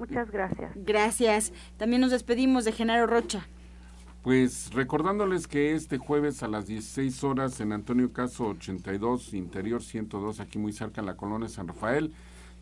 Muchas 0.00 0.30
gracias. 0.30 0.72
Gracias. 0.76 1.52
También 1.76 2.00
nos 2.00 2.10
despedimos 2.10 2.64
de 2.64 2.72
Genaro 2.72 3.06
Rocha. 3.06 3.46
Pues 4.22 4.74
recordándoles 4.74 5.46
que 5.46 5.72
este 5.72 5.96
jueves 5.96 6.42
a 6.42 6.48
las 6.48 6.66
16 6.66 7.24
horas 7.24 7.58
en 7.60 7.72
Antonio 7.72 8.12
Caso 8.12 8.48
82, 8.48 9.32
Interior 9.32 9.82
102, 9.82 10.40
aquí 10.40 10.58
muy 10.58 10.74
cerca 10.74 11.00
en 11.00 11.06
la 11.06 11.16
colonia 11.16 11.48
San 11.48 11.68
Rafael, 11.68 12.12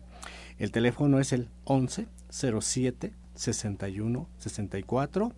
El 0.59 0.71
teléfono 0.71 1.19
es 1.19 1.33
el 1.33 1.49
11 1.63 2.07
07 2.29 3.24
61 3.35 4.27
64 4.37 5.31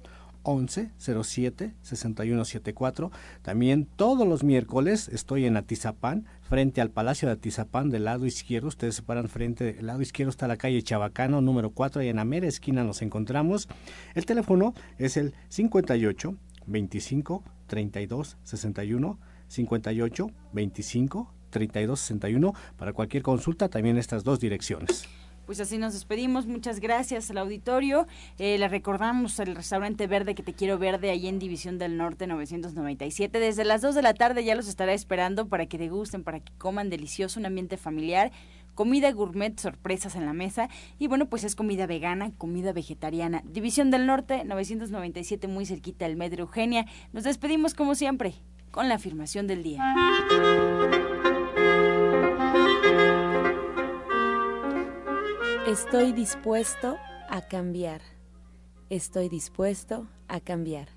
11 0.48 0.92
07 0.98 1.74
61 1.82 2.46
74. 2.46 3.12
También 3.42 3.86
todos 3.86 4.26
los 4.26 4.44
miércoles 4.44 5.10
estoy 5.10 5.46
en 5.46 5.58
Atizapán, 5.58 6.26
frente 6.42 6.80
al 6.80 6.90
Palacio 6.90 7.28
de 7.28 7.34
Atizapán, 7.34 7.90
del 7.90 8.06
lado 8.06 8.26
izquierdo. 8.26 8.70
Ustedes 8.70 8.96
se 8.96 9.02
paran 9.02 9.28
frente, 9.28 9.74
del 9.74 9.86
lado 9.86 10.02
izquierdo 10.02 10.30
está 10.30 10.48
la 10.48 10.58
calle 10.58 10.82
Chabacano, 10.82 11.42
número 11.42 11.72
4, 11.72 12.02
y 12.02 12.08
en 12.08 12.16
la 12.16 12.26
mera 12.26 12.48
esquina 12.48 12.86
nos 12.86 13.02
encontramos. 13.02 13.68
El 14.16 14.26
teléfono 14.26 14.74
es 14.98 15.18
el 15.18 15.34
58 15.50 16.36
25 16.66 17.44
32 17.68 18.38
61 18.44 19.20
58 19.50 20.32
25 20.54 21.34
32 21.50 22.00
61 22.00 22.54
para 22.78 22.94
cualquier 22.94 23.24
consulta 23.24 23.68
también 23.70 23.98
estas 23.98 24.24
dos 24.24 24.40
direcciones. 24.40 25.08
Pues 25.48 25.62
así 25.62 25.78
nos 25.78 25.94
despedimos. 25.94 26.46
Muchas 26.46 26.82
gracias 26.82 27.32
al 27.32 27.38
auditorio. 27.38 28.06
Eh, 28.38 28.58
le 28.58 28.68
recordamos 28.68 29.40
el 29.40 29.56
restaurante 29.56 30.06
verde 30.06 30.36
que 30.36 30.44
te 30.44 30.54
quiero 30.54 30.78
verde 30.78 31.10
ahí 31.10 31.26
en 31.28 31.40
División 31.40 31.78
del 31.78 31.96
Norte 31.96 32.28
997. 32.28 33.40
Desde 33.40 33.64
las 33.64 33.82
2 33.82 33.96
de 33.96 34.02
la 34.02 34.14
tarde 34.14 34.44
ya 34.44 34.56
los 34.56 34.68
estará 34.68 34.92
esperando 34.92 35.48
para 35.48 35.66
que 35.66 35.78
degusten, 35.78 36.26
para 36.26 36.42
que 36.42 36.52
coman 36.58 36.90
delicioso, 36.90 37.40
un 37.40 37.46
ambiente 37.46 37.78
familiar 37.78 38.32
comida 38.76 39.12
gourmet, 39.12 39.58
sorpresas 39.58 40.16
en 40.16 40.28
la 40.28 40.34
mesa 40.34 40.70
y 41.00 41.08
bueno, 41.08 41.26
pues 41.26 41.44
es 41.44 41.56
comida 41.56 41.88
vegana, 41.88 42.32
comida 42.38 42.74
vegetariana. 42.74 43.42
División 43.44 43.90
del 43.90 44.06
Norte, 44.06 44.44
997 44.46 45.48
muy 45.48 45.66
cerquita 45.66 46.06
del 46.06 46.16
Metro 46.16 46.44
Eugenia. 46.44 46.86
Nos 47.12 47.24
despedimos 47.24 47.74
como 47.74 47.96
siempre 47.96 48.36
con 48.70 48.88
la 48.88 48.96
afirmación 48.96 49.48
del 49.48 49.64
día. 49.64 49.82
Estoy 55.68 56.14
dispuesto 56.14 56.98
a 57.28 57.42
cambiar. 57.42 58.00
Estoy 58.90 59.28
dispuesto 59.28 60.08
a 60.30 60.40
cambiar. 60.40 60.88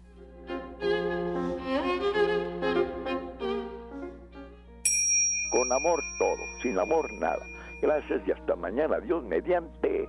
Con 5.50 5.72
amor 5.72 6.00
todo, 6.20 6.38
sin 6.62 6.78
amor 6.78 7.12
nada. 7.14 7.44
Gracias 7.82 8.22
y 8.28 8.30
hasta 8.30 8.54
mañana. 8.54 9.00
Dios 9.00 9.24
mediante. 9.24 10.08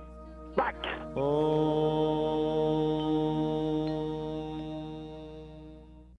¡Pax! 0.54 0.78
Oh. 1.16 2.52